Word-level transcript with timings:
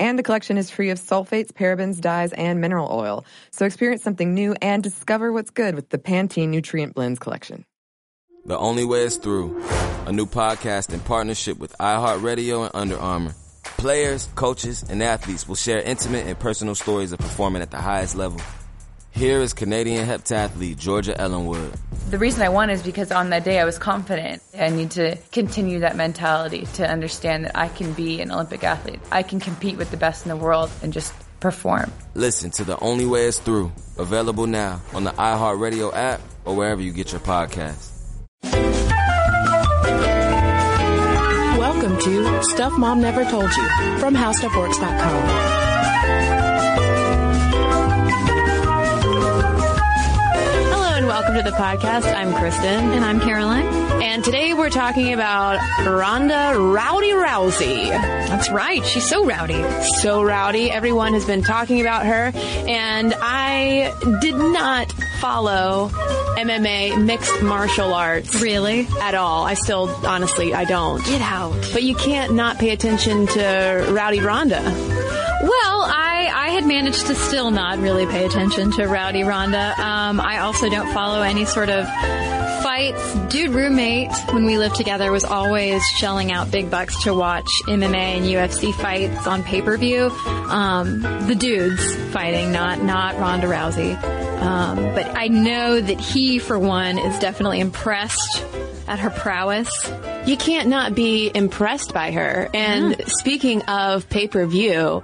And 0.00 0.18
the 0.18 0.22
collection 0.22 0.56
is 0.56 0.70
free 0.70 0.88
of 0.88 0.98
sulfates, 0.98 1.52
parabens, 1.52 2.00
dyes, 2.00 2.32
and 2.32 2.58
mineral 2.58 2.88
oil. 2.90 3.26
So 3.52 3.66
experience 3.66 4.02
something 4.02 4.32
new 4.32 4.56
and 4.62 4.82
discover 4.82 5.30
what's 5.30 5.50
good 5.50 5.74
with 5.74 5.90
the 5.90 5.98
Pantene 5.98 6.48
Nutrient 6.48 6.94
Blends 6.94 7.18
collection. 7.18 7.66
The 8.46 8.56
Only 8.56 8.86
Way 8.86 9.02
is 9.02 9.18
Through, 9.18 9.62
a 10.06 10.12
new 10.12 10.24
podcast 10.24 10.94
in 10.94 11.00
partnership 11.00 11.58
with 11.58 11.76
iHeartRadio 11.78 12.64
and 12.64 12.70
Under 12.74 12.98
Armour. 12.98 13.34
Players, 13.62 14.26
coaches, 14.34 14.82
and 14.88 15.02
athletes 15.02 15.46
will 15.46 15.54
share 15.54 15.82
intimate 15.82 16.26
and 16.26 16.38
personal 16.38 16.74
stories 16.74 17.12
of 17.12 17.18
performing 17.18 17.60
at 17.60 17.70
the 17.70 17.76
highest 17.76 18.16
level. 18.16 18.40
Here 19.12 19.40
is 19.40 19.52
Canadian 19.52 20.06
heptathlete 20.06 20.78
Georgia 20.78 21.18
Ellenwood. 21.20 21.72
The 22.10 22.18
reason 22.18 22.42
I 22.42 22.48
won 22.48 22.70
is 22.70 22.82
because 22.82 23.12
on 23.12 23.30
that 23.30 23.44
day 23.44 23.60
I 23.60 23.64
was 23.64 23.78
confident. 23.78 24.42
I 24.58 24.70
need 24.70 24.92
to 24.92 25.16
continue 25.32 25.80
that 25.80 25.96
mentality 25.96 26.66
to 26.74 26.88
understand 26.88 27.44
that 27.44 27.56
I 27.56 27.68
can 27.68 27.92
be 27.92 28.20
an 28.22 28.30
Olympic 28.32 28.64
athlete. 28.64 29.00
I 29.12 29.22
can 29.22 29.40
compete 29.40 29.76
with 29.76 29.90
the 29.90 29.96
best 29.96 30.24
in 30.24 30.30
the 30.30 30.36
world 30.36 30.70
and 30.82 30.92
just 30.92 31.12
perform. 31.40 31.92
Listen 32.14 32.50
to 32.52 32.64
The 32.64 32.78
Only 32.80 33.06
Way 33.06 33.26
is 33.26 33.38
Through, 33.38 33.72
available 33.98 34.46
now 34.46 34.80
on 34.94 35.04
the 35.04 35.10
iHeartRadio 35.12 35.94
app 35.94 36.20
or 36.44 36.56
wherever 36.56 36.80
you 36.80 36.92
get 36.92 37.12
your 37.12 37.20
podcasts. 37.20 37.88
Welcome 41.58 41.98
to 42.00 42.42
Stuff 42.44 42.78
Mom 42.78 43.00
Never 43.00 43.24
Told 43.24 43.50
You 43.54 43.98
from 43.98 44.14
HowStuffWorks.com. 44.14 45.69
welcome 51.30 51.44
to 51.44 51.50
the 51.50 51.56
podcast. 51.56 52.12
I'm 52.12 52.34
Cristen. 52.34 52.90
And 52.90 53.04
I'm 53.04 53.20
Caroline. 53.20 53.79
And 54.02 54.24
today 54.24 54.54
we're 54.54 54.70
talking 54.70 55.12
about 55.12 55.58
Ronda 55.86 56.54
Rowdy 56.58 57.10
Rousey. 57.10 57.88
That's 57.90 58.50
right. 58.50 58.84
She's 58.84 59.06
so 59.08 59.26
rowdy. 59.26 59.62
So 60.00 60.22
rowdy. 60.22 60.70
Everyone 60.70 61.12
has 61.12 61.26
been 61.26 61.42
talking 61.42 61.82
about 61.82 62.06
her. 62.06 62.32
And 62.34 63.14
I 63.20 63.92
did 64.22 64.36
not 64.36 64.90
follow 65.20 65.90
MMA 66.38 67.04
mixed 67.04 67.42
martial 67.42 67.92
arts. 67.92 68.40
Really? 68.40 68.88
At 69.00 69.14
all. 69.14 69.44
I 69.44 69.54
still, 69.54 69.88
honestly, 70.06 70.54
I 70.54 70.64
don't. 70.64 71.04
Get 71.04 71.20
out. 71.20 71.52
But 71.72 71.82
you 71.82 71.94
can't 71.94 72.32
not 72.34 72.58
pay 72.58 72.70
attention 72.70 73.26
to 73.26 73.86
Rowdy 73.90 74.20
Ronda. 74.20 74.62
Well, 74.62 75.82
I, 75.82 76.30
I 76.34 76.48
had 76.50 76.64
managed 76.66 77.06
to 77.06 77.14
still 77.14 77.50
not 77.50 77.78
really 77.78 78.06
pay 78.06 78.24
attention 78.24 78.70
to 78.72 78.86
Rowdy 78.86 79.24
Ronda. 79.24 79.74
Um, 79.78 80.20
I 80.20 80.38
also 80.38 80.70
don't 80.70 80.92
follow 80.94 81.20
any 81.22 81.44
sort 81.44 81.68
of 81.68 81.86
fights. 82.62 83.14
Dude 83.30 83.50
roommate, 83.50 83.80
when 84.32 84.44
we 84.44 84.56
lived 84.58 84.76
together, 84.76 85.10
was 85.12 85.24
always 85.24 85.82
shelling 85.98 86.30
out 86.32 86.50
big 86.50 86.70
bucks 86.70 87.02
to 87.04 87.14
watch 87.14 87.48
MMA 87.66 87.94
and 88.18 88.24
UFC 88.24 88.72
fights 88.74 89.26
on 89.26 89.42
pay-per-view. 89.42 90.10
Um, 90.48 91.00
the 91.26 91.34
dudes 91.34 91.96
fighting, 92.12 92.52
not, 92.52 92.82
not 92.82 93.18
Ronda 93.18 93.46
Rousey. 93.46 94.00
Um, 94.40 94.76
but 94.94 95.06
I 95.16 95.28
know 95.28 95.80
that 95.80 96.00
he, 96.00 96.38
for 96.38 96.58
one, 96.58 96.98
is 96.98 97.18
definitely 97.18 97.60
impressed 97.60 98.44
at 98.88 98.98
her 99.00 99.10
prowess. 99.10 99.68
You 100.26 100.36
can't 100.36 100.68
not 100.68 100.94
be 100.94 101.30
impressed 101.34 101.92
by 101.92 102.10
her. 102.12 102.48
And 102.54 102.96
Yeah. 102.98 103.04
speaking 103.06 103.62
of 103.62 104.08
pay-per-view, 104.08 105.02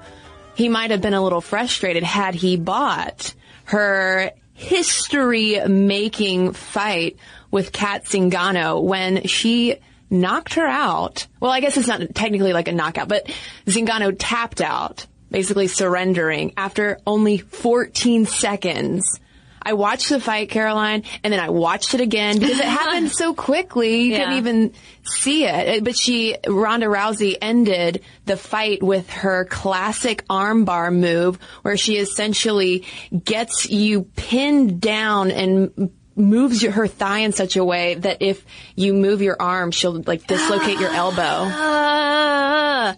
he 0.54 0.69
might 0.69 0.91
have 0.91 1.00
been 1.02 1.14
a 1.14 1.22
little 1.22 1.41
frustrated 1.42 2.02
had 2.02 2.34
he 2.34 2.56
bought 2.56 3.34
her 3.64 4.30
history 4.54 5.60
making 5.69 6.52
fight 6.54 7.16
with 7.56 7.72
Cat 7.72 8.05
Zingano 8.05 8.83
when 8.83 9.27
she 9.27 9.77
knocked 10.11 10.53
her 10.55 10.67
out. 10.67 11.27
Well, 11.41 11.50
I 11.50 11.61
guess 11.61 11.78
it's 11.78 11.89
not 11.89 12.03
technically 12.15 12.53
like 12.53 12.69
a 12.69 12.72
knockout, 12.72 13.09
but 13.09 13.33
Zingano 13.65 14.15
tapped 14.19 14.61
out, 14.61 15.06
basically 15.31 15.67
surrendering 15.67 16.53
after 16.59 16.99
only 17.06 17.39
14 17.39 18.27
seconds. 18.27 19.21
I 19.62 19.72
watched 19.72 20.11
the 20.11 20.21
fight, 20.21 20.50
Caroline, 20.50 21.05
and 21.25 21.33
then 21.33 21.41
I 21.41 21.49
watched 21.49 21.94
it 21.94 22.03
again 22.03 22.39
because 22.39 22.59
it 22.59 22.67
happened 22.67 23.11
so 23.11 23.33
quickly. 23.49 24.03
You 24.03 24.19
couldn't 24.19 24.37
even 24.37 24.75
see 25.03 25.47
it. 25.47 25.83
But 25.83 25.97
she, 25.97 26.37
Ronda 26.47 26.88
Rousey 26.88 27.38
ended 27.41 28.03
the 28.27 28.37
fight 28.37 28.83
with 28.83 29.09
her 29.09 29.47
classic 29.47 30.28
armbar 30.28 30.94
move 30.94 31.37
where 31.62 31.78
she 31.78 31.97
essentially 31.97 32.84
gets 33.25 33.71
you 33.71 34.03
pinned 34.15 34.83
down 34.83 35.31
and 35.31 35.91
moves 36.16 36.62
your, 36.62 36.72
her 36.72 36.87
thigh 36.87 37.21
in 37.21 37.32
such 37.32 37.56
a 37.56 37.65
way 37.65 37.94
that 37.94 38.22
if 38.22 38.44
you 38.75 38.94
move 38.94 39.22
your 39.22 39.37
arm, 39.41 39.71
she'll 39.71 40.03
like 40.03 40.27
dislocate 40.27 40.81
your 40.81 40.91
elbow. 40.91 41.53
Ah. 42.88 42.97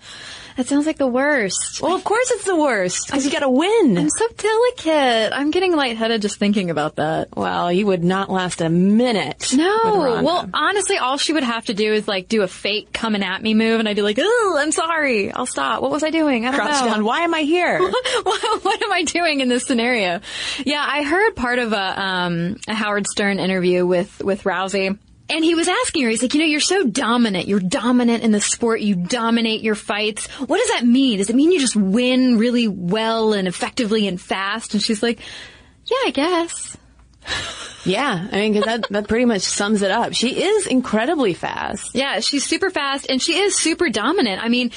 That 0.59 0.67
sounds 0.67 0.87
like 0.87 0.97
the 0.97 1.07
worst. 1.07 1.81
Well, 1.81 1.95
of 1.95 2.03
course 2.03 2.33
it's 2.33 2.43
the 2.43 2.57
worst 2.57 3.07
because 3.07 3.25
you 3.25 3.31
got 3.31 3.41
to 3.41 3.49
win. 3.49 3.97
I'm 3.97 4.11
so 4.11 4.27
delicate. 4.37 5.33
I'm 5.33 5.53
getting 5.53 5.73
lightheaded 5.77 6.21
just 6.21 6.41
thinking 6.41 6.69
about 6.69 6.97
that. 6.97 7.29
Well, 7.37 7.71
you 7.73 7.87
would 7.87 8.03
not 8.03 8.29
last 8.29 8.61
a 8.61 8.69
minute. 8.69 9.53
No. 9.55 10.21
Well, 10.21 10.51
honestly, 10.53 10.99
all 10.99 11.17
she 11.17 11.33
would 11.33 11.45
have 11.45 11.67
to 11.67 11.75
do 11.75 11.93
is 11.93 12.09
like 12.09 12.27
do 12.27 12.43
a 12.43 12.49
fake 12.49 12.93
coming 12.93 13.23
at 13.23 13.41
me 13.41 13.55
move, 13.55 13.79
and 13.79 13.89
I'd 13.89 13.95
be 13.95 14.03
like, 14.03 14.19
"Oh, 14.21 14.57
I'm 14.59 14.73
sorry. 14.73 15.31
I'll 15.31 15.47
stop. 15.47 15.81
What 15.81 15.93
was 15.93 16.03
I 16.03 16.11
doing? 16.11 16.45
I 16.45 16.51
don't 16.51 16.59
crouch 16.59 16.85
know. 16.85 16.91
down. 16.91 17.05
Why 17.05 17.21
am 17.21 17.35
I 17.35 17.43
here? 17.43 17.79
what, 18.23 18.65
what 18.65 18.83
am 18.83 18.93
I 18.93 19.05
doing 19.05 19.39
in 19.39 19.49
this 19.49 19.65
scenario? 19.65 20.19
Yeah, 20.67 20.85
I 20.85 21.05
heard 21.05 21.37
part 21.37 21.61
of 21.61 21.73
a, 21.73 22.03
um, 22.03 22.57
a 22.67 22.75
Howard 22.75 23.07
Stern 23.07 23.39
interview 23.39 23.87
with, 23.87 24.25
with 24.25 24.43
Rousey. 24.43 24.99
And 25.31 25.45
he 25.45 25.55
was 25.55 25.69
asking 25.69 26.05
her, 26.05 26.09
he's 26.11 26.23
like, 26.23 26.33
you 26.35 26.41
know, 26.41 26.47
you're 26.47 26.59
so 26.61 26.85
dominant. 26.85 27.49
You're 27.49 27.61
dominant 27.61 28.23
in 28.23 28.31
the 28.33 28.41
sport. 28.41 28.81
You 28.81 28.95
dominate 28.95 29.61
your 29.63 29.75
fights. 29.75 30.27
What 30.39 30.59
does 30.59 30.69
that 30.69 30.87
mean? 30.87 31.19
Does 31.19 31.29
it 31.29 31.37
mean 31.37 31.53
you 31.53 31.61
just 31.61 31.77
win 31.77 32.39
really 32.39 32.67
well 32.67 33.35
and 33.35 33.47
effectively 33.47 34.07
and 34.07 34.19
fast? 34.21 34.73
And 34.73 34.83
she's 34.83 35.03
like, 35.03 35.21
yeah, 35.85 35.97
I 36.07 36.11
guess. 36.11 36.77
yeah, 37.85 38.27
I 38.33 38.37
mean, 38.37 38.55
'cause 38.55 38.65
that 38.65 38.87
that 38.91 39.09
pretty 39.09 39.27
much 39.27 39.43
sums 39.43 39.83
it 39.83 39.91
up. 39.91 40.15
She 40.15 40.43
is 40.45 40.67
incredibly 40.67 41.35
fast. 41.35 41.91
Yeah, 41.95 42.21
she's 42.21 42.45
super 42.47 42.71
fast 42.71 43.07
and 43.11 43.21
she 43.21 43.37
is 43.39 43.55
super 43.55 43.91
dominant. 43.91 44.43
I 44.43 44.49
mean, 44.49 44.71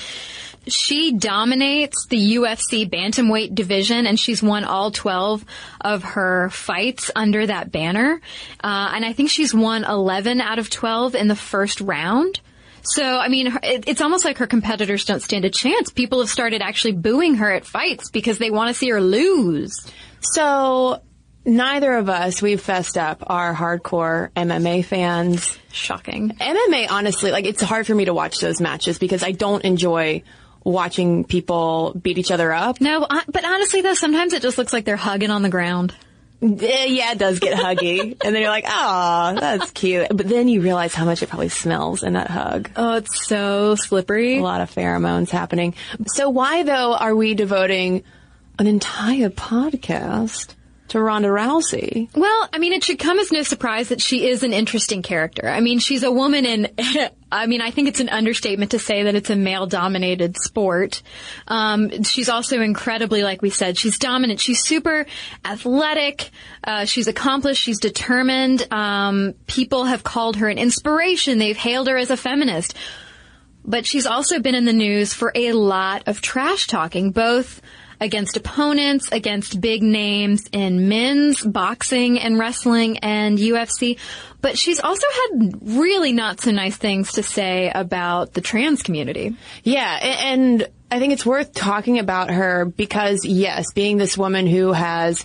she 0.68 1.14
dominates 1.14 2.06
the 2.08 2.36
UFC 2.36 2.90
bantamweight 2.90 3.56
division 3.56 4.06
and 4.06 4.20
she's 4.20 4.44
won 4.44 4.64
all 4.64 4.92
12 4.92 5.44
of 5.82 6.04
her 6.04 6.50
fights 6.50 7.10
under 7.16 7.46
that 7.48 7.72
banner. 7.72 8.22
Uh, 8.64 8.92
and 8.94 9.06
I 9.06 9.14
think 9.14 9.30
she's 9.30 9.54
won 9.54 9.84
11 9.84 10.40
out 10.40 10.60
of 10.60 10.70
12 10.70 11.16
in 11.16 11.28
the 11.28 11.36
first 11.36 11.82
round. 11.82 12.40
So, 12.84 13.04
I 13.04 13.28
mean, 13.28 13.58
it's 13.64 14.02
almost 14.02 14.26
like 14.26 14.40
her 14.40 14.48
competitors 14.48 15.06
don't 15.06 15.22
stand 15.22 15.46
a 15.46 15.50
chance. 15.50 15.92
People 15.92 16.20
have 16.20 16.30
started 16.30 16.62
actually 16.62 16.94
booing 16.94 17.36
her 17.36 17.52
at 17.52 17.66
fights 17.66 18.10
because 18.10 18.38
they 18.40 18.50
want 18.50 18.70
to 18.70 18.74
see 18.74 18.90
her 18.90 19.02
lose. 19.02 19.88
So 20.20 21.02
neither 21.46 21.94
of 21.94 22.10
us, 22.10 22.42
we've 22.42 22.62
fessed 22.62 22.98
up, 22.98 23.24
are 23.28 23.54
hardcore 23.54 24.32
MMA 24.32 24.84
fans. 24.86 25.58
Shocking. 25.72 26.30
MMA, 26.30 26.88
honestly, 26.90 27.32
like 27.32 27.46
it's 27.46 27.62
hard 27.62 27.86
for 27.86 27.96
me 27.96 28.06
to 28.06 28.14
watch 28.14 28.40
those 28.40 28.60
matches 28.60 28.98
because 28.98 29.24
I 29.24 29.32
don't 29.32 29.64
enjoy 29.64 30.24
watching 30.64 31.24
people 31.24 31.94
beat 32.02 32.18
each 32.18 32.32
other 32.32 32.52
up. 32.52 32.80
No, 32.82 33.08
but 33.28 33.46
honestly 33.46 33.82
though, 33.82 33.94
sometimes 33.94 34.34
it 34.34 34.42
just 34.42 34.58
looks 34.58 34.74
like 34.74 34.86
they're 34.86 34.96
hugging 34.98 35.32
on 35.32 35.42
the 35.42 35.50
ground. 35.50 35.94
Eh, 36.42 36.86
Yeah, 36.86 37.12
it 37.12 37.18
does 37.20 37.40
get 37.40 37.58
huggy. 37.58 38.00
and 38.24 38.36
then 38.36 38.42
you're 38.42 38.50
like, 38.50 38.66
oh, 38.68 39.36
that's 39.40 39.72
cute. 39.72 40.08
But 40.10 40.28
then 40.28 40.48
you 40.48 40.62
realize 40.62 40.94
how 40.94 41.06
much 41.06 41.22
it 41.22 41.30
probably 41.30 41.50
smells 41.50 42.04
in 42.04 42.14
that 42.14 42.30
hug. 42.30 42.70
Oh, 42.76 42.96
it's 42.98 43.26
so 43.28 43.76
slippery. 43.76 44.40
A 44.40 44.42
lot 44.44 44.62
of 44.62 44.74
pheromones 44.74 45.30
happening. 45.30 45.76
So 46.08 46.30
why 46.30 46.64
though 46.64 46.96
are 46.96 47.16
we 47.16 47.36
devoting 47.36 48.04
an 48.60 48.68
entire 48.68 49.30
podcast 49.30 50.56
to 50.92 51.02
Ronda 51.02 51.30
Rousey? 51.30 52.10
Well, 52.16 52.50
I 52.52 52.58
mean, 52.58 52.74
it 52.74 52.84
should 52.84 53.00
come 53.00 53.18
as 53.18 53.32
no 53.32 53.44
surprise 53.44 53.90
that 53.90 54.02
she 54.02 54.28
is 54.28 54.44
an 54.44 54.52
interesting 54.52 55.02
character. 55.02 55.48
I 55.48 55.62
mean, 55.62 55.80
she's 55.80 56.04
a 56.04 56.12
woman 56.12 56.46
and, 56.46 56.72
I 57.32 57.48
mean, 57.48 57.62
I 57.62 57.72
think 57.72 57.88
it's 57.88 58.02
an 58.02 58.10
understatement 58.10 58.72
to 58.72 58.80
say 58.80 59.04
that 59.04 59.16
it's 59.16 59.30
a 59.30 59.38
male 59.38 59.68
dominated 59.68 60.36
sport. 60.38 61.02
Um, 61.48 62.04
she's 62.04 62.28
also 62.28 62.60
incredibly, 62.60 63.24
like 63.24 63.42
we 63.42 63.50
said, 63.50 63.78
she's 63.78 63.98
dominant. 63.98 64.42
She's 64.42 64.62
super 64.66 65.06
athletic. 65.46 66.30
Uh, 66.62 66.84
she's 66.84 67.08
accomplished. 67.08 67.64
She's 67.64 67.80
determined. 67.80 68.68
Um, 68.70 69.34
people 69.48 69.86
have 69.86 70.04
called 70.04 70.36
her 70.38 70.50
an 70.50 70.58
inspiration. 70.58 71.38
They've 71.38 71.56
hailed 71.56 71.88
her 71.88 71.96
as 71.96 72.12
a 72.12 72.18
feminist. 72.18 72.76
But 73.64 73.86
she's 73.86 74.06
also 74.06 74.40
been 74.40 74.56
in 74.56 74.66
the 74.66 74.74
news 74.74 75.14
for 75.14 75.32
a 75.34 75.54
lot 75.54 76.04
of 76.08 76.22
trash 76.22 76.68
talking, 76.68 77.12
both 77.12 77.62
against 78.02 78.36
opponents, 78.36 79.10
against 79.12 79.62
big 79.62 79.84
names 79.84 80.50
in 80.52 80.90
men's 80.90 81.46
boxing 81.46 82.20
and 82.20 82.40
wrestling 82.40 82.98
and 82.98 83.38
UFC. 83.38 84.00
But 84.42 84.58
she's 84.58 84.80
also 84.80 85.06
had 85.14 85.60
really 85.62 86.12
not 86.12 86.42
so 86.42 86.50
nice 86.50 86.76
things 86.76 87.14
to 87.14 87.24
say 87.24 87.72
about 87.74 88.34
the 88.34 88.42
trans 88.42 88.82
community. 88.82 89.38
Yeah, 89.64 90.00
and 90.02 90.68
I 90.90 90.98
think 90.98 91.14
it's 91.14 91.26
worth 91.26 91.54
talking 91.54 92.00
about 92.00 92.32
her 92.32 92.66
because 92.66 93.24
yes, 93.24 93.72
being 93.74 93.98
this 93.98 94.18
woman 94.18 94.48
who 94.48 94.74
has 94.74 95.24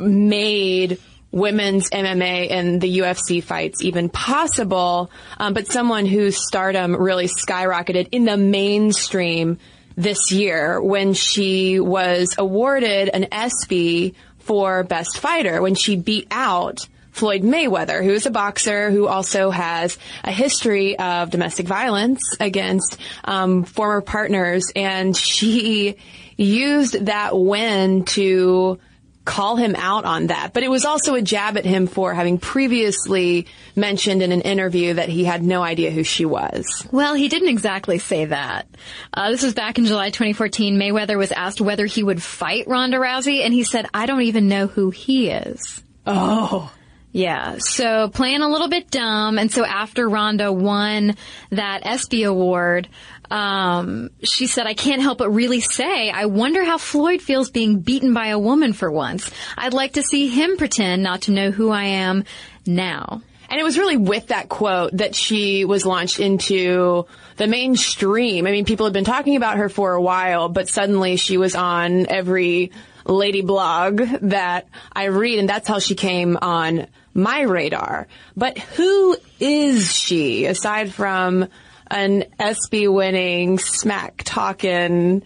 made 0.00 0.98
women's 1.30 1.88
MMA 1.88 2.50
and 2.50 2.80
the 2.80 2.98
UFC 2.98 3.42
fights 3.42 3.80
even 3.80 4.08
possible, 4.08 5.10
um, 5.38 5.54
but 5.54 5.68
someone 5.68 6.04
whose 6.04 6.44
stardom 6.46 6.94
really 6.94 7.28
skyrocketed 7.28 8.08
in 8.12 8.24
the 8.24 8.36
mainstream 8.36 9.58
this 9.96 10.32
year 10.32 10.80
when 10.80 11.14
she 11.14 11.80
was 11.80 12.34
awarded 12.38 13.08
an 13.08 13.26
ESPY 13.32 14.14
for 14.38 14.82
Best 14.84 15.18
Fighter 15.18 15.62
when 15.62 15.74
she 15.74 15.96
beat 15.96 16.26
out 16.30 16.86
Floyd 17.12 17.42
Mayweather, 17.42 18.02
who 18.02 18.12
is 18.12 18.26
a 18.26 18.30
boxer 18.30 18.90
who 18.90 19.06
also 19.06 19.50
has 19.50 19.98
a 20.24 20.32
history 20.32 20.98
of 20.98 21.30
domestic 21.30 21.66
violence 21.66 22.22
against 22.40 22.96
um, 23.24 23.64
former 23.64 24.00
partners, 24.00 24.72
and 24.74 25.14
she 25.14 25.96
used 26.38 27.06
that 27.06 27.38
win 27.38 28.04
to 28.06 28.78
call 29.24 29.56
him 29.56 29.74
out 29.76 30.04
on 30.04 30.28
that. 30.28 30.52
But 30.52 30.62
it 30.62 30.70
was 30.70 30.84
also 30.84 31.14
a 31.14 31.22
jab 31.22 31.56
at 31.56 31.64
him 31.64 31.86
for 31.86 32.14
having 32.14 32.38
previously 32.38 33.46
mentioned 33.76 34.22
in 34.22 34.32
an 34.32 34.40
interview 34.40 34.94
that 34.94 35.08
he 35.08 35.24
had 35.24 35.42
no 35.42 35.62
idea 35.62 35.90
who 35.90 36.04
she 36.04 36.24
was. 36.24 36.86
Well, 36.90 37.14
he 37.14 37.28
didn't 37.28 37.48
exactly 37.48 37.98
say 37.98 38.26
that. 38.26 38.66
Uh, 39.14 39.30
this 39.30 39.42
was 39.42 39.54
back 39.54 39.78
in 39.78 39.86
July 39.86 40.10
2014. 40.10 40.76
Mayweather 40.76 41.16
was 41.16 41.32
asked 41.32 41.60
whether 41.60 41.86
he 41.86 42.02
would 42.02 42.22
fight 42.22 42.66
Ronda 42.66 42.98
Rousey, 42.98 43.44
and 43.44 43.54
he 43.54 43.64
said, 43.64 43.86
I 43.94 44.06
don't 44.06 44.22
even 44.22 44.48
know 44.48 44.66
who 44.66 44.90
he 44.90 45.28
is. 45.28 45.82
Oh. 46.06 46.72
Yeah, 47.14 47.56
so 47.58 48.08
playing 48.08 48.40
a 48.40 48.48
little 48.48 48.68
bit 48.68 48.90
dumb, 48.90 49.38
and 49.38 49.52
so 49.52 49.66
after 49.66 50.08
Ronda 50.08 50.50
won 50.50 51.14
that 51.50 51.84
ESPY 51.84 52.22
award, 52.22 52.88
um, 53.32 54.10
she 54.22 54.46
said, 54.46 54.66
I 54.66 54.74
can't 54.74 55.00
help 55.00 55.16
but 55.16 55.30
really 55.30 55.60
say, 55.60 56.10
I 56.10 56.26
wonder 56.26 56.62
how 56.62 56.76
Floyd 56.76 57.22
feels 57.22 57.50
being 57.50 57.80
beaten 57.80 58.12
by 58.12 58.26
a 58.26 58.38
woman 58.38 58.74
for 58.74 58.92
once. 58.92 59.30
I'd 59.56 59.72
like 59.72 59.94
to 59.94 60.02
see 60.02 60.28
him 60.28 60.58
pretend 60.58 61.02
not 61.02 61.22
to 61.22 61.30
know 61.30 61.50
who 61.50 61.70
I 61.70 61.84
am 61.84 62.24
now. 62.66 63.22
And 63.48 63.58
it 63.58 63.64
was 63.64 63.78
really 63.78 63.96
with 63.96 64.26
that 64.26 64.50
quote 64.50 64.98
that 64.98 65.14
she 65.14 65.64
was 65.64 65.86
launched 65.86 66.20
into 66.20 67.06
the 67.38 67.46
mainstream. 67.46 68.46
I 68.46 68.50
mean, 68.50 68.66
people 68.66 68.84
had 68.84 68.92
been 68.92 69.04
talking 69.04 69.36
about 69.36 69.56
her 69.56 69.70
for 69.70 69.94
a 69.94 70.02
while, 70.02 70.50
but 70.50 70.68
suddenly 70.68 71.16
she 71.16 71.38
was 71.38 71.54
on 71.54 72.06
every 72.08 72.70
lady 73.06 73.40
blog 73.40 74.02
that 74.22 74.68
I 74.92 75.04
read, 75.04 75.38
and 75.38 75.48
that's 75.48 75.68
how 75.68 75.78
she 75.78 75.94
came 75.94 76.36
on 76.40 76.86
my 77.14 77.40
radar. 77.42 78.08
But 78.36 78.58
who 78.58 79.16
is 79.40 79.94
she 79.94 80.44
aside 80.44 80.92
from 80.92 81.48
an 81.92 82.24
ESPY 82.38 82.88
winning, 82.88 83.58
smack 83.58 84.22
talking, 84.24 85.22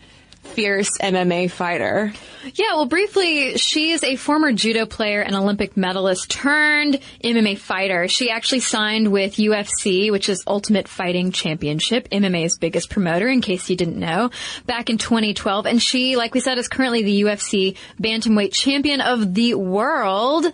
fierce 0.47 0.99
MMA 0.99 1.51
fighter? 1.51 2.13
Yeah, 2.55 2.75
well, 2.75 2.87
briefly, 2.87 3.57
she 3.57 3.91
is 3.91 4.05
a 4.05 4.17
former 4.17 4.53
judo 4.53 4.87
player 4.87 5.21
and 5.21 5.35
Olympic 5.35 5.77
medalist 5.77 6.31
turned 6.31 7.01
MMA 7.25 7.59
fighter. 7.59 8.07
She 8.07 8.31
actually 8.31 8.61
signed 8.61 9.11
with 9.11 9.35
UFC, 9.35 10.13
which 10.13 10.29
is 10.29 10.45
Ultimate 10.47 10.87
Fighting 10.87 11.33
Championship, 11.33 12.09
MMA's 12.11 12.57
biggest 12.59 12.89
promoter, 12.89 13.27
in 13.27 13.41
case 13.41 13.69
you 13.69 13.77
didn't 13.77 13.99
know, 13.99 14.31
back 14.65 14.91
in 14.91 14.99
2012. 14.99 15.67
And 15.67 15.83
she, 15.83 16.17
like 16.17 16.35
we 16.35 16.41
said, 16.41 16.59
is 16.59 16.69
currently 16.69 17.03
the 17.03 17.23
UFC 17.23 17.77
bantamweight 18.01 18.53
champion 18.53 19.01
of 19.01 19.35
the 19.35 19.55
world. 19.55 20.47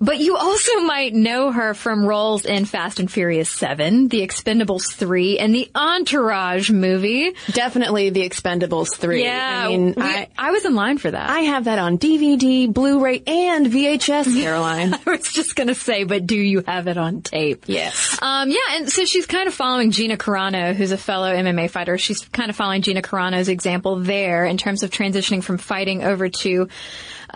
But 0.00 0.18
you 0.18 0.36
also 0.36 0.80
might 0.80 1.14
know 1.14 1.52
her 1.52 1.74
from 1.74 2.04
roles 2.06 2.44
in 2.44 2.64
Fast 2.64 2.98
and 2.98 3.10
Furious 3.10 3.50
7, 3.50 4.08
The 4.08 4.26
Expendables 4.26 4.92
3, 4.92 5.38
and 5.38 5.54
the 5.54 5.70
Entourage 5.74 6.70
movie. 6.70 7.34
Definitely 7.52 8.10
the 8.10 8.28
Expendables 8.28 8.96
3. 8.96 9.22
Yeah, 9.22 9.45
I 9.46 9.68
mean, 9.68 9.94
we- 9.96 10.02
I, 10.02 10.28
I 10.36 10.50
was 10.50 10.64
in 10.64 10.74
line 10.74 10.98
for 10.98 11.10
that. 11.10 11.28
I 11.30 11.40
have 11.40 11.64
that 11.64 11.78
on 11.78 11.98
DVD, 11.98 12.72
Blu-ray, 12.72 13.22
and 13.26 13.66
VHS, 13.66 14.34
Caroline. 14.40 14.94
I 14.94 15.00
was 15.10 15.32
just 15.32 15.56
gonna 15.56 15.74
say, 15.74 16.04
but 16.04 16.26
do 16.26 16.36
you 16.36 16.62
have 16.66 16.86
it 16.88 16.96
on 16.98 17.22
tape? 17.22 17.64
yes. 17.66 18.18
Um, 18.20 18.50
yeah, 18.50 18.56
and 18.72 18.90
so 18.90 19.04
she's 19.04 19.26
kind 19.26 19.48
of 19.48 19.54
following 19.54 19.90
Gina 19.90 20.16
Carano, 20.16 20.74
who's 20.74 20.92
a 20.92 20.98
fellow 20.98 21.32
MMA 21.32 21.70
fighter. 21.70 21.98
She's 21.98 22.20
kind 22.28 22.50
of 22.50 22.56
following 22.56 22.82
Gina 22.82 23.02
Carano's 23.02 23.48
example 23.48 23.96
there 23.96 24.44
in 24.44 24.56
terms 24.56 24.82
of 24.82 24.90
transitioning 24.90 25.42
from 25.42 25.58
fighting 25.58 26.02
over 26.04 26.28
to 26.28 26.68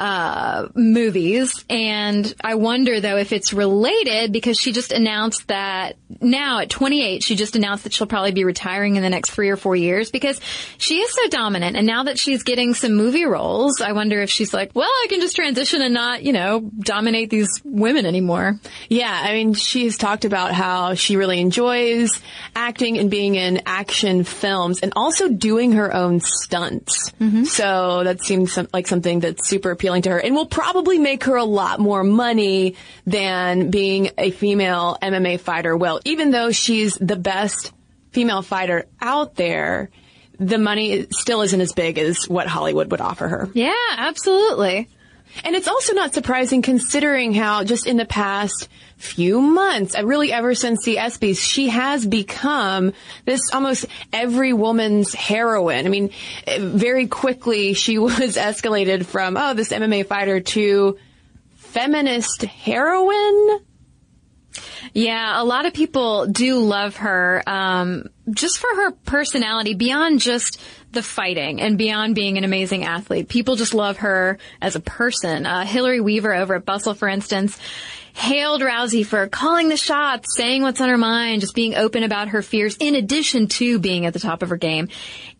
uh, 0.00 0.68
movies. 0.74 1.62
And 1.68 2.34
I 2.42 2.54
wonder 2.54 3.00
though 3.00 3.18
if 3.18 3.34
it's 3.34 3.52
related 3.52 4.32
because 4.32 4.58
she 4.58 4.72
just 4.72 4.92
announced 4.92 5.46
that 5.48 5.96
now 6.22 6.60
at 6.60 6.70
28, 6.70 7.22
she 7.22 7.36
just 7.36 7.54
announced 7.54 7.84
that 7.84 7.92
she'll 7.92 8.06
probably 8.06 8.32
be 8.32 8.44
retiring 8.44 8.96
in 8.96 9.02
the 9.02 9.10
next 9.10 9.30
three 9.30 9.50
or 9.50 9.58
four 9.58 9.76
years 9.76 10.10
because 10.10 10.40
she 10.78 11.00
is 11.00 11.12
so 11.12 11.28
dominant. 11.28 11.76
And 11.76 11.86
now 11.86 12.04
that 12.04 12.18
she's 12.18 12.44
getting 12.44 12.72
some 12.72 12.94
movie 12.94 13.26
roles, 13.26 13.82
I 13.82 13.92
wonder 13.92 14.22
if 14.22 14.30
she's 14.30 14.54
like, 14.54 14.70
well, 14.74 14.88
I 14.88 15.06
can 15.10 15.20
just 15.20 15.36
transition 15.36 15.82
and 15.82 15.92
not, 15.92 16.22
you 16.22 16.32
know, 16.32 16.60
dominate 16.60 17.28
these 17.28 17.60
women 17.62 18.06
anymore. 18.06 18.58
Yeah, 18.88 19.12
I 19.12 19.34
mean, 19.34 19.52
she's 19.52 19.98
talked 19.98 20.24
about 20.24 20.52
how 20.52 20.94
she 20.94 21.16
really 21.16 21.40
enjoys 21.40 22.10
acting 22.56 22.96
and 22.96 23.10
being 23.10 23.34
in 23.34 23.60
action 23.66 24.24
films 24.24 24.80
and 24.80 24.94
also 24.96 25.28
doing 25.28 25.72
her 25.72 25.94
own 25.94 26.20
stunts. 26.20 27.12
So 27.44 28.02
that 28.04 28.22
seems 28.22 28.58
like 28.72 28.86
something 28.86 29.20
that's 29.20 29.46
super 29.46 29.70
appealing 29.70 29.89
to 30.02 30.10
her 30.10 30.18
and 30.18 30.34
will 30.34 30.46
probably 30.46 30.98
make 30.98 31.24
her 31.24 31.36
a 31.36 31.44
lot 31.44 31.80
more 31.80 32.02
money 32.04 32.76
than 33.06 33.70
being 33.70 34.10
a 34.16 34.30
female 34.30 34.96
MMA 35.02 35.40
fighter 35.40 35.76
will. 35.76 36.00
Even 36.04 36.30
though 36.30 36.50
she's 36.50 36.94
the 36.94 37.16
best 37.16 37.72
female 38.12 38.42
fighter 38.42 38.86
out 39.00 39.34
there, 39.34 39.90
the 40.38 40.58
money 40.58 41.06
still 41.10 41.42
isn't 41.42 41.60
as 41.60 41.72
big 41.72 41.98
as 41.98 42.28
what 42.28 42.46
Hollywood 42.46 42.90
would 42.90 43.00
offer 43.00 43.28
her. 43.28 43.48
Yeah, 43.52 43.74
absolutely. 43.96 44.88
And 45.44 45.56
it's 45.56 45.68
also 45.68 45.94
not 45.94 46.14
surprising 46.14 46.62
considering 46.62 47.32
how 47.34 47.64
just 47.64 47.86
in 47.86 47.96
the 47.96 48.04
past 48.04 48.68
few 48.96 49.40
months, 49.40 49.96
uh, 49.96 50.04
really 50.04 50.32
ever 50.32 50.54
since 50.54 50.84
the 50.84 50.96
ESPYs, 50.96 51.38
she 51.38 51.68
has 51.68 52.06
become 52.06 52.92
this 53.24 53.40
almost 53.52 53.86
every 54.12 54.52
woman's 54.52 55.14
heroine. 55.14 55.86
I 55.86 55.88
mean, 55.88 56.10
eh, 56.46 56.58
very 56.60 57.06
quickly 57.06 57.72
she 57.72 57.98
was 57.98 58.36
escalated 58.36 59.06
from, 59.06 59.36
oh, 59.36 59.54
this 59.54 59.70
MMA 59.70 60.06
fighter 60.06 60.40
to 60.40 60.98
feminist 61.56 62.42
heroine. 62.42 63.60
Yeah, 64.92 65.40
a 65.40 65.44
lot 65.44 65.66
of 65.66 65.74
people 65.74 66.26
do 66.26 66.58
love 66.60 66.96
her, 66.96 67.42
um, 67.46 68.06
just 68.30 68.58
for 68.58 68.68
her 68.74 68.90
personality 68.90 69.74
beyond 69.74 70.20
just 70.20 70.60
the 70.92 71.02
fighting 71.02 71.60
and 71.60 71.78
beyond 71.78 72.14
being 72.14 72.36
an 72.36 72.44
amazing 72.44 72.84
athlete. 72.84 73.28
People 73.28 73.56
just 73.56 73.74
love 73.74 73.98
her 73.98 74.38
as 74.60 74.74
a 74.74 74.80
person. 74.80 75.46
Uh, 75.46 75.64
Hillary 75.64 76.00
Weaver 76.00 76.34
over 76.34 76.56
at 76.56 76.64
Bustle, 76.64 76.94
for 76.94 77.08
instance, 77.08 77.56
hailed 78.12 78.60
Rousey 78.60 79.06
for 79.06 79.28
calling 79.28 79.68
the 79.68 79.76
shots, 79.76 80.36
saying 80.36 80.62
what's 80.62 80.80
on 80.80 80.88
her 80.88 80.98
mind, 80.98 81.40
just 81.40 81.54
being 81.54 81.76
open 81.76 82.02
about 82.02 82.28
her 82.28 82.42
fears, 82.42 82.76
in 82.78 82.96
addition 82.96 83.46
to 83.46 83.78
being 83.78 84.04
at 84.04 84.12
the 84.12 84.18
top 84.18 84.42
of 84.42 84.50
her 84.50 84.56
game. 84.56 84.88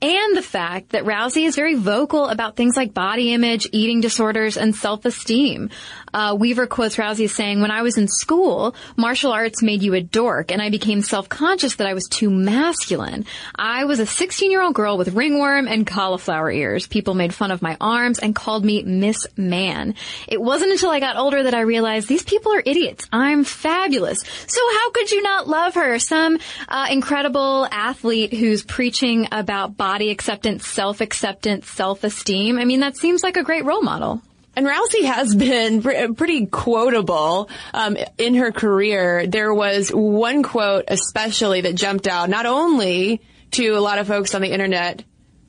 And 0.01 0.37
the 0.37 0.43
fact 0.43 0.91
that 0.91 1.05
Rousey 1.05 1.47
is 1.47 1.57
very 1.57 1.75
vocal 1.75 2.29
about 2.29 2.57
things 2.57 2.77
like 2.77 2.95
body 2.95 3.33
image, 3.35 3.69
eating 3.73 4.01
disorders, 4.01 4.57
and 4.57 4.75
self-esteem. 4.75 5.71
Uh, 6.13 6.37
Weaver 6.39 6.67
quotes 6.67 6.97
Rousey 6.97 7.29
saying, 7.29 7.61
when 7.61 7.71
I 7.71 7.83
was 7.83 7.99
in 7.99 8.09
school, 8.09 8.75
martial 8.97 9.33
arts 9.33 9.63
made 9.63 9.83
you 9.83 9.95
a 9.95 10.01
dork, 10.01 10.51
and 10.51 10.61
I 10.61 10.71
became 10.71 11.03
self-conscious 11.03 11.77
that 11.77 11.87
I 11.87 11.95
was 11.95 12.09
too 12.09 12.31
masculine. 12.31 13.27
I 13.55 13.85
was 13.85 14.01
a 14.01 14.05
16-year-old 14.05 14.75
girl 14.75 14.99
with 14.99 15.15
ringworm 15.15 15.69
and 15.69 15.87
cauliflower 15.87 16.51
ears. 16.51 16.87
People 16.87 17.15
made 17.15 17.35
fun 17.35 17.51
of 17.51 17.63
my 17.63 17.77
arms 17.81 18.19
and 18.19 18.35
called 18.35 18.65
me 18.65 18.83
Miss 18.83 19.27
Man. 19.37 19.95
It 20.29 20.41
wasn't 20.41 20.73
until 20.73 20.91
I 20.91 21.01
got 21.01 21.17
older 21.17 21.45
that 21.45 21.55
I 21.55 21.61
realized 21.61 22.09
these 22.09 22.23
people 22.23 22.53
are 22.53 22.63
idiots. 22.65 23.07
I'm 23.13 23.45
fabulous. 23.45 24.19
So 24.47 24.61
how 24.79 24.91
could 24.91 25.11
you 25.11 25.23
not 25.23 25.49
love 25.49 25.75
her? 25.75 25.99
Some 25.99 26.39
uh, 26.69 26.87
incredible 26.91 27.67
athlete 27.71 28.33
who's 28.33 28.65
preaching 28.65 29.29
about 29.33 29.77
body 29.77 30.11
acceptance, 30.11 30.67
self-acceptance, 30.67 31.69
self-esteem. 31.69 32.59
I 32.59 32.65
mean, 32.65 32.81
that 32.81 32.97
seems 32.97 33.23
like 33.23 33.37
a 33.37 33.43
great 33.43 33.65
role 33.65 33.83
model. 33.83 34.23
And 34.61 34.69
Rousey 34.69 35.05
has 35.05 35.35
been 35.35 35.81
pr- 35.81 36.13
pretty 36.15 36.45
quotable 36.45 37.49
um, 37.73 37.97
in 38.19 38.35
her 38.35 38.53
career. 38.53 39.27
There 39.27 39.55
was 39.55 39.89
one 39.89 40.43
quote 40.43 40.85
especially 40.89 41.63
that 41.63 41.77
jumped 41.77 42.07
out, 42.07 42.29
not 42.29 42.45
only 42.45 43.23
to 43.53 43.69
a 43.71 43.81
lot 43.81 43.99
of 43.99 44.07
folks 44.07 44.35
on 44.35 44.43
the 44.43 44.53
internet, 44.53 45.03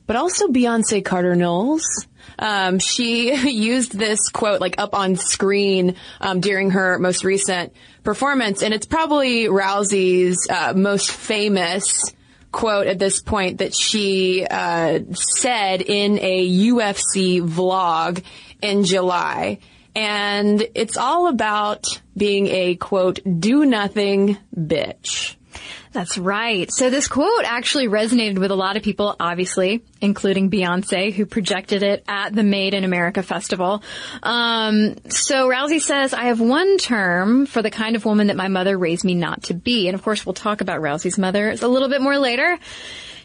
but 0.06 0.16
also 0.16 0.48
Beyonce 0.48 1.04
Carter 1.04 1.36
Knowles. 1.36 2.06
Um, 2.38 2.78
she 2.78 3.34
used 3.50 3.92
this 3.92 4.30
quote 4.30 4.62
like 4.62 4.76
up 4.78 4.94
on 4.94 5.16
screen 5.16 5.96
um, 6.18 6.40
during 6.40 6.70
her 6.70 6.98
most 6.98 7.22
recent 7.22 7.74
performance, 8.04 8.62
and 8.62 8.72
it's 8.72 8.86
probably 8.86 9.44
Rousey's 9.44 10.48
uh, 10.48 10.72
most 10.74 11.10
famous 11.10 12.02
quote 12.50 12.86
at 12.86 12.98
this 12.98 13.20
point 13.20 13.58
that 13.58 13.74
she 13.74 14.46
uh, 14.48 15.00
said 15.12 15.82
in 15.82 16.18
a 16.18 16.48
UFC 16.48 17.46
vlog 17.46 18.22
in 18.62 18.84
July. 18.84 19.58
And 19.94 20.66
it's 20.74 20.96
all 20.96 21.28
about 21.28 21.86
being 22.16 22.46
a 22.46 22.76
quote, 22.76 23.20
do 23.40 23.66
nothing 23.66 24.38
bitch. 24.56 25.34
That's 25.92 26.16
right. 26.16 26.72
So 26.72 26.88
this 26.88 27.06
quote 27.06 27.44
actually 27.44 27.86
resonated 27.86 28.38
with 28.38 28.50
a 28.50 28.56
lot 28.56 28.78
of 28.78 28.82
people, 28.82 29.14
obviously, 29.20 29.84
including 30.00 30.50
Beyonce, 30.50 31.12
who 31.12 31.26
projected 31.26 31.82
it 31.82 32.02
at 32.08 32.34
the 32.34 32.42
Made 32.42 32.72
in 32.72 32.84
America 32.84 33.22
festival. 33.22 33.82
Um, 34.22 34.96
so 35.10 35.48
Rousey 35.48 35.80
says, 35.80 36.14
I 36.14 36.24
have 36.24 36.40
one 36.40 36.78
term 36.78 37.44
for 37.44 37.60
the 37.60 37.70
kind 37.70 37.94
of 37.94 38.06
woman 38.06 38.28
that 38.28 38.36
my 38.36 38.48
mother 38.48 38.78
raised 38.78 39.04
me 39.04 39.14
not 39.14 39.44
to 39.44 39.54
be. 39.54 39.86
And 39.86 39.94
of 39.94 40.02
course, 40.02 40.24
we'll 40.24 40.32
talk 40.32 40.62
about 40.62 40.80
Rousey's 40.80 41.18
mother 41.18 41.50
a 41.50 41.68
little 41.68 41.90
bit 41.90 42.00
more 42.00 42.18
later. 42.18 42.58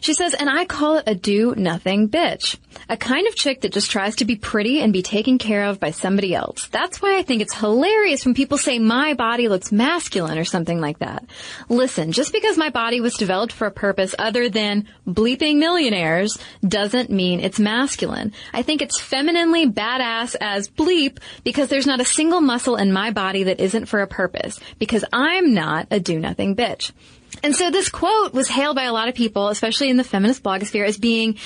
She 0.00 0.14
says, 0.14 0.34
and 0.34 0.48
I 0.48 0.64
call 0.64 0.96
it 0.98 1.04
a 1.06 1.14
do 1.14 1.54
nothing 1.56 2.08
bitch. 2.08 2.56
A 2.88 2.96
kind 2.96 3.26
of 3.26 3.34
chick 3.34 3.62
that 3.62 3.72
just 3.72 3.90
tries 3.90 4.16
to 4.16 4.24
be 4.24 4.36
pretty 4.36 4.80
and 4.80 4.92
be 4.92 5.02
taken 5.02 5.38
care 5.38 5.64
of 5.64 5.80
by 5.80 5.90
somebody 5.90 6.34
else. 6.34 6.68
That's 6.68 7.02
why 7.02 7.18
I 7.18 7.22
think 7.22 7.42
it's 7.42 7.54
hilarious 7.54 8.24
when 8.24 8.34
people 8.34 8.58
say 8.58 8.78
my 8.78 9.14
body 9.14 9.48
looks 9.48 9.72
masculine 9.72 10.38
or 10.38 10.44
something 10.44 10.80
like 10.80 11.00
that. 11.00 11.24
Listen, 11.68 12.12
just 12.12 12.32
because 12.32 12.56
my 12.56 12.70
body 12.70 13.00
was 13.00 13.14
developed 13.14 13.52
for 13.52 13.66
a 13.66 13.72
purpose 13.72 14.14
other 14.18 14.48
than 14.48 14.88
bleeping 15.06 15.56
millionaires 15.58 16.38
doesn't 16.66 17.10
mean 17.10 17.40
it's 17.40 17.58
masculine. 17.58 18.32
I 18.52 18.62
think 18.62 18.82
it's 18.82 19.00
femininely 19.00 19.66
badass 19.66 20.36
as 20.40 20.68
bleep 20.68 21.18
because 21.44 21.68
there's 21.68 21.86
not 21.86 22.00
a 22.00 22.04
single 22.04 22.40
muscle 22.40 22.76
in 22.76 22.92
my 22.92 23.10
body 23.10 23.44
that 23.44 23.60
isn't 23.60 23.86
for 23.86 24.00
a 24.00 24.06
purpose 24.06 24.60
because 24.78 25.04
I'm 25.12 25.54
not 25.54 25.88
a 25.90 26.00
do 26.00 26.18
nothing 26.18 26.54
bitch. 26.54 26.92
And 27.42 27.54
so 27.54 27.70
this 27.70 27.88
quote 27.88 28.32
was 28.32 28.48
hailed 28.48 28.76
by 28.76 28.84
a 28.84 28.92
lot 28.92 29.08
of 29.08 29.14
people, 29.14 29.48
especially 29.48 29.90
in 29.90 29.96
the 29.96 30.04
feminist 30.04 30.42
blogosphere, 30.42 30.86
as 30.86 30.98
being 30.98 31.38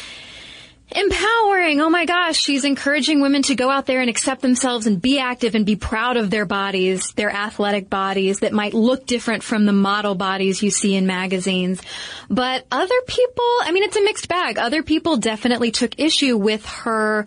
empowering. 0.95 1.81
Oh 1.81 1.91
my 1.91 2.05
gosh, 2.05 2.37
she's 2.37 2.65
encouraging 2.65 3.21
women 3.21 3.43
to 3.43 3.55
go 3.55 3.71
out 3.71 3.87
there 3.87 4.01
and 4.01 4.11
accept 4.11 4.43
themselves 4.43 4.87
and 4.87 5.01
be 5.01 5.19
active 5.19 5.55
and 5.55 5.65
be 5.65 5.77
proud 5.77 6.17
of 6.17 6.31
their 6.31 6.45
bodies, 6.45 7.13
their 7.13 7.31
athletic 7.31 7.89
bodies 7.89 8.41
that 8.41 8.53
might 8.53 8.75
look 8.75 9.07
different 9.07 9.43
from 9.43 9.65
the 9.65 9.73
model 9.73 10.15
bodies 10.15 10.63
you 10.63 10.71
see 10.71 10.95
in 10.95 11.07
magazines. 11.07 11.81
But 12.29 12.67
other 12.71 13.01
people, 13.07 13.45
I 13.63 13.73
mean, 13.73 13.85
it's 13.85 13.97
a 13.97 14.03
mixed 14.03 14.29
bag. 14.29 14.59
Other 14.59 14.83
people 14.83 15.17
definitely 15.17 15.71
took 15.71 15.99
issue 15.99 16.37
with 16.37 16.67
her 16.67 17.27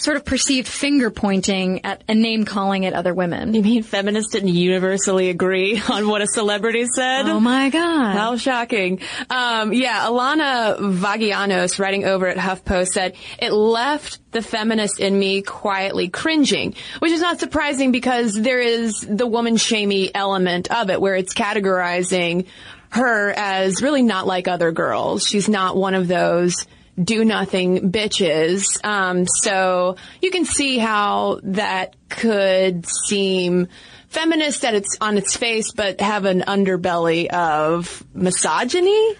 sort 0.00 0.16
of 0.16 0.24
perceived 0.24 0.66
finger 0.66 1.10
pointing 1.10 1.84
at 1.84 2.02
and 2.08 2.22
name 2.22 2.46
calling 2.46 2.86
at 2.86 2.94
other 2.94 3.12
women. 3.12 3.52
You 3.52 3.62
mean 3.62 3.82
feminists 3.82 4.32
didn't 4.32 4.48
universally 4.48 5.28
agree 5.28 5.80
on 5.90 6.08
what 6.08 6.22
a 6.22 6.26
celebrity 6.26 6.86
said? 6.86 7.28
Oh 7.28 7.38
my 7.38 7.68
god. 7.68 8.16
How 8.16 8.36
shocking. 8.36 9.00
Um, 9.28 9.72
yeah, 9.74 10.06
Alana 10.06 10.78
Vagianos, 10.78 11.78
writing 11.78 12.04
over 12.04 12.26
at 12.26 12.38
HuffPost, 12.38 12.88
said, 12.88 13.14
it 13.38 13.52
left 13.52 14.20
the 14.32 14.40
feminist 14.40 15.00
in 15.00 15.18
me 15.18 15.42
quietly 15.42 16.08
cringing, 16.08 16.74
which 17.00 17.12
is 17.12 17.20
not 17.20 17.38
surprising 17.38 17.92
because 17.92 18.34
there 18.34 18.60
is 18.60 19.00
the 19.00 19.26
woman 19.26 19.56
shamey 19.58 20.14
element 20.14 20.70
of 20.70 20.88
it 20.88 21.00
where 21.00 21.14
it's 21.14 21.34
categorizing 21.34 22.46
her 22.90 23.32
as 23.36 23.82
really 23.82 24.02
not 24.02 24.26
like 24.26 24.48
other 24.48 24.72
girls. 24.72 25.26
She's 25.26 25.48
not 25.48 25.76
one 25.76 25.94
of 25.94 26.08
those 26.08 26.66
do 27.02 27.24
nothing 27.24 27.92
bitches. 27.92 28.64
Um, 28.84 29.26
so 29.26 29.96
you 30.20 30.30
can 30.30 30.44
see 30.44 30.78
how 30.78 31.40
that 31.44 31.96
could 32.08 32.86
seem 32.86 33.68
feminist 34.08 34.64
at 34.64 34.74
its 34.74 34.96
on 35.00 35.16
its 35.16 35.36
face, 35.36 35.72
but 35.72 36.00
have 36.00 36.24
an 36.24 36.42
underbelly 36.42 37.28
of 37.28 38.04
misogyny. 38.14 39.16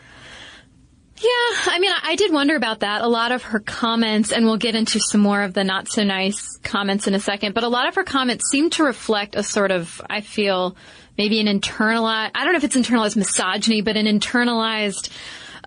Yeah, 1.23 1.29
I 1.67 1.79
mean, 1.81 1.93
I 2.03 2.17
did 2.17 2.33
wonder 2.33 2.57
about 2.57 2.81
that. 2.81 3.03
A 3.03 3.07
lot 3.07 3.31
of 3.31 3.43
her 3.43 3.61
comments, 3.61 4.33
and 4.33 4.47
we'll 4.47 4.57
get 4.57 4.75
into 4.75 4.99
some 4.99 5.21
more 5.21 5.43
of 5.43 5.53
the 5.53 5.65
not 5.65 5.87
so 5.87 6.03
nice 6.03 6.59
comments 6.63 7.07
in 7.07 7.15
a 7.15 7.21
second, 7.21 7.53
but 7.53 7.63
a 7.63 7.69
lot 7.69 7.87
of 7.89 7.95
her 7.97 8.05
comments 8.05 8.49
seem 8.51 8.71
to 8.71 8.85
reflect 8.85 9.37
a 9.37 9.43
sort 9.43 9.71
of, 9.71 10.01
I 10.09 10.23
feel, 10.23 10.77
maybe 11.19 11.39
an 11.39 11.47
internalized, 11.47 12.31
I 12.35 12.45
don't 12.45 12.55
know 12.55 12.57
if 12.57 12.65
it's 12.65 12.75
internalized 12.77 13.17
misogyny, 13.17 13.83
but 13.83 13.99
an 13.99 14.07
internalized 14.07 15.11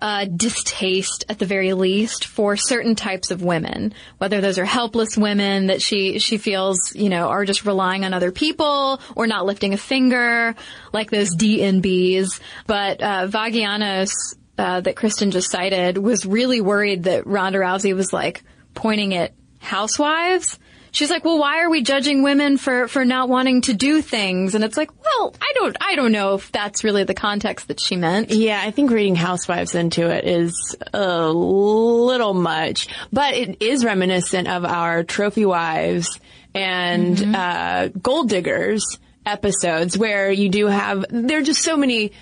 uh, 0.00 0.24
distaste 0.24 1.24
at 1.28 1.38
the 1.38 1.46
very 1.46 1.72
least 1.72 2.26
for 2.26 2.56
certain 2.56 2.94
types 2.94 3.30
of 3.30 3.42
women, 3.42 3.94
whether 4.18 4.40
those 4.40 4.58
are 4.58 4.64
helpless 4.64 5.16
women 5.16 5.66
that 5.68 5.82
she 5.82 6.18
she 6.18 6.38
feels 6.38 6.94
you 6.94 7.08
know 7.08 7.28
are 7.28 7.44
just 7.44 7.64
relying 7.64 8.04
on 8.04 8.14
other 8.14 8.32
people 8.32 9.00
or 9.14 9.26
not 9.26 9.46
lifting 9.46 9.74
a 9.74 9.78
finger, 9.78 10.54
like 10.92 11.10
those 11.10 11.34
DNBs. 11.36 12.40
But 12.66 13.02
uh, 13.02 13.26
Vagianos 13.28 14.12
uh, 14.58 14.80
that 14.80 14.96
Cristen 14.96 15.30
just 15.30 15.50
cited 15.50 15.98
was 15.98 16.26
really 16.26 16.60
worried 16.60 17.04
that 17.04 17.26
Ronda 17.26 17.58
Rousey 17.58 17.94
was 17.94 18.12
like 18.12 18.42
pointing 18.74 19.14
at 19.14 19.32
housewives 19.58 20.58
she's 20.94 21.10
like, 21.10 21.24
well, 21.24 21.38
why 21.38 21.60
are 21.60 21.68
we 21.68 21.82
judging 21.82 22.22
women 22.22 22.56
for, 22.56 22.88
for 22.88 23.04
not 23.04 23.28
wanting 23.28 23.60
to 23.62 23.74
do 23.74 24.00
things? 24.00 24.54
And 24.54 24.64
it's 24.64 24.76
like, 24.76 24.90
well, 25.04 25.34
I 25.40 25.52
don't, 25.56 25.76
I 25.80 25.96
don't 25.96 26.12
know 26.12 26.34
if 26.34 26.50
that's 26.52 26.84
really 26.84 27.04
the 27.04 27.14
context 27.14 27.68
that 27.68 27.80
she 27.80 27.96
meant. 27.96 28.30
Yeah, 28.30 28.60
I 28.62 28.70
think 28.70 28.90
reading 28.90 29.16
Housewives 29.16 29.74
into 29.74 30.08
it 30.08 30.24
is 30.24 30.76
a 30.94 31.28
little 31.28 32.32
much, 32.32 32.88
but 33.12 33.34
it 33.34 33.60
is 33.60 33.84
reminiscent 33.84 34.48
of 34.48 34.64
our 34.64 35.02
trophy 35.02 35.44
wives 35.44 36.20
and, 36.54 37.16
mm-hmm. 37.16 37.34
uh, 37.34 37.88
gold 38.00 38.30
diggers 38.30 38.98
episodes 39.26 39.98
where 39.98 40.30
you 40.30 40.48
do 40.48 40.66
have, 40.68 41.04
there 41.10 41.38
are 41.38 41.42
just 41.42 41.62
so 41.62 41.76
many, 41.76 42.12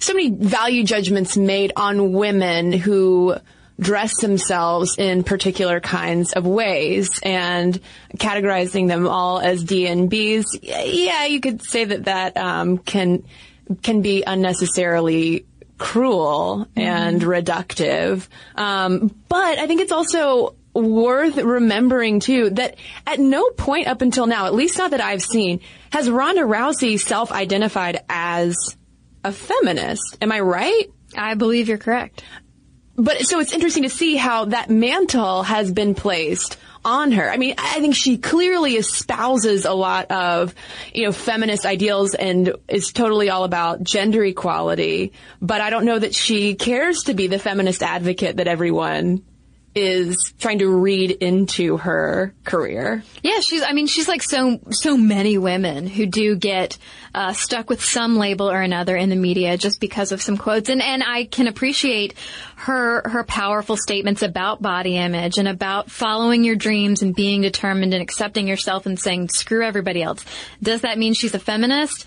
so 0.00 0.12
many 0.12 0.30
value 0.30 0.84
judgments 0.84 1.36
made 1.36 1.72
on 1.76 2.12
women 2.12 2.72
who, 2.72 3.34
dress 3.78 4.20
themselves 4.20 4.96
in 4.98 5.22
particular 5.22 5.80
kinds 5.80 6.32
of 6.32 6.46
ways 6.46 7.20
and 7.22 7.80
categorizing 8.16 8.88
them 8.88 9.06
all 9.06 9.38
as 9.38 9.62
D 9.62 9.86
and 9.86 10.10
Bs. 10.10 10.44
Yeah, 10.62 11.26
you 11.26 11.40
could 11.40 11.62
say 11.62 11.84
that 11.84 12.04
that 12.04 12.36
um, 12.36 12.78
can 12.78 13.24
can 13.82 14.02
be 14.02 14.24
unnecessarily 14.26 15.46
cruel 15.76 16.66
mm-hmm. 16.70 16.80
and 16.80 17.22
reductive. 17.22 18.26
Um, 18.56 19.14
but 19.28 19.58
I 19.58 19.66
think 19.66 19.80
it's 19.80 19.92
also 19.92 20.56
worth 20.74 21.36
remembering 21.36 22.20
too 22.20 22.50
that 22.50 22.76
at 23.06 23.18
no 23.18 23.50
point 23.50 23.86
up 23.86 24.02
until 24.02 24.26
now, 24.26 24.46
at 24.46 24.54
least 24.54 24.78
not 24.78 24.90
that 24.90 25.00
I've 25.00 25.22
seen, 25.22 25.60
has 25.92 26.10
Ronda 26.10 26.42
Rousey 26.42 26.98
self-identified 26.98 28.04
as 28.08 28.56
a 29.24 29.32
feminist. 29.32 30.18
Am 30.20 30.32
I 30.32 30.40
right? 30.40 30.90
I 31.16 31.34
believe 31.34 31.68
you're 31.68 31.78
correct 31.78 32.22
but 32.98 33.24
so 33.24 33.38
it's 33.38 33.52
interesting 33.52 33.84
to 33.84 33.90
see 33.90 34.16
how 34.16 34.46
that 34.46 34.68
mantle 34.68 35.44
has 35.44 35.72
been 35.72 35.94
placed 35.94 36.58
on 36.84 37.12
her. 37.12 37.30
I 37.30 37.36
mean, 37.36 37.54
I 37.58 37.80
think 37.80 37.94
she 37.94 38.18
clearly 38.18 38.76
espouses 38.76 39.64
a 39.64 39.72
lot 39.72 40.10
of, 40.10 40.54
you 40.92 41.04
know, 41.04 41.12
feminist 41.12 41.64
ideals 41.64 42.14
and 42.14 42.54
is 42.68 42.92
totally 42.92 43.30
all 43.30 43.44
about 43.44 43.82
gender 43.82 44.24
equality, 44.24 45.12
but 45.40 45.60
I 45.60 45.70
don't 45.70 45.84
know 45.84 45.98
that 45.98 46.14
she 46.14 46.54
cares 46.54 47.04
to 47.04 47.14
be 47.14 47.26
the 47.26 47.38
feminist 47.38 47.82
advocate 47.82 48.36
that 48.36 48.48
everyone 48.48 49.22
is 49.78 50.34
trying 50.40 50.58
to 50.58 50.68
read 50.68 51.12
into 51.12 51.76
her 51.76 52.34
career. 52.44 53.04
Yeah, 53.22 53.38
she's. 53.40 53.62
I 53.62 53.72
mean, 53.72 53.86
she's 53.86 54.08
like 54.08 54.22
so 54.22 54.58
so 54.70 54.96
many 54.96 55.38
women 55.38 55.86
who 55.86 56.06
do 56.06 56.34
get 56.34 56.76
uh, 57.14 57.32
stuck 57.32 57.70
with 57.70 57.84
some 57.84 58.16
label 58.16 58.50
or 58.50 58.60
another 58.60 58.96
in 58.96 59.08
the 59.08 59.16
media 59.16 59.56
just 59.56 59.80
because 59.80 60.10
of 60.10 60.20
some 60.20 60.36
quotes, 60.36 60.68
and 60.68 60.82
and 60.82 61.04
I 61.04 61.24
can 61.24 61.46
appreciate 61.46 62.14
her 62.56 63.08
her 63.08 63.22
powerful 63.22 63.76
statements 63.76 64.22
about 64.22 64.60
body 64.60 64.96
image 64.96 65.38
and 65.38 65.46
about 65.46 65.90
following 65.90 66.42
your 66.42 66.56
dreams 66.56 67.02
and 67.02 67.14
being 67.14 67.42
determined 67.42 67.94
and 67.94 68.02
accepting 68.02 68.48
yourself 68.48 68.84
and 68.86 68.98
saying 68.98 69.28
screw 69.28 69.64
everybody 69.64 70.02
else. 70.02 70.24
Does 70.60 70.80
that 70.80 70.98
mean 70.98 71.14
she's 71.14 71.34
a 71.34 71.38
feminist? 71.38 72.04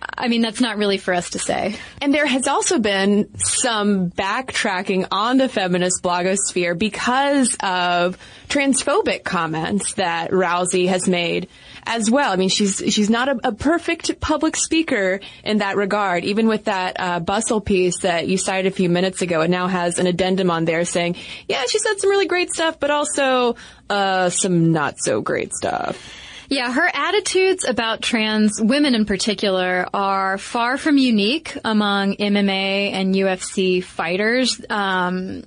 I 0.00 0.28
mean, 0.28 0.42
that's 0.42 0.60
not 0.60 0.76
really 0.76 0.98
for 0.98 1.12
us 1.14 1.30
to 1.30 1.38
say. 1.38 1.76
And 2.00 2.14
there 2.14 2.26
has 2.26 2.46
also 2.46 2.78
been 2.78 3.38
some 3.38 4.10
backtracking 4.10 5.06
on 5.10 5.38
the 5.38 5.48
feminist 5.48 6.02
blogosphere 6.02 6.78
because 6.78 7.56
of 7.60 8.18
transphobic 8.48 9.24
comments 9.24 9.94
that 9.94 10.30
Rousey 10.30 10.88
has 10.88 11.08
made 11.08 11.48
as 11.86 12.10
well. 12.10 12.32
I 12.32 12.36
mean, 12.36 12.48
she's 12.48 12.82
she's 12.88 13.10
not 13.10 13.28
a, 13.28 13.48
a 13.48 13.52
perfect 13.52 14.20
public 14.20 14.56
speaker 14.56 15.20
in 15.42 15.58
that 15.58 15.76
regard. 15.76 16.24
Even 16.24 16.46
with 16.46 16.64
that 16.64 16.96
uh, 16.98 17.20
bustle 17.20 17.60
piece 17.60 18.00
that 18.00 18.26
you 18.26 18.38
cited 18.38 18.72
a 18.72 18.74
few 18.74 18.88
minutes 18.88 19.22
ago, 19.22 19.42
it 19.42 19.50
now 19.50 19.66
has 19.66 19.98
an 19.98 20.06
addendum 20.06 20.50
on 20.50 20.64
there 20.64 20.84
saying, 20.84 21.16
"Yeah, 21.48 21.64
she 21.68 21.78
said 21.78 21.98
some 21.98 22.10
really 22.10 22.26
great 22.26 22.50
stuff, 22.50 22.80
but 22.80 22.90
also 22.90 23.56
uh, 23.90 24.30
some 24.30 24.72
not 24.72 24.96
so 24.98 25.20
great 25.20 25.52
stuff." 25.52 26.23
Yeah, 26.48 26.72
her 26.72 26.90
attitudes 26.92 27.64
about 27.64 28.02
trans 28.02 28.60
women 28.60 28.94
in 28.94 29.06
particular 29.06 29.86
are 29.94 30.38
far 30.38 30.76
from 30.76 30.98
unique 30.98 31.56
among 31.64 32.16
MMA 32.16 32.92
and 32.92 33.14
UFC 33.14 33.82
fighters. 33.82 34.60
Um, 34.68 35.44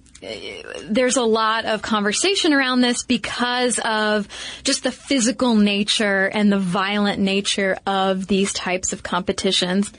there's 0.90 1.18
a 1.18 1.24
lot 1.24 1.66
of 1.66 1.82
conversation 1.82 2.54
around 2.54 2.82
this 2.82 3.04
because 3.04 3.80
of 3.80 4.28
just 4.64 4.84
the 4.84 4.92
physical 4.92 5.56
nature 5.56 6.26
and 6.26 6.52
the 6.52 6.60
violent 6.60 7.20
nature 7.20 7.78
of 7.86 8.26
these 8.28 8.52
types 8.54 8.94
of 8.94 9.04
competitions. 9.04 9.92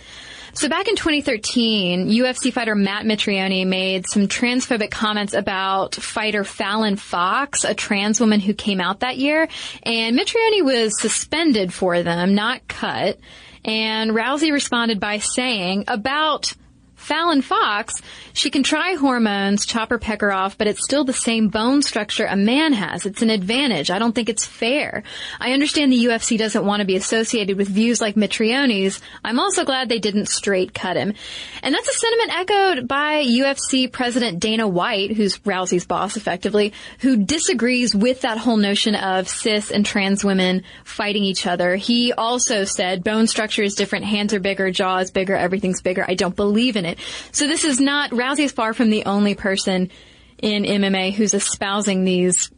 So 0.59 0.69
back 0.69 0.89
in 0.89 0.97
2013, 0.97 2.09
UFC 2.09 2.53
fighter 2.53 2.75
Matt 2.75 3.05
Mitrione 3.05 3.65
made 3.65 4.09
some 4.09 4.27
transphobic 4.27 4.91
comments 4.91 5.33
about 5.33 5.95
fighter 5.95 6.43
Fallon 6.43 6.97
Fox, 6.97 7.63
a 7.63 7.75
trans 7.75 8.19
woman 8.19 8.41
who 8.41 8.55
came 8.55 8.81
out 8.81 8.99
that 8.99 9.19
year, 9.19 9.47
and 9.85 10.19
Mitrione 10.19 10.65
was 10.65 11.01
suspended 11.01 11.73
for 11.73 12.03
them, 12.03 12.35
not 12.35 12.67
cut. 12.67 13.21
And 13.65 14.11
Rousey 14.11 14.51
responded 14.51 14.99
by 14.99 15.19
saying 15.19 15.85
about 15.87 16.53
Fallon 16.99 17.43
Fox, 17.43 17.95
she 18.35 18.51
can 18.51 18.63
try 18.63 18.95
hormones, 18.95 19.65
chop 19.65 19.91
her 19.91 19.99
pecker 19.99 20.31
off, 20.31 20.59
but 20.59 20.67
it's 20.67 20.85
still 20.85 21.05
the 21.05 21.13
same 21.13 21.49
bone 21.49 21.81
structure 21.81 22.27
a 22.27 22.37
man 22.37 22.73
has. 22.73 23.07
It's 23.07 23.23
an 23.23 23.31
advantage. 23.31 23.91
I 23.91 23.99
don't 23.99 24.15
think 24.15 24.29
it's 24.29 24.45
fair. 24.45 25.05
I 25.41 25.53
understand 25.53 25.93
the 25.93 26.05
UFC 26.05 26.37
doesn't 26.37 26.67
want 26.67 26.81
to 26.81 26.87
be 26.87 26.97
associated 26.97 27.57
with 27.57 27.69
views 27.69 28.01
like 28.01 28.17
Mitrione's. 28.17 29.01
I'm 29.25 29.39
also 29.39 29.65
glad 29.65 29.89
they 29.89 30.01
didn't 30.01 30.27
straight 30.27 30.75
cut 30.75 30.97
him. 30.97 31.15
And 31.63 31.75
that's 31.75 31.89
a 31.89 31.93
sentiment 31.93 32.39
echoed 32.39 32.89
by 32.89 33.25
UFC 33.25 33.91
President 33.91 34.41
Dana 34.41 34.67
White, 34.67 35.13
who's 35.13 35.39
Rousey's 35.39 35.87
boss 35.87 36.17
effectively, 36.17 36.73
who 37.01 37.17
disagrees 37.17 37.95
with 37.95 38.23
that 38.23 38.39
whole 38.39 38.57
notion 38.57 38.97
of 38.97 39.29
cis 39.29 39.71
and 39.71 39.87
trans 39.87 40.25
women 40.25 40.65
fighting 40.85 41.23
each 41.23 41.47
other. 41.47 41.77
He 41.77 42.13
also 42.13 42.65
said 42.65 43.05
bone 43.05 43.29
structure 43.29 43.63
is 43.63 43.77
different, 43.77 44.05
hands 44.05 44.35
are 44.35 44.41
bigger, 44.41 44.71
jaw 44.73 44.99
is 44.99 45.13
bigger, 45.13 45.37
everything's 45.37 45.81
bigger. 45.81 46.05
I 46.07 46.15
don't 46.15 46.35
believe 46.35 46.77
in 46.77 46.85
it. 46.85 46.88
So 47.33 47.47
this 47.47 47.65
is 47.65 47.81
not, 47.81 48.11
Rousey 48.11 48.45
is 48.45 48.53
far 48.53 48.75
from 48.75 48.91
the 48.91 49.05
only 49.05 49.35
person 49.35 49.91
in 50.39 50.63
MMA 50.65 51.13
who's 51.13 51.35
espousing 51.35 52.05
these 52.05 52.51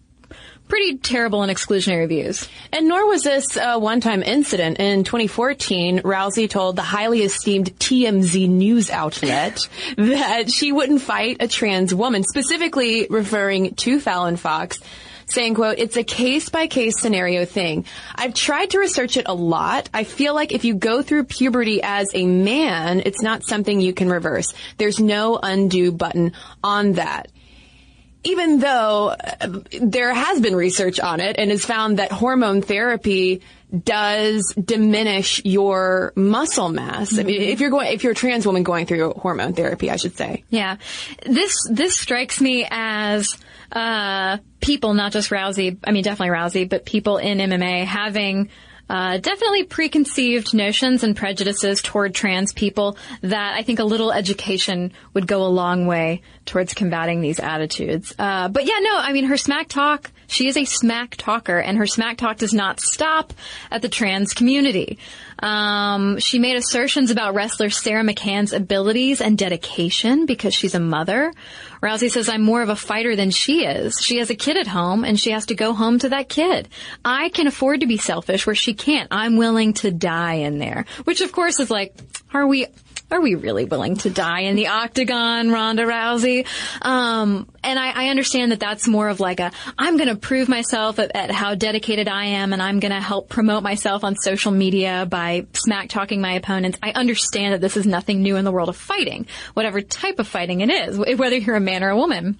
pretty 0.70 0.98
terrible 0.98 1.42
and 1.42 1.54
exclusionary 1.54 2.08
views. 2.08 2.48
And 2.72 2.88
nor 2.88 3.06
was 3.06 3.24
this 3.24 3.58
a 3.60 3.78
one-time 3.78 4.22
incident. 4.22 4.78
In 4.78 5.04
2014, 5.04 6.00
Rousey 6.02 6.48
told 6.48 6.76
the 6.76 6.82
highly 6.82 7.22
esteemed 7.22 7.76
TMZ 7.78 8.48
news 8.48 8.88
outlet 8.88 9.68
that 9.96 10.50
she 10.50 10.72
wouldn't 10.72 11.02
fight 11.02 11.38
a 11.40 11.48
trans 11.48 11.94
woman, 11.94 12.22
specifically 12.22 13.06
referring 13.10 13.74
to 13.76 14.00
Fallon 14.00 14.36
Fox 14.36 14.78
saying, 15.30 15.54
quote, 15.54 15.78
it's 15.78 15.96
a 15.96 16.04
case 16.04 16.48
by 16.48 16.66
case 16.66 17.00
scenario 17.00 17.44
thing. 17.44 17.84
I've 18.14 18.34
tried 18.34 18.70
to 18.70 18.78
research 18.78 19.16
it 19.16 19.26
a 19.26 19.34
lot. 19.34 19.88
I 19.94 20.04
feel 20.04 20.34
like 20.34 20.52
if 20.52 20.64
you 20.64 20.74
go 20.74 21.02
through 21.02 21.24
puberty 21.24 21.82
as 21.82 22.10
a 22.14 22.26
man, 22.26 23.02
it's 23.04 23.22
not 23.22 23.44
something 23.44 23.80
you 23.80 23.92
can 23.92 24.08
reverse. 24.08 24.52
There's 24.78 25.00
no 25.00 25.38
undo 25.42 25.92
button 25.92 26.32
on 26.62 26.94
that 26.94 27.30
even 28.24 28.58
though 28.58 29.08
uh, 29.08 29.60
there 29.80 30.12
has 30.12 30.40
been 30.40 30.54
research 30.54 31.00
on 31.00 31.20
it 31.20 31.36
and 31.38 31.50
has 31.50 31.64
found 31.64 31.98
that 31.98 32.12
hormone 32.12 32.62
therapy 32.62 33.40
does 33.84 34.52
diminish 34.54 35.42
your 35.44 36.12
muscle 36.16 36.68
mass. 36.68 37.18
I 37.18 37.22
mean, 37.22 37.40
if 37.40 37.60
you're 37.60 37.70
going, 37.70 37.92
if 37.92 38.02
you're 38.02 38.12
a 38.12 38.16
trans 38.16 38.44
woman 38.44 38.62
going 38.62 38.86
through 38.86 39.12
hormone 39.12 39.54
therapy, 39.54 39.90
I 39.90 39.96
should 39.96 40.16
say. 40.16 40.44
Yeah. 40.50 40.76
This, 41.24 41.54
this 41.70 41.96
strikes 41.96 42.40
me 42.40 42.66
as, 42.68 43.36
uh, 43.72 44.38
people, 44.60 44.94
not 44.94 45.12
just 45.12 45.30
Rousey, 45.30 45.78
I 45.84 45.92
mean, 45.92 46.02
definitely 46.02 46.36
Rousey, 46.36 46.68
but 46.68 46.84
people 46.84 47.18
in 47.18 47.38
MMA 47.38 47.84
having, 47.84 48.50
uh, 48.90 49.18
definitely 49.18 49.62
preconceived 49.62 50.52
notions 50.52 51.04
and 51.04 51.16
prejudices 51.16 51.80
toward 51.80 52.12
trans 52.12 52.52
people 52.52 52.98
that 53.22 53.54
I 53.54 53.62
think 53.62 53.78
a 53.78 53.84
little 53.84 54.10
education 54.10 54.92
would 55.14 55.28
go 55.28 55.44
a 55.44 55.46
long 55.46 55.86
way 55.86 56.22
towards 56.44 56.74
combating 56.74 57.20
these 57.20 57.38
attitudes. 57.38 58.12
Uh, 58.18 58.48
but 58.48 58.66
yeah, 58.66 58.80
no, 58.80 58.98
I 58.98 59.12
mean, 59.12 59.26
her 59.26 59.36
smack 59.36 59.68
talk, 59.68 60.10
she 60.26 60.48
is 60.48 60.56
a 60.56 60.64
smack 60.64 61.14
talker 61.14 61.60
and 61.60 61.78
her 61.78 61.86
smack 61.86 62.16
talk 62.16 62.38
does 62.38 62.52
not 62.52 62.80
stop 62.80 63.32
at 63.70 63.80
the 63.80 63.88
trans 63.88 64.34
community. 64.34 64.98
Um, 65.38 66.18
she 66.18 66.40
made 66.40 66.56
assertions 66.56 67.12
about 67.12 67.34
wrestler 67.34 67.70
Sara 67.70 68.02
McMann's 68.02 68.52
abilities 68.52 69.20
and 69.20 69.38
dedication 69.38 70.26
because 70.26 70.52
she's 70.52 70.74
a 70.74 70.80
mother. 70.80 71.32
Rousey 71.82 72.10
says, 72.10 72.28
I'm 72.28 72.42
more 72.42 72.62
of 72.62 72.68
a 72.68 72.76
fighter 72.76 73.16
than 73.16 73.30
she 73.30 73.64
is. 73.64 74.00
She 74.00 74.18
has 74.18 74.30
a 74.30 74.34
kid 74.34 74.56
at 74.56 74.66
home 74.66 75.04
and 75.04 75.18
she 75.18 75.30
has 75.30 75.46
to 75.46 75.54
go 75.54 75.72
home 75.72 75.98
to 76.00 76.10
that 76.10 76.28
kid. 76.28 76.68
I 77.04 77.30
can 77.30 77.46
afford 77.46 77.80
to 77.80 77.86
be 77.86 77.96
selfish 77.96 78.46
where 78.46 78.54
she 78.54 78.74
can't. 78.74 79.08
I'm 79.10 79.36
willing 79.36 79.72
to 79.74 79.90
die 79.90 80.34
in 80.34 80.58
there. 80.58 80.84
Which 81.04 81.20
of 81.20 81.32
course 81.32 81.58
is 81.58 81.70
like, 81.70 81.94
are 82.34 82.46
we, 82.46 82.66
are 83.10 83.20
we 83.20 83.34
really 83.34 83.64
willing 83.64 83.96
to 83.96 84.10
die 84.10 84.42
in 84.42 84.56
the 84.56 84.68
octagon, 84.68 85.50
Ronda 85.50 85.84
Rousey? 85.84 86.46
Um, 86.82 87.48
and 87.62 87.78
I, 87.78 88.06
I, 88.06 88.08
understand 88.08 88.52
that 88.52 88.60
that's 88.60 88.86
more 88.86 89.08
of 89.08 89.20
like 89.20 89.40
a, 89.40 89.50
I'm 89.76 89.96
going 89.96 90.08
to 90.08 90.16
prove 90.16 90.48
myself 90.48 90.98
at, 90.98 91.14
at, 91.14 91.30
how 91.30 91.54
dedicated 91.54 92.08
I 92.08 92.26
am, 92.26 92.52
and 92.52 92.62
I'm 92.62 92.78
going 92.80 92.92
to 92.92 93.00
help 93.00 93.28
promote 93.28 93.62
myself 93.62 94.04
on 94.04 94.16
social 94.16 94.52
media 94.52 95.06
by 95.08 95.46
smack 95.54 95.88
talking 95.88 96.20
my 96.20 96.34
opponents. 96.34 96.78
I 96.82 96.92
understand 96.92 97.54
that 97.54 97.60
this 97.60 97.76
is 97.76 97.86
nothing 97.86 98.22
new 98.22 98.36
in 98.36 98.44
the 98.44 98.52
world 98.52 98.68
of 98.68 98.76
fighting, 98.76 99.26
whatever 99.54 99.80
type 99.80 100.18
of 100.18 100.28
fighting 100.28 100.60
it 100.60 100.70
is, 100.70 100.98
whether 100.98 101.36
you're 101.36 101.56
a 101.56 101.60
man 101.60 101.82
or 101.82 101.90
a 101.90 101.96
woman. 101.96 102.38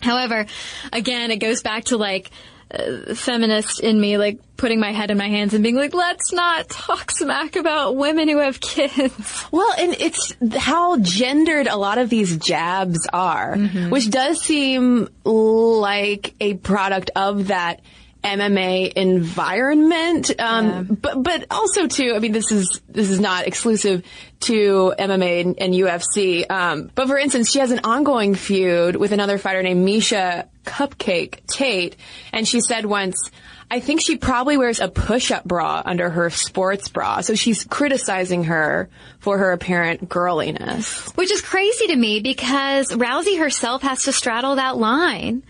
However, 0.00 0.46
again, 0.92 1.30
it 1.30 1.36
goes 1.36 1.62
back 1.62 1.84
to 1.84 1.96
like, 1.96 2.30
uh, 2.70 3.14
feminist 3.14 3.80
in 3.80 4.00
me, 4.00 4.18
like 4.18 4.40
putting 4.56 4.80
my 4.80 4.92
head 4.92 5.10
in 5.10 5.18
my 5.18 5.28
hands 5.28 5.54
and 5.54 5.62
being 5.62 5.76
like, 5.76 5.94
let's 5.94 6.32
not 6.32 6.68
talk 6.68 7.10
smack 7.10 7.56
about 7.56 7.96
women 7.96 8.28
who 8.28 8.38
have 8.38 8.60
kids. 8.60 9.46
Well, 9.52 9.72
and 9.78 9.94
it's 9.98 10.34
how 10.56 10.98
gendered 10.98 11.66
a 11.66 11.76
lot 11.76 11.98
of 11.98 12.10
these 12.10 12.36
jabs 12.36 13.06
are, 13.12 13.54
mm-hmm. 13.54 13.90
which 13.90 14.10
does 14.10 14.42
seem 14.42 15.08
like 15.24 16.34
a 16.40 16.54
product 16.54 17.10
of 17.14 17.48
that 17.48 17.80
MMA 18.26 18.92
environment. 18.94 20.32
Um, 20.38 20.66
yeah. 20.66 20.82
but, 20.82 21.22
but 21.22 21.46
also 21.50 21.86
too, 21.86 22.12
I 22.14 22.18
mean, 22.18 22.32
this 22.32 22.50
is, 22.50 22.80
this 22.88 23.08
is 23.08 23.20
not 23.20 23.46
exclusive 23.46 24.02
to 24.40 24.92
MMA 24.98 25.40
and, 25.42 25.58
and 25.60 25.72
UFC. 25.72 26.50
Um, 26.50 26.90
but 26.94 27.06
for 27.06 27.16
instance, 27.16 27.50
she 27.50 27.60
has 27.60 27.70
an 27.70 27.80
ongoing 27.84 28.34
feud 28.34 28.96
with 28.96 29.12
another 29.12 29.38
fighter 29.38 29.62
named 29.62 29.86
Miesha 29.86 30.48
Cupcake 30.64 31.46
Tate. 31.46 31.96
And 32.32 32.46
she 32.48 32.60
said 32.60 32.84
once, 32.84 33.30
I 33.70 33.80
think 33.80 34.00
she 34.00 34.16
probably 34.16 34.56
wears 34.56 34.80
a 34.80 34.88
push-up 34.88 35.44
bra 35.44 35.82
under 35.84 36.10
her 36.10 36.30
sports 36.30 36.88
bra. 36.88 37.20
So 37.20 37.34
she's 37.34 37.64
criticizing 37.64 38.44
her 38.44 38.88
for 39.20 39.38
her 39.38 39.52
apparent 39.52 40.08
girliness. 40.08 41.16
Which 41.16 41.30
is 41.30 41.42
crazy 41.42 41.88
to 41.88 41.96
me 41.96 42.20
because 42.20 42.88
Rousey 42.88 43.38
herself 43.38 43.82
has 43.82 44.04
to 44.04 44.12
straddle 44.12 44.56
that 44.56 44.76
line 44.76 45.44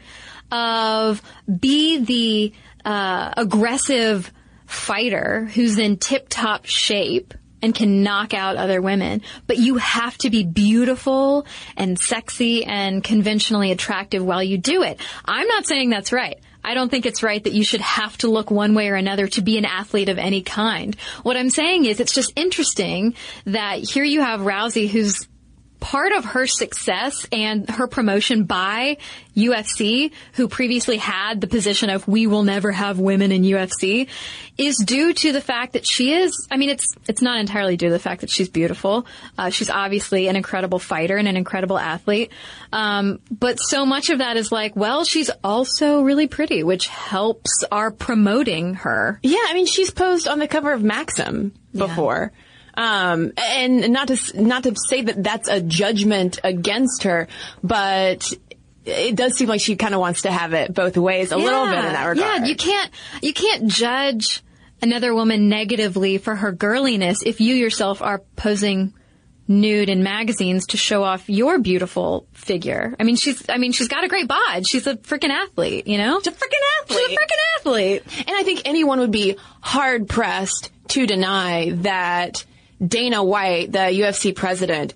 of 0.50 1.22
be 1.60 1.98
the 1.98 2.52
uh, 2.86 3.34
aggressive 3.36 4.32
fighter 4.66 5.44
who's 5.52 5.78
in 5.78 5.98
tip-top 5.98 6.64
shape 6.64 7.34
and 7.60 7.74
can 7.74 8.02
knock 8.02 8.32
out 8.32 8.56
other 8.56 8.80
women, 8.80 9.22
but 9.46 9.58
you 9.58 9.76
have 9.76 10.16
to 10.18 10.30
be 10.30 10.44
beautiful 10.44 11.46
and 11.76 11.98
sexy 11.98 12.64
and 12.64 13.02
conventionally 13.02 13.72
attractive 13.72 14.24
while 14.24 14.42
you 14.42 14.56
do 14.56 14.82
it. 14.82 15.00
I'm 15.24 15.48
not 15.48 15.66
saying 15.66 15.90
that's 15.90 16.12
right. 16.12 16.38
I 16.62 16.74
don't 16.74 16.90
think 16.90 17.06
it's 17.06 17.22
right 17.22 17.42
that 17.42 17.52
you 17.52 17.64
should 17.64 17.80
have 17.80 18.16
to 18.18 18.28
look 18.28 18.50
one 18.50 18.74
way 18.74 18.88
or 18.88 18.94
another 18.94 19.28
to 19.28 19.42
be 19.42 19.56
an 19.56 19.64
athlete 19.64 20.08
of 20.08 20.18
any 20.18 20.42
kind. 20.42 20.96
What 21.22 21.36
I'm 21.36 21.50
saying 21.50 21.84
is 21.86 22.00
it's 22.00 22.14
just 22.14 22.32
interesting 22.36 23.14
that 23.46 23.78
here 23.78 24.04
you 24.04 24.20
have 24.20 24.40
Rousey 24.40 24.88
who's 24.88 25.26
part 25.80 26.12
of 26.12 26.24
her 26.24 26.46
success 26.46 27.26
and 27.32 27.68
her 27.68 27.86
promotion 27.86 28.44
by 28.44 28.96
UFC, 29.36 30.12
who 30.34 30.48
previously 30.48 30.96
had 30.96 31.40
the 31.40 31.46
position 31.46 31.90
of 31.90 32.08
we 32.08 32.26
will 32.26 32.42
never 32.42 32.72
have 32.72 32.98
women 32.98 33.32
in 33.32 33.42
UFC, 33.42 34.08
is 34.56 34.82
due 34.84 35.12
to 35.12 35.32
the 35.32 35.40
fact 35.40 35.74
that 35.74 35.86
she 35.86 36.12
is, 36.12 36.48
I 36.50 36.56
mean, 36.56 36.70
it's, 36.70 36.94
it's 37.06 37.20
not 37.20 37.38
entirely 37.38 37.76
due 37.76 37.88
to 37.88 37.92
the 37.92 37.98
fact 37.98 38.22
that 38.22 38.30
she's 38.30 38.48
beautiful. 38.48 39.06
Uh, 39.36 39.50
she's 39.50 39.68
obviously 39.68 40.28
an 40.28 40.36
incredible 40.36 40.78
fighter 40.78 41.16
and 41.16 41.28
an 41.28 41.36
incredible 41.36 41.78
athlete. 41.78 42.32
Um, 42.72 43.20
but 43.30 43.56
so 43.56 43.84
much 43.84 44.08
of 44.10 44.18
that 44.18 44.36
is 44.36 44.50
like, 44.50 44.74
well, 44.74 45.04
she's 45.04 45.30
also 45.44 46.00
really 46.00 46.26
pretty, 46.26 46.62
which 46.62 46.86
helps 46.88 47.64
our 47.70 47.90
promoting 47.90 48.74
her. 48.74 49.20
Yeah, 49.22 49.44
I 49.46 49.54
mean, 49.54 49.66
she's 49.66 49.90
posed 49.90 50.26
on 50.26 50.38
the 50.38 50.48
cover 50.48 50.72
of 50.72 50.82
Maxim 50.82 51.52
before. 51.74 52.32
Yeah. 52.34 52.42
Um, 52.76 53.32
and 53.36 53.92
not 53.92 54.08
to 54.08 54.42
not 54.42 54.64
to 54.64 54.74
say 54.88 55.02
that 55.02 55.22
that's 55.22 55.48
a 55.48 55.60
judgment 55.60 56.38
against 56.44 57.04
her, 57.04 57.28
but 57.62 58.30
it 58.84 59.16
does 59.16 59.36
seem 59.36 59.48
like 59.48 59.60
she 59.60 59.76
kind 59.76 59.94
of 59.94 60.00
wants 60.00 60.22
to 60.22 60.30
have 60.30 60.52
it 60.52 60.74
both 60.74 60.96
ways 60.96 61.32
a 61.32 61.38
yeah. 61.38 61.44
little 61.44 61.66
bit 61.66 61.84
in 61.84 61.92
that 61.92 62.04
regard. 62.04 62.42
Yeah, 62.42 62.44
you 62.46 62.56
can't 62.56 62.90
you 63.22 63.32
can't 63.32 63.66
judge 63.66 64.42
another 64.82 65.14
woman 65.14 65.48
negatively 65.48 66.18
for 66.18 66.34
her 66.34 66.52
girliness 66.52 67.18
if 67.24 67.40
you 67.40 67.54
yourself 67.54 68.02
are 68.02 68.18
posing 68.36 68.92
nude 69.48 69.88
in 69.88 70.02
magazines 70.02 70.66
to 70.66 70.76
show 70.76 71.02
off 71.02 71.28
your 71.28 71.58
beautiful 71.58 72.26
figure. 72.32 72.94
I 72.98 73.04
mean, 73.04 73.16
she's, 73.16 73.48
I 73.48 73.58
mean, 73.58 73.72
she's 73.72 73.88
got 73.88 74.04
a 74.04 74.08
great 74.08 74.26
bod. 74.26 74.66
She's 74.66 74.86
a 74.86 74.96
freaking 74.96 75.30
athlete, 75.30 75.86
you 75.86 75.98
know? 75.98 76.18
She's 76.18 76.32
a 76.32 76.36
freaking 76.36 76.82
athlete. 76.82 76.98
She's 77.08 77.16
a 77.16 77.20
freaking 77.20 77.58
athlete. 77.58 78.02
And 78.26 78.36
I 78.36 78.42
think 78.42 78.62
anyone 78.64 79.00
would 79.00 79.12
be 79.12 79.36
hard 79.60 80.08
pressed 80.08 80.70
to 80.88 81.06
deny 81.06 81.70
that 81.70 82.44
Dana 82.84 83.22
White, 83.22 83.72
the 83.72 83.78
UFC 83.78 84.34
president, 84.34 84.94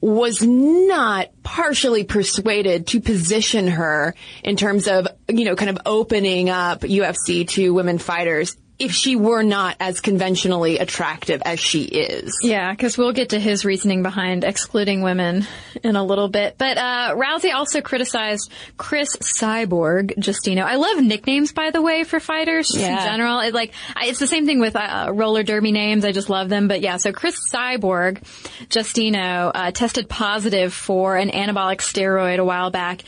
was 0.00 0.42
not 0.42 1.28
partially 1.44 2.02
persuaded 2.02 2.88
to 2.88 3.00
position 3.00 3.68
her 3.68 4.14
in 4.42 4.56
terms 4.56 4.88
of, 4.88 5.06
you 5.28 5.44
know, 5.44 5.54
kind 5.54 5.70
of 5.70 5.78
opening 5.86 6.50
up 6.50 6.80
UFC 6.80 7.46
to 7.50 7.72
women 7.72 7.98
fighters 7.98 8.56
if 8.82 8.92
she 8.92 9.14
were 9.16 9.42
not 9.42 9.76
as 9.78 10.00
conventionally 10.00 10.78
attractive 10.78 11.40
as 11.44 11.60
she 11.60 11.84
is. 11.84 12.36
Yeah, 12.42 12.72
because 12.72 12.98
we'll 12.98 13.12
get 13.12 13.30
to 13.30 13.38
his 13.38 13.64
reasoning 13.64 14.02
behind 14.02 14.42
excluding 14.44 15.02
women 15.02 15.46
in 15.84 15.94
a 15.96 16.02
little 16.04 16.28
bit. 16.28 16.56
But 16.58 16.78
uh, 16.78 17.14
Rousey 17.16 17.54
also 17.54 17.80
criticized 17.80 18.50
Cris 18.76 19.16
Cyborg 19.18 20.16
Justino. 20.18 20.62
I 20.64 20.76
love 20.76 21.00
nicknames, 21.02 21.52
by 21.52 21.70
the 21.70 21.80
way, 21.80 22.04
for 22.04 22.18
fighters 22.20 22.68
just 22.68 22.80
in 22.84 22.96
general. 22.98 23.40
It, 23.40 23.54
like 23.54 23.72
I- 23.94 24.06
it's 24.06 24.18
the 24.18 24.26
same 24.26 24.46
thing 24.46 24.58
with 24.60 24.74
uh, 24.74 25.10
roller 25.14 25.42
derby 25.44 25.70
names. 25.72 26.04
I 26.04 26.12
just 26.12 26.28
love 26.28 26.48
them. 26.48 26.66
But 26.68 26.80
yeah, 26.80 26.96
so 26.96 27.12
Cris 27.12 27.36
Cyborg 27.52 28.22
Justino 28.68 29.50
uh, 29.54 29.70
tested 29.70 30.08
positive 30.08 30.74
for 30.74 31.16
an 31.16 31.30
anabolic 31.30 31.78
steroid 31.78 32.38
a 32.38 32.44
while 32.44 32.70
back. 32.70 33.02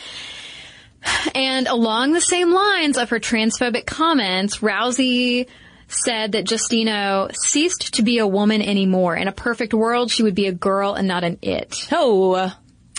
And 1.35 1.67
along 1.67 2.13
the 2.13 2.21
same 2.21 2.51
lines 2.51 2.97
of 2.97 3.11
her 3.11 3.21
transphobic 3.21 3.85
comments, 3.87 4.59
Rousey 4.59 5.49
said 5.89 6.33
that 6.33 6.45
Justino 6.45 7.35
ceased 7.37 7.95
to 7.95 8.03
be 8.03 8.19
a 8.19 8.27
woman 8.27 8.63
anymore. 8.63 9.17
In 9.17 9.29
a 9.29 9.33
perfect 9.33 9.75
world, 9.75 10.11
she 10.11 10.23
would 10.23 10.35
be 10.35 10.47
a 10.47 10.53
girl 10.53 10.95
and 10.95 11.07
not 11.09 11.25
an 11.25 11.39
it. 11.43 11.89
Oh, 11.93 12.53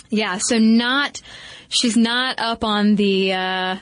Yeah, 0.08 0.38
so 0.38 0.58
not, 0.58 1.20
she's 1.68 1.96
not 1.96 2.38
up 2.38 2.64
on 2.64 2.94
the, 2.96 3.32
uh, 3.32 3.76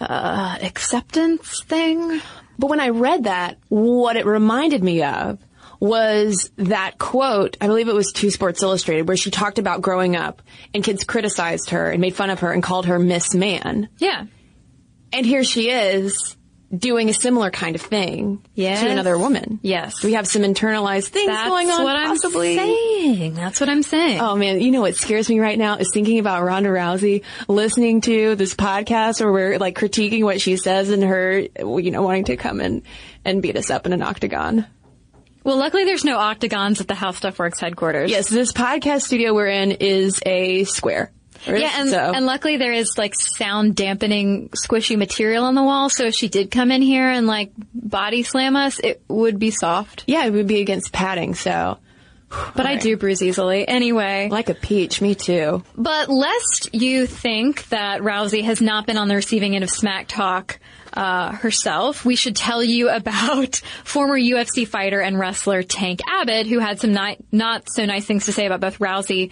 uh, 0.00 0.58
acceptance 0.62 1.62
thing. 1.64 2.20
But 2.58 2.68
when 2.70 2.80
I 2.80 2.90
read 2.90 3.24
that, 3.24 3.58
what 3.68 4.16
it 4.16 4.26
reminded 4.26 4.82
me 4.84 5.02
of 5.02 5.38
was 5.78 6.50
that 6.56 6.98
quote, 6.98 7.56
I 7.60 7.66
believe 7.66 7.88
it 7.88 7.94
was 7.94 8.12
to 8.12 8.30
Sports 8.30 8.62
Illustrated, 8.62 9.08
where 9.08 9.16
she 9.16 9.30
talked 9.30 9.58
about 9.58 9.80
growing 9.80 10.14
up 10.14 10.42
and 10.74 10.84
kids 10.84 11.04
criticized 11.04 11.70
her 11.70 11.90
and 11.90 12.00
made 12.00 12.14
fun 12.14 12.28
of 12.28 12.40
her 12.40 12.52
and 12.52 12.62
called 12.62 12.86
her 12.86 12.98
Miss 12.98 13.34
Man. 13.34 13.88
Yeah. 13.96 14.26
And 15.12 15.24
here 15.24 15.42
she 15.42 15.70
is 15.70 16.36
doing 16.76 17.08
a 17.08 17.12
similar 17.12 17.50
kind 17.50 17.74
of 17.74 17.82
thing 17.82 18.40
Yes. 18.54 18.80
to 18.80 18.88
another 18.88 19.18
woman. 19.18 19.58
Yes. 19.62 20.04
We 20.04 20.12
have 20.12 20.28
some 20.28 20.42
internalized 20.42 21.08
things 21.08 21.26
That's 21.28 21.48
going 21.48 21.68
on 21.68 21.84
That's 21.84 22.22
what 22.24 22.36
I'm 22.36 22.56
saying. 22.56 23.34
That's 23.34 23.60
what 23.60 23.68
I'm 23.68 23.82
saying. 23.82 24.20
Oh 24.20 24.36
man, 24.36 24.60
you 24.60 24.70
know 24.70 24.80
what 24.80 24.94
scares 24.94 25.28
me 25.28 25.40
right 25.40 25.58
now 25.58 25.76
is 25.78 25.90
thinking 25.92 26.20
about 26.20 26.44
Ronda 26.44 26.68
Rousey 26.68 27.22
listening 27.48 28.00
to 28.02 28.36
this 28.36 28.54
podcast 28.54 29.20
where 29.20 29.32
we're 29.32 29.58
like 29.58 29.76
critiquing 29.76 30.22
what 30.22 30.40
she 30.40 30.56
says 30.56 30.90
and 30.90 31.02
her, 31.02 31.40
you 31.40 31.90
know, 31.90 32.02
wanting 32.02 32.24
to 32.26 32.36
come 32.36 32.60
and, 32.60 32.82
and 33.24 33.42
beat 33.42 33.56
us 33.56 33.70
up 33.70 33.86
in 33.86 33.92
an 33.92 34.02
octagon. 34.02 34.64
Well, 35.42 35.56
luckily 35.56 35.84
there's 35.84 36.04
no 36.04 36.18
octagons 36.18 36.80
at 36.80 36.86
the 36.88 36.94
How 36.94 37.12
Stuff 37.12 37.38
Works 37.38 37.58
headquarters. 37.60 38.10
Yes, 38.10 38.28
this 38.28 38.52
podcast 38.52 39.02
studio 39.02 39.34
we're 39.34 39.48
in 39.48 39.72
is 39.72 40.20
a 40.24 40.64
square. 40.64 41.10
Yeah, 41.46 41.72
and, 41.76 41.90
so, 41.90 42.12
and 42.14 42.26
luckily 42.26 42.56
there 42.56 42.72
is 42.72 42.98
like 42.98 43.14
sound 43.14 43.74
dampening 43.74 44.50
squishy 44.50 44.96
material 44.96 45.44
on 45.44 45.54
the 45.54 45.62
wall, 45.62 45.88
so 45.88 46.06
if 46.06 46.14
she 46.14 46.28
did 46.28 46.50
come 46.50 46.70
in 46.70 46.82
here 46.82 47.08
and 47.08 47.26
like 47.26 47.52
body 47.74 48.22
slam 48.22 48.56
us, 48.56 48.78
it 48.78 49.02
would 49.08 49.38
be 49.38 49.50
soft. 49.50 50.04
yeah, 50.06 50.24
it 50.24 50.32
would 50.32 50.46
be 50.46 50.60
against 50.60 50.92
padding, 50.92 51.34
so 51.34 51.78
But 52.54 52.66
I 52.66 52.76
do 52.76 52.96
bruise 52.96 53.22
easily. 53.22 53.66
Anyway. 53.66 54.28
like 54.30 54.48
a 54.48 54.54
peach, 54.54 55.00
me 55.00 55.14
too. 55.14 55.62
But 55.76 56.08
lest 56.08 56.70
you 56.72 57.06
think 57.06 57.68
that 57.68 58.00
Rousey 58.00 58.44
has 58.44 58.60
not 58.60 58.86
been 58.86 58.96
on 58.96 59.08
the 59.08 59.16
receiving 59.16 59.54
end 59.54 59.64
of 59.64 59.70
smack 59.70 60.06
talk 60.08 60.58
uh, 60.92 61.32
herself, 61.32 62.04
we 62.04 62.16
should 62.16 62.36
tell 62.36 62.62
you 62.62 62.88
about 62.94 63.56
former 63.84 64.18
UFC 64.18 64.66
fighter 64.66 65.00
and 65.00 65.18
wrestler 65.18 65.62
Tank 65.62 66.00
Abbott, 66.06 66.46
who 66.46 66.58
had 66.58 66.80
some 66.80 66.92
ni- 66.92 67.18
not 67.32 67.64
so 67.68 67.84
nice 67.84 68.04
things 68.04 68.26
to 68.26 68.32
say 68.32 68.46
about 68.46 68.60
both 68.60 68.78
Rousey 68.78 69.30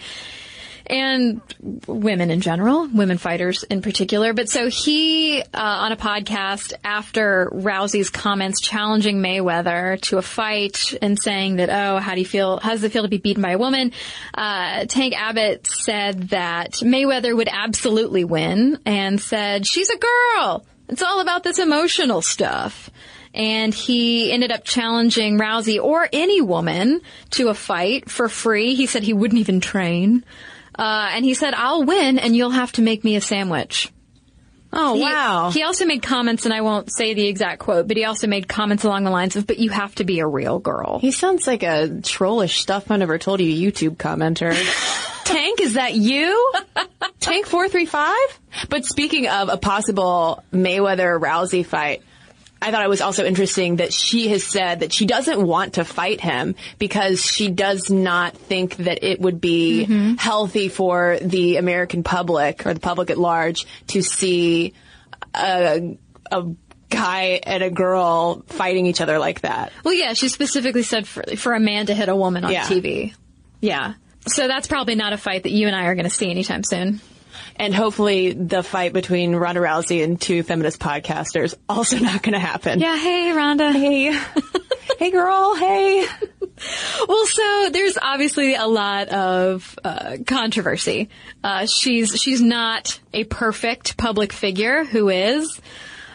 and 0.89 1.41
women 1.87 2.31
in 2.31 2.41
general, 2.41 2.87
women 2.87 3.17
fighters 3.17 3.63
in 3.63 3.81
particular. 3.81 4.33
But 4.33 4.49
so 4.49 4.69
he, 4.69 5.41
uh, 5.41 5.43
on 5.53 5.91
a 5.91 5.97
podcast 5.97 6.73
after 6.83 7.49
Rousey's 7.53 8.09
comments 8.09 8.59
challenging 8.61 9.17
Mayweather 9.17 10.01
to 10.01 10.17
a 10.17 10.21
fight 10.21 10.97
and 11.01 11.19
saying 11.19 11.57
that, 11.57 11.69
oh, 11.69 11.99
how 11.99 12.15
do 12.15 12.19
you 12.19 12.25
feel, 12.25 12.59
how 12.59 12.71
does 12.71 12.83
it 12.83 12.91
feel 12.91 13.03
to 13.03 13.09
be 13.09 13.17
beaten 13.17 13.43
by 13.43 13.51
a 13.51 13.57
woman? 13.57 13.91
Uh, 14.33 14.85
Tank 14.85 15.13
Abbott 15.15 15.67
said 15.67 16.29
that 16.29 16.71
Mayweather 16.81 17.35
would 17.35 17.49
absolutely 17.51 18.23
win 18.23 18.79
and 18.85 19.21
said, 19.21 19.67
she's 19.67 19.89
a 19.89 19.97
girl. 19.97 20.65
It's 20.87 21.03
all 21.03 21.21
about 21.21 21.43
this 21.43 21.59
emotional 21.59 22.21
stuff. 22.21 22.89
And 23.31 23.75
he 23.75 24.31
ended 24.31 24.51
up 24.51 24.63
challenging 24.63 25.37
Rousey 25.37 25.79
or 25.79 26.09
any 26.11 26.41
woman 26.41 27.01
to 27.31 27.49
a 27.49 27.53
fight 27.53 28.09
for 28.09 28.27
free. 28.27 28.73
He 28.73 28.87
said 28.87 29.03
he 29.03 29.13
wouldn't 29.13 29.39
even 29.39 29.61
train. 29.61 30.25
Uh, 30.79 31.09
and 31.11 31.25
he 31.25 31.33
said, 31.33 31.53
I'll 31.53 31.83
win 31.83 32.19
and 32.19 32.35
you'll 32.35 32.51
have 32.51 32.71
to 32.73 32.81
make 32.81 33.03
me 33.03 33.15
a 33.17 33.21
sandwich. 33.21 33.91
Oh 34.71 34.93
He- 34.95 35.01
wow. 35.01 35.49
He 35.51 35.63
also 35.63 35.85
made 35.85 36.01
comments, 36.03 36.45
and 36.45 36.53
I 36.53 36.61
won't 36.61 36.91
say 36.91 37.13
the 37.15 37.27
exact 37.27 37.59
quote, 37.59 37.87
but 37.87 37.97
he 37.97 38.05
also 38.05 38.27
made 38.27 38.47
comments 38.47 38.83
along 38.83 39.03
the 39.03 39.09
lines 39.09 39.35
of, 39.35 39.45
but 39.47 39.57
you 39.59 39.71
have 39.71 39.93
to 39.95 40.03
be 40.03 40.19
a 40.19 40.27
real 40.27 40.59
girl. 40.59 40.99
He 40.99 41.11
sounds 41.11 41.47
like 41.47 41.63
a 41.63 41.99
trollish 42.01 42.59
stuff 42.61 42.89
I 42.91 42.97
never 42.97 43.17
told 43.17 43.39
you 43.41 43.71
YouTube 43.71 43.97
commenter. 43.97 44.53
Tank, 45.25 45.59
is 45.61 45.73
that 45.73 45.95
you? 45.95 46.53
Tank 47.19 47.45
four 47.47 47.67
three 47.67 47.85
five. 47.85 48.15
But 48.69 48.85
speaking 48.85 49.27
of 49.27 49.49
a 49.49 49.57
possible 49.57 50.43
Mayweather 50.53 51.19
Rousey 51.19 51.65
fight, 51.65 52.01
I 52.61 52.71
thought 52.71 52.83
it 52.83 52.89
was 52.89 53.01
also 53.01 53.25
interesting 53.25 53.77
that 53.77 53.93
she 53.93 54.27
has 54.29 54.43
said 54.43 54.81
that 54.81 54.91
she 54.91 55.05
doesn't 55.05 55.41
want 55.41 55.75
to 55.75 55.85
fight 55.85 56.19
him 56.19 56.55
because 56.77 57.23
she 57.23 57.49
does 57.49 57.89
not 57.89 58.35
think 58.35 58.75
that 58.77 59.03
it 59.03 59.21
would 59.21 59.39
be 59.39 59.85
mm-hmm. 59.87 60.15
healthy 60.15 60.67
for 60.67 61.17
the 61.21 61.55
American 61.57 62.03
public 62.03 62.65
or 62.65 62.73
the 62.73 62.79
public 62.79 63.09
at 63.09 63.17
large 63.17 63.65
to 63.87 64.01
see 64.01 64.73
a, 65.33 65.97
a 66.31 66.45
guy 66.89 67.39
and 67.43 67.63
a 67.63 67.69
girl 67.69 68.43
fighting 68.47 68.85
each 68.85 68.99
other 68.99 69.19
like 69.19 69.41
that. 69.41 69.71
Well, 69.83 69.93
yeah, 69.93 70.13
she 70.13 70.27
specifically 70.27 70.83
said 70.83 71.07
for, 71.07 71.23
for 71.37 71.53
a 71.53 71.59
man 71.59 71.85
to 71.85 71.93
hit 71.93 72.09
a 72.09 72.15
woman 72.15 72.43
on 72.43 72.51
Yeah. 72.51 72.65
TV. 72.65 73.13
Yeah. 73.61 73.93
So 74.27 74.47
that's 74.47 74.67
probably 74.67 74.95
not 74.95 75.13
a 75.13 75.17
fight 75.17 75.43
that 75.43 75.51
you 75.51 75.67
and 75.67 75.75
I 75.75 75.85
are 75.85 75.95
going 75.95 76.05
to 76.05 76.09
see 76.09 76.29
anytime 76.29 76.63
soon. 76.63 76.99
And 77.59 77.75
hopefully 77.75 78.31
the 78.31 78.63
fight 78.63 78.93
between 78.93 79.35
Ronda 79.35 79.59
Rousey 79.59 80.01
and 80.01 80.19
two 80.19 80.43
feminist 80.43 80.79
podcasters 80.79 81.53
also 81.67 81.99
not 81.99 82.23
going 82.23 82.33
to 82.33 82.39
happen. 82.39 82.79
Yeah, 82.79 82.97
hey, 82.97 83.33
Ronda. 83.33 83.73
Hey, 83.73 84.17
hey 84.97 85.11
girl, 85.11 85.55
hey. 85.55 86.07
Well, 87.07 87.25
so 87.25 87.69
there's 87.71 87.97
obviously 88.01 88.55
a 88.55 88.65
lot 88.65 89.09
of 89.09 89.77
uh, 89.83 90.17
controversy. 90.25 91.09
Uh, 91.43 91.65
she's 91.65 92.19
she's 92.19 92.41
not 92.41 92.99
a 93.13 93.25
perfect 93.25 93.97
public 93.97 94.33
figure. 94.33 94.85
Who 94.85 95.09
is? 95.09 95.61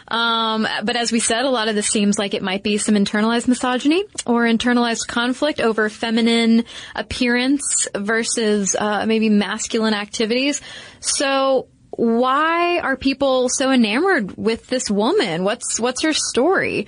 Um, 0.07 0.67
but 0.83 0.95
as 0.95 1.11
we 1.11 1.19
said, 1.19 1.45
a 1.45 1.49
lot 1.49 1.67
of 1.67 1.75
this 1.75 1.87
seems 1.87 2.19
like 2.19 2.33
it 2.33 2.43
might 2.43 2.63
be 2.63 2.77
some 2.77 2.95
internalized 2.95 3.47
misogyny 3.47 4.03
or 4.25 4.43
internalized 4.43 5.07
conflict 5.07 5.59
over 5.59 5.89
feminine 5.89 6.65
appearance 6.95 7.87
versus 7.95 8.75
uh, 8.77 9.05
maybe 9.07 9.29
masculine 9.29 9.93
activities. 9.93 10.61
So 10.99 11.67
why 11.91 12.79
are 12.79 12.95
people 12.95 13.49
so 13.49 13.71
enamored 13.71 14.37
with 14.37 14.67
this 14.67 14.91
woman? 14.91 15.43
What's 15.43 15.79
what's 15.79 16.03
her 16.03 16.13
story? 16.13 16.87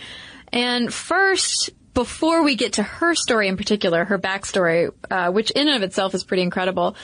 And 0.51 0.93
first, 0.93 1.71
before 1.93 2.43
we 2.43 2.55
get 2.55 2.73
to 2.73 2.83
her 2.83 3.15
story 3.15 3.47
in 3.47 3.57
particular, 3.57 4.05
her 4.05 4.19
backstory, 4.19 4.91
uh, 5.09 5.31
which 5.31 5.51
in 5.51 5.67
and 5.67 5.77
of 5.77 5.83
itself 5.83 6.13
is 6.13 6.23
pretty 6.23 6.43
incredible, 6.43 6.95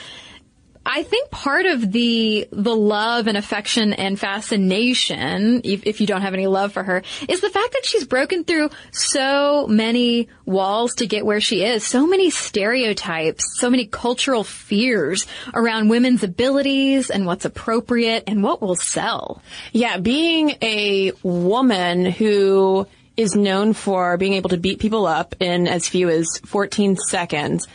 I 0.86 1.02
think 1.02 1.30
part 1.30 1.64
of 1.64 1.92
the 1.92 2.46
the 2.50 2.76
love 2.76 3.26
and 3.26 3.38
affection 3.38 3.94
and 3.94 4.20
fascination, 4.20 5.62
if, 5.64 5.86
if 5.86 6.00
you 6.00 6.06
don't 6.06 6.20
have 6.20 6.34
any 6.34 6.46
love 6.46 6.72
for 6.72 6.82
her, 6.82 7.02
is 7.26 7.40
the 7.40 7.48
fact 7.48 7.72
that 7.72 7.86
she's 7.86 8.04
broken 8.04 8.44
through 8.44 8.68
so 8.90 9.66
many 9.66 10.28
walls 10.44 10.96
to 10.96 11.06
get 11.06 11.24
where 11.24 11.40
she 11.40 11.64
is, 11.64 11.84
so 11.84 12.06
many 12.06 12.28
stereotypes, 12.28 13.44
so 13.58 13.70
many 13.70 13.86
cultural 13.86 14.44
fears 14.44 15.26
around 15.54 15.88
women's 15.88 16.22
abilities 16.22 17.08
and 17.08 17.24
what's 17.24 17.46
appropriate 17.46 18.24
and 18.26 18.42
what 18.42 18.60
will 18.60 18.76
sell. 18.76 19.42
Yeah, 19.72 19.96
being 19.98 20.50
a 20.60 21.12
woman 21.22 22.04
who 22.04 22.86
is 23.16 23.34
known 23.34 23.72
for 23.72 24.16
being 24.18 24.34
able 24.34 24.50
to 24.50 24.58
beat 24.58 24.80
people 24.80 25.06
up 25.06 25.34
in 25.40 25.66
as 25.66 25.88
few 25.88 26.10
as 26.10 26.26
14 26.44 26.96
seconds, 26.96 27.68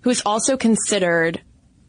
who 0.00 0.10
is 0.10 0.22
also 0.24 0.56
considered 0.56 1.40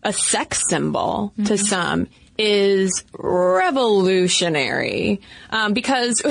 a 0.03 0.13
sex 0.13 0.69
symbol 0.69 1.33
to 1.45 1.57
some, 1.57 2.07
is 2.39 3.03
revolutionary. 3.13 5.21
Um, 5.49 5.73
because, 5.73 6.23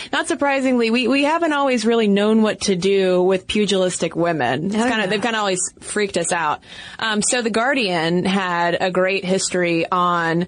not 0.12 0.28
surprisingly, 0.28 0.90
we, 0.90 1.08
we 1.08 1.24
haven't 1.24 1.52
always 1.52 1.84
really 1.84 2.06
known 2.06 2.42
what 2.42 2.60
to 2.62 2.76
do 2.76 3.20
with 3.20 3.48
pugilistic 3.48 4.14
women. 4.14 4.66
It's 4.66 4.76
kind 4.76 5.02
of, 5.02 5.10
they've 5.10 5.20
kind 5.20 5.34
of 5.34 5.40
always 5.40 5.60
freaked 5.80 6.16
us 6.16 6.32
out. 6.32 6.62
Um, 7.00 7.20
so 7.20 7.42
The 7.42 7.50
Guardian 7.50 8.24
had 8.24 8.76
a 8.80 8.92
great 8.92 9.24
history 9.24 9.90
on 9.90 10.46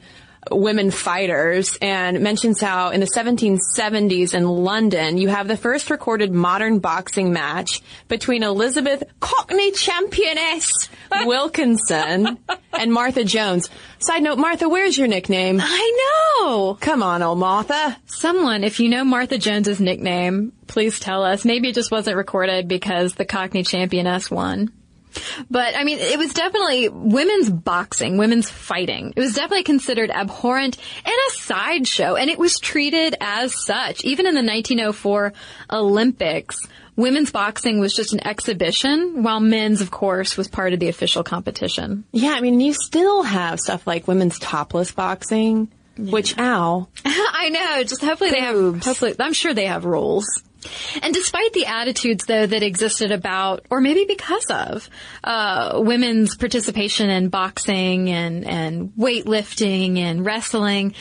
women 0.50 0.90
fighters 0.90 1.78
and 1.80 2.20
mentions 2.20 2.60
how 2.60 2.90
in 2.90 3.00
the 3.00 3.06
1770s 3.06 4.34
in 4.34 4.48
London, 4.48 5.18
you 5.18 5.28
have 5.28 5.48
the 5.48 5.56
first 5.56 5.90
recorded 5.90 6.32
modern 6.32 6.78
boxing 6.78 7.32
match 7.32 7.82
between 8.08 8.42
Elizabeth 8.42 9.02
Cockney 9.20 9.72
championess 9.72 10.88
Wilkinson 11.24 12.38
and 12.72 12.92
Martha 12.92 13.24
Jones. 13.24 13.68
Side 13.98 14.22
note, 14.22 14.38
Martha, 14.38 14.68
where's 14.68 14.96
your 14.96 15.08
nickname? 15.08 15.60
I 15.62 16.40
know. 16.40 16.74
Come 16.80 17.02
on, 17.02 17.22
old 17.22 17.38
Martha. 17.38 17.96
Someone, 18.06 18.64
if 18.64 18.80
you 18.80 18.88
know 18.88 19.04
Martha 19.04 19.38
Jones's 19.38 19.80
nickname, 19.80 20.52
please 20.66 21.00
tell 21.00 21.24
us. 21.24 21.44
Maybe 21.44 21.68
it 21.68 21.74
just 21.74 21.90
wasn't 21.90 22.16
recorded 22.16 22.68
because 22.68 23.14
the 23.14 23.24
Cockney 23.24 23.62
Championess 23.62 24.30
won. 24.30 24.72
But 25.50 25.76
I 25.76 25.84
mean, 25.84 25.98
it 25.98 26.18
was 26.18 26.32
definitely 26.32 26.88
women's 26.88 27.50
boxing, 27.50 28.18
women's 28.18 28.50
fighting. 28.50 29.12
It 29.16 29.20
was 29.20 29.34
definitely 29.34 29.64
considered 29.64 30.10
abhorrent 30.10 30.76
and 31.04 31.14
a 31.14 31.32
sideshow, 31.32 32.14
and 32.16 32.30
it 32.30 32.38
was 32.38 32.58
treated 32.58 33.16
as 33.20 33.54
such. 33.64 34.04
Even 34.04 34.26
in 34.26 34.34
the 34.34 34.42
1904 34.42 35.32
Olympics, 35.70 36.58
women's 36.96 37.30
boxing 37.30 37.80
was 37.80 37.94
just 37.94 38.12
an 38.12 38.26
exhibition, 38.26 39.22
while 39.22 39.40
men's, 39.40 39.80
of 39.80 39.90
course, 39.90 40.36
was 40.36 40.48
part 40.48 40.72
of 40.72 40.80
the 40.80 40.88
official 40.88 41.22
competition. 41.22 42.04
Yeah, 42.12 42.32
I 42.32 42.40
mean, 42.40 42.60
you 42.60 42.74
still 42.74 43.22
have 43.22 43.60
stuff 43.60 43.86
like 43.86 44.08
women's 44.08 44.38
topless 44.38 44.90
boxing, 44.90 45.70
which, 45.96 46.38
ow. 46.38 46.88
I 47.04 47.48
know. 47.48 47.82
Just 47.82 48.02
hopefully 48.02 48.30
they 48.30 48.40
have. 48.40 48.54
Boobs. 48.54 48.84
Hopefully, 48.84 49.14
I'm 49.18 49.32
sure 49.32 49.54
they 49.54 49.66
have 49.66 49.84
rules. 49.84 50.26
And 51.02 51.14
despite 51.14 51.52
the 51.52 51.66
attitudes, 51.66 52.24
though, 52.26 52.46
that 52.46 52.62
existed 52.62 53.12
about, 53.12 53.66
or 53.70 53.80
maybe 53.80 54.04
because 54.06 54.46
of, 54.50 54.90
uh, 55.22 55.80
women's 55.82 56.36
participation 56.36 57.10
in 57.10 57.28
boxing 57.28 58.10
and 58.10 58.44
and 58.44 58.92
weightlifting 58.98 59.98
and 59.98 60.24
wrestling, 60.24 60.94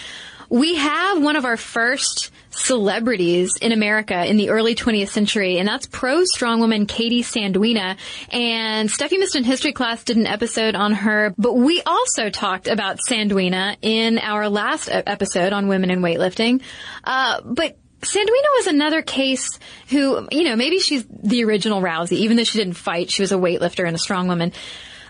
we 0.50 0.76
have 0.76 1.22
one 1.22 1.36
of 1.36 1.46
our 1.46 1.58
first 1.58 2.32
celebrities 2.50 3.58
in 3.62 3.72
America 3.72 4.26
in 4.26 4.38
the 4.38 4.50
early 4.50 4.76
20th 4.76 5.10
century, 5.10 5.58
and 5.60 5.68
that's 5.68 5.86
pro 5.88 6.24
strongwoman 6.24 6.88
Katie 6.88 7.24
Sandwina. 7.24 7.98
And 8.32 8.90
Stuff 8.90 9.12
You 9.12 9.20
Missed 9.20 9.36
in 9.36 9.44
History 9.44 9.74
Class 9.74 10.04
did 10.04 10.18
an 10.18 10.28
episode 10.28 10.76
on 10.76 10.94
her, 10.94 11.34
but 11.38 11.54
we 11.54 11.82
also 11.84 12.30
talked 12.30 12.68
about 12.68 12.98
Sandwina 13.08 13.78
in 13.82 14.20
our 14.20 14.50
last 14.50 14.90
episode 14.92 15.54
on 15.54 15.68
women 15.68 15.92
in 15.92 16.00
weightlifting. 16.00 16.62
Uh, 17.04 17.42
but 17.44 17.78
Sandwina 18.02 18.50
was 18.58 18.68
another 18.68 19.02
case 19.02 19.60
who, 19.90 20.28
you 20.32 20.44
know, 20.44 20.56
maybe 20.56 20.80
she's 20.80 21.06
the 21.10 21.44
original 21.44 21.82
Rousey, 21.82 22.18
even 22.18 22.38
though 22.38 22.44
she 22.44 22.58
didn't 22.58 22.76
fight, 22.76 23.10
she 23.10 23.22
was 23.24 23.32
a 23.32 23.38
weightlifter 23.38 23.86
and 23.88 23.96
a 23.96 24.00
strong 24.00 24.28
woman. 24.28 24.54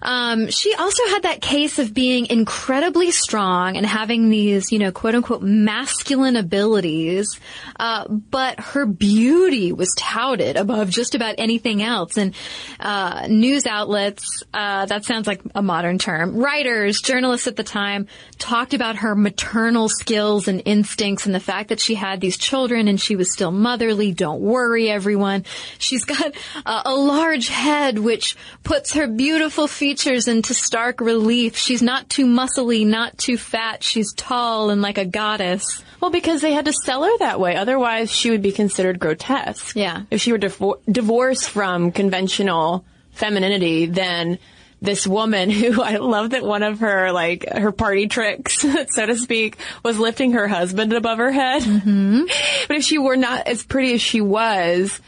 Um, 0.01 0.49
she 0.49 0.73
also 0.73 1.05
had 1.07 1.23
that 1.23 1.41
case 1.41 1.79
of 1.79 1.93
being 1.93 2.27
incredibly 2.27 3.11
strong 3.11 3.77
and 3.77 3.85
having 3.85 4.29
these, 4.29 4.71
you 4.71 4.79
know, 4.79 4.91
quote 4.91 5.15
unquote 5.15 5.41
masculine 5.41 6.35
abilities, 6.35 7.39
uh, 7.79 8.07
but 8.07 8.59
her 8.59 8.85
beauty 8.85 9.71
was 9.71 9.93
touted 9.97 10.55
above 10.55 10.89
just 10.89 11.15
about 11.15 11.35
anything 11.37 11.81
else. 11.81 12.17
And 12.17 12.33
uh, 12.79 13.27
news 13.27 13.65
outlets, 13.65 14.43
uh, 14.53 14.85
that 14.85 15.05
sounds 15.05 15.27
like 15.27 15.41
a 15.55 15.61
modern 15.61 15.97
term, 15.97 16.37
writers, 16.37 17.01
journalists 17.01 17.47
at 17.47 17.55
the 17.55 17.63
time 17.63 18.07
talked 18.37 18.73
about 18.73 18.97
her 18.97 19.15
maternal 19.15 19.89
skills 19.89 20.47
and 20.47 20.61
instincts 20.65 21.25
and 21.25 21.33
the 21.33 21.39
fact 21.39 21.69
that 21.69 21.79
she 21.79 21.95
had 21.95 22.21
these 22.21 22.37
children 22.37 22.87
and 22.87 22.99
she 22.99 23.15
was 23.15 23.31
still 23.31 23.51
motherly. 23.51 24.11
Don't 24.11 24.41
worry, 24.41 24.89
everyone. 24.89 25.45
She's 25.77 26.05
got 26.05 26.33
a 26.65 26.93
large 26.93 27.47
head, 27.49 27.99
which 27.99 28.35
puts 28.63 28.93
her 28.93 29.07
beautiful 29.07 29.67
features 29.87 30.27
into 30.27 30.53
stark 30.53 30.99
relief. 30.99 31.55
She's 31.55 31.81
not 31.81 32.09
too 32.09 32.25
muscly, 32.25 32.85
not 32.85 33.17
too 33.17 33.37
fat. 33.37 33.81
She's 33.81 34.11
tall 34.11 34.69
and 34.69 34.81
like 34.81 34.97
a 34.97 35.05
goddess. 35.05 35.81
Well, 36.01 36.11
because 36.11 36.41
they 36.41 36.51
had 36.51 36.65
to 36.65 36.73
sell 36.73 37.05
her 37.05 37.17
that 37.19 37.39
way. 37.39 37.55
Otherwise, 37.55 38.11
she 38.11 38.29
would 38.29 38.41
be 38.41 38.51
considered 38.51 38.99
grotesque. 38.99 39.77
Yeah. 39.77 40.01
If 40.11 40.19
she 40.19 40.33
were 40.33 40.39
divor- 40.39 40.81
divorced 40.91 41.49
from 41.49 41.93
conventional 41.93 42.83
femininity, 43.11 43.85
then 43.85 44.39
this 44.81 45.07
woman 45.07 45.49
who 45.61 45.81
I 45.81 45.95
love 45.95 46.31
that 46.31 46.43
one 46.43 46.63
of 46.63 46.81
her, 46.81 47.13
like, 47.13 47.47
her 47.49 47.71
party 47.71 48.07
tricks, 48.07 48.59
so 48.89 49.05
to 49.05 49.15
speak, 49.15 49.55
was 49.85 49.97
lifting 49.97 50.33
her 50.33 50.49
husband 50.49 50.91
above 50.91 51.17
her 51.17 51.31
head. 51.31 51.61
Mm-hmm. 51.61 52.23
But 52.67 52.75
if 52.75 52.83
she 52.83 52.97
were 52.97 53.15
not 53.15 53.47
as 53.47 53.63
pretty 53.63 53.93
as 53.93 54.01
she 54.01 54.19
was, 54.19 54.99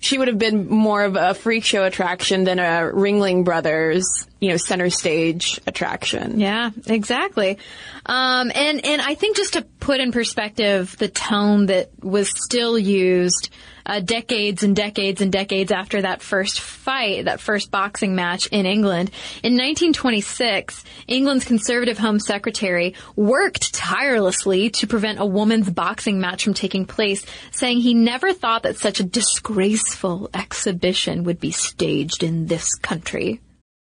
she 0.00 0.16
would 0.16 0.28
have 0.28 0.38
been 0.38 0.66
more 0.68 1.04
of 1.04 1.14
a 1.14 1.34
freak 1.34 1.62
show 1.62 1.84
attraction 1.84 2.44
than 2.44 2.58
a 2.58 2.90
Ringling 2.92 3.44
Brothers, 3.44 4.26
you 4.40 4.48
know, 4.48 4.56
center 4.56 4.88
stage 4.88 5.60
attraction. 5.66 6.40
Yeah, 6.40 6.70
exactly. 6.86 7.58
Um, 8.06 8.50
and 8.54 8.84
and 8.84 9.02
I 9.02 9.14
think 9.14 9.36
just 9.36 9.52
to 9.52 9.62
put 9.62 10.00
in 10.00 10.10
perspective 10.10 10.96
the 10.98 11.08
tone 11.08 11.66
that 11.66 11.90
was 12.02 12.30
still 12.30 12.78
used 12.78 13.50
uh, 13.90 13.98
decades 13.98 14.62
and 14.62 14.76
decades 14.76 15.20
and 15.20 15.32
decades 15.32 15.72
after 15.72 16.00
that 16.00 16.22
first 16.22 16.60
fight, 16.60 17.24
that 17.24 17.40
first 17.40 17.72
boxing 17.72 18.14
match 18.14 18.46
in 18.46 18.64
England 18.64 19.10
in 19.42 19.54
1926, 19.54 20.84
England's 21.08 21.44
Conservative 21.44 21.98
Home 21.98 22.20
Secretary 22.20 22.94
worked 23.16 23.74
tirelessly 23.74 24.70
to 24.70 24.86
prevent 24.86 25.18
a 25.18 25.26
woman's 25.26 25.68
boxing 25.68 26.20
match 26.20 26.44
from 26.44 26.54
taking 26.54 26.86
place, 26.86 27.26
saying 27.50 27.80
he 27.80 27.94
never 27.94 28.32
thought 28.32 28.62
that 28.62 28.76
such 28.76 29.00
a 29.00 29.04
disgraceful 29.04 30.30
exhibition 30.34 31.24
would 31.24 31.40
be 31.40 31.50
staged 31.50 32.22
in 32.22 32.46
this 32.46 32.76
country. 32.76 33.40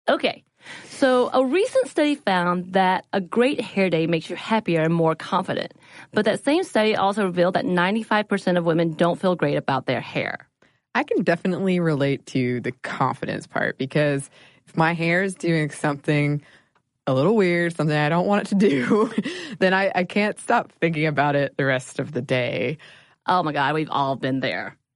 Okay. 0.08 0.44
So, 0.90 1.30
a 1.34 1.44
recent 1.44 1.88
study 1.88 2.16
found 2.16 2.74
that 2.74 3.06
a 3.12 3.20
great 3.20 3.60
hair 3.60 3.90
day 3.90 4.06
makes 4.06 4.30
you 4.30 4.36
happier 4.36 4.82
and 4.82 4.94
more 4.94 5.16
confident. 5.16 5.74
But 6.16 6.26
that 6.26 6.44
same 6.44 6.64
study 6.64 6.96
also 6.96 7.26
revealed 7.26 7.56
that 7.56 7.66
95% 7.66 8.58
of 8.58 8.66
women 8.66 8.94
don't 8.94 9.20
feel 9.20 9.36
great 9.36 9.56
about 9.56 9.86
their 9.86 10.02
hair. 10.02 10.48
I 10.96 11.04
can 11.04 11.24
definitely 11.24 11.80
relate 11.80 12.26
to 12.28 12.62
the 12.62 12.72
confidence 12.72 13.46
part 13.48 13.78
because 13.78 14.30
if 14.66 14.78
my 14.78 14.94
hair 14.94 15.24
is 15.24 15.36
doing 15.36 15.70
something 15.70 16.42
a 17.06 17.14
little 17.14 17.36
weird, 17.36 17.76
something 17.76 17.96
I 17.96 18.10
don't 18.10 18.28
want 18.28 18.44
it 18.44 18.50
to 18.50 18.56
do, 18.56 19.14
then 19.60 19.74
I, 19.74 19.92
I 19.94 20.04
can't 20.06 20.40
stop 20.40 20.72
thinking 20.80 21.06
about 21.06 21.36
it 21.36 21.56
the 21.58 21.66
rest 21.66 22.00
of 22.00 22.14
the 22.14 22.22
day. 22.22 22.78
Oh 23.28 23.44
my 23.44 23.52
God, 23.52 23.74
we've 23.76 23.90
all 23.90 24.16
been 24.16 24.40
there. 24.40 24.78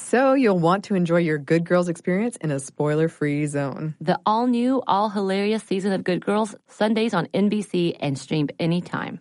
So, 0.00 0.34
you'll 0.34 0.60
want 0.60 0.84
to 0.84 0.94
enjoy 0.94 1.18
your 1.18 1.38
Good 1.38 1.64
Girls 1.64 1.88
experience 1.88 2.36
in 2.36 2.50
a 2.50 2.60
spoiler 2.60 3.08
free 3.08 3.46
zone. 3.46 3.94
The 4.00 4.18
all 4.24 4.46
new, 4.46 4.80
all 4.86 5.10
hilarious 5.10 5.64
season 5.64 5.92
of 5.92 6.04
Good 6.04 6.24
Girls, 6.24 6.54
Sundays 6.68 7.14
on 7.14 7.26
NBC 7.34 7.96
and 8.00 8.16
streamed 8.16 8.52
anytime. 8.60 9.20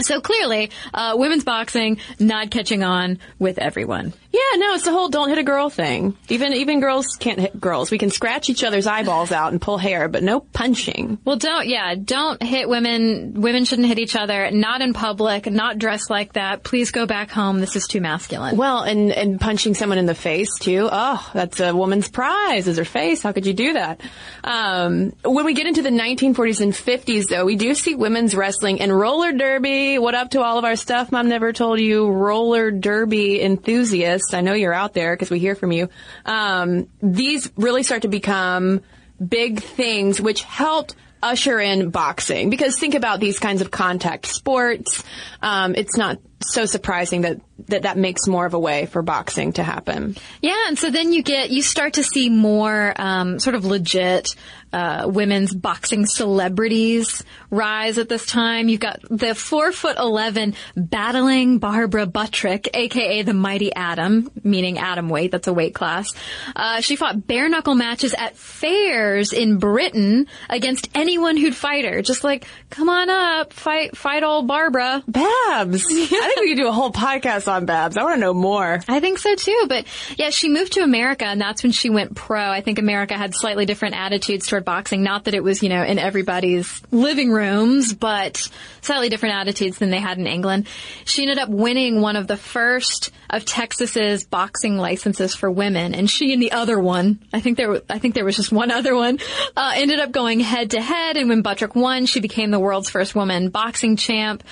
So 0.00 0.20
clearly, 0.20 0.70
uh, 0.92 1.14
women's 1.16 1.44
boxing 1.44 1.98
not 2.18 2.50
catching 2.50 2.82
on 2.82 3.18
with 3.38 3.58
everyone. 3.58 4.12
Yeah, 4.32 4.56
no, 4.56 4.74
it's 4.74 4.84
the 4.84 4.90
whole 4.90 5.08
don't 5.08 5.28
hit 5.28 5.38
a 5.38 5.44
girl 5.44 5.70
thing. 5.70 6.16
Even 6.28 6.52
even 6.54 6.80
girls 6.80 7.06
can't 7.20 7.38
hit 7.38 7.60
girls. 7.60 7.92
We 7.92 7.98
can 7.98 8.10
scratch 8.10 8.50
each 8.50 8.64
other's 8.64 8.88
eyeballs 8.88 9.30
out 9.30 9.52
and 9.52 9.60
pull 9.62 9.78
hair, 9.78 10.08
but 10.08 10.24
no 10.24 10.40
punching. 10.40 11.18
Well, 11.24 11.36
don't, 11.36 11.68
yeah, 11.68 11.94
don't 11.94 12.42
hit 12.42 12.68
women. 12.68 13.40
Women 13.40 13.64
shouldn't 13.64 13.86
hit 13.86 14.00
each 14.00 14.16
other. 14.16 14.50
Not 14.50 14.80
in 14.80 14.92
public, 14.92 15.46
not 15.46 15.78
dressed 15.78 16.10
like 16.10 16.32
that. 16.32 16.64
Please 16.64 16.90
go 16.90 17.06
back 17.06 17.30
home. 17.30 17.60
This 17.60 17.76
is 17.76 17.86
too 17.86 18.00
masculine. 18.00 18.56
Well, 18.56 18.82
and 18.82 19.12
and 19.12 19.40
punching 19.40 19.74
someone 19.74 19.98
in 19.98 20.06
the 20.06 20.14
face 20.16 20.58
too. 20.58 20.88
Oh, 20.90 21.30
that's 21.32 21.60
a 21.60 21.74
woman's 21.74 22.08
prize 22.08 22.66
is 22.66 22.78
her 22.78 22.84
face. 22.84 23.22
How 23.22 23.30
could 23.30 23.46
you 23.46 23.54
do 23.54 23.74
that? 23.74 24.00
Um, 24.42 25.12
when 25.22 25.44
we 25.44 25.54
get 25.54 25.68
into 25.68 25.82
the 25.82 25.90
1940s 25.90 26.60
and 26.60 26.72
50s, 26.72 27.28
though, 27.28 27.44
we 27.44 27.54
do 27.54 27.74
see 27.74 27.94
women's 27.94 28.34
wrestling 28.34 28.80
and 28.80 28.92
roller 28.92 29.30
derby. 29.30 29.83
What 29.84 30.14
up 30.14 30.30
to 30.30 30.42
all 30.42 30.58
of 30.58 30.64
our 30.64 30.76
stuff? 30.76 31.12
Mom 31.12 31.28
never 31.28 31.52
told 31.52 31.78
you 31.78 32.08
roller 32.08 32.70
derby 32.70 33.42
enthusiasts. 33.42 34.32
I 34.32 34.40
know 34.40 34.54
you're 34.54 34.72
out 34.72 34.94
there 34.94 35.14
because 35.14 35.30
we 35.30 35.38
hear 35.38 35.54
from 35.54 35.72
you. 35.72 35.88
Um, 36.24 36.88
these 37.02 37.50
really 37.56 37.82
start 37.82 38.02
to 38.02 38.08
become 38.08 38.80
big 39.26 39.62
things, 39.62 40.20
which 40.20 40.42
helped 40.42 40.94
usher 41.22 41.58
in 41.58 41.90
boxing. 41.90 42.50
Because 42.50 42.78
think 42.78 42.94
about 42.94 43.20
these 43.20 43.38
kinds 43.38 43.60
of 43.60 43.70
contact 43.70 44.26
sports. 44.26 45.02
Um, 45.42 45.74
it's 45.74 45.96
not 45.96 46.18
so 46.42 46.66
surprising 46.66 47.22
that, 47.22 47.40
that 47.68 47.82
that 47.82 47.96
makes 47.96 48.26
more 48.26 48.46
of 48.46 48.54
a 48.54 48.58
way 48.58 48.86
for 48.86 49.02
boxing 49.02 49.54
to 49.54 49.62
happen. 49.62 50.16
Yeah, 50.42 50.68
and 50.68 50.78
so 50.78 50.90
then 50.90 51.12
you 51.12 51.22
get 51.22 51.50
you 51.50 51.62
start 51.62 51.94
to 51.94 52.04
see 52.04 52.28
more 52.28 52.92
um, 52.96 53.38
sort 53.38 53.56
of 53.56 53.64
legit 53.64 54.34
uh, 54.74 55.08
women's 55.08 55.54
boxing 55.54 56.04
celebrities 56.04 57.22
rise 57.48 57.96
at 57.98 58.08
this 58.08 58.26
time. 58.26 58.68
You've 58.68 58.80
got 58.80 58.98
the 59.08 59.36
four 59.36 59.70
foot 59.70 59.96
eleven 59.98 60.54
battling 60.76 61.58
Barbara 61.58 62.06
Buttrick, 62.06 62.68
aka 62.74 63.22
the 63.22 63.34
Mighty 63.34 63.72
Atom, 63.72 64.32
meaning 64.42 64.78
atom 64.78 65.08
weight. 65.08 65.30
That's 65.30 65.46
a 65.46 65.52
weight 65.52 65.74
class. 65.74 66.12
Uh, 66.56 66.80
she 66.80 66.96
fought 66.96 67.24
bare 67.24 67.48
knuckle 67.48 67.76
matches 67.76 68.14
at 68.14 68.36
fairs 68.36 69.32
in 69.32 69.58
Britain 69.58 70.26
against 70.50 70.88
anyone 70.92 71.36
who'd 71.36 71.54
fight 71.54 71.84
her. 71.84 72.02
Just 72.02 72.24
like, 72.24 72.44
come 72.70 72.88
on 72.88 73.10
up, 73.10 73.52
fight, 73.52 73.96
fight 73.96 74.24
old 74.24 74.48
Barbara. 74.48 75.04
Babs. 75.06 75.84
I 75.90 76.06
think 76.06 76.40
we 76.40 76.48
could 76.48 76.62
do 76.62 76.68
a 76.68 76.72
whole 76.72 76.90
podcast 76.90 77.46
on 77.46 77.64
Babs. 77.64 77.96
I 77.96 78.02
want 78.02 78.16
to 78.16 78.20
know 78.20 78.34
more. 78.34 78.80
I 78.88 78.98
think 78.98 79.18
so 79.18 79.36
too. 79.36 79.66
But 79.68 79.86
yeah, 80.16 80.30
she 80.30 80.48
moved 80.48 80.72
to 80.72 80.80
America 80.80 81.26
and 81.26 81.40
that's 81.40 81.62
when 81.62 81.70
she 81.70 81.90
went 81.90 82.16
pro. 82.16 82.50
I 82.50 82.60
think 82.60 82.80
America 82.80 83.16
had 83.16 83.36
slightly 83.36 83.66
different 83.66 83.94
attitudes 83.94 84.48
toward 84.48 84.63
boxing. 84.64 85.02
Not 85.02 85.24
that 85.24 85.34
it 85.34 85.42
was, 85.42 85.62
you 85.62 85.68
know, 85.68 85.82
in 85.82 85.98
everybody's 85.98 86.82
living 86.90 87.30
rooms, 87.30 87.92
but 87.92 88.48
slightly 88.80 89.08
different 89.08 89.36
attitudes 89.36 89.78
than 89.78 89.90
they 89.90 90.00
had 90.00 90.18
in 90.18 90.26
England. 90.26 90.66
She 91.04 91.22
ended 91.22 91.38
up 91.38 91.48
winning 91.48 92.00
one 92.00 92.16
of 92.16 92.26
the 92.26 92.36
first 92.36 93.10
of 93.30 93.44
Texas's 93.44 94.24
boxing 94.24 94.76
licenses 94.76 95.34
for 95.34 95.50
women. 95.50 95.94
And 95.94 96.08
she 96.08 96.32
and 96.32 96.42
the 96.42 96.52
other 96.52 96.78
one, 96.78 97.20
I 97.32 97.40
think 97.40 97.56
there, 97.56 97.80
I 97.88 97.98
think 97.98 98.14
there 98.14 98.24
was 98.24 98.36
just 98.36 98.52
one 98.52 98.70
other 98.70 98.94
one, 98.94 99.18
uh, 99.56 99.72
ended 99.74 100.00
up 100.00 100.12
going 100.12 100.40
head 100.40 100.70
to 100.72 100.80
head. 100.80 101.16
And 101.16 101.28
when 101.28 101.42
Buttrick 101.42 101.74
won, 101.74 102.06
she 102.06 102.20
became 102.20 102.50
the 102.50 102.60
world's 102.60 102.90
first 102.90 103.14
woman 103.14 103.50
boxing 103.50 103.96
champ. 103.96 104.44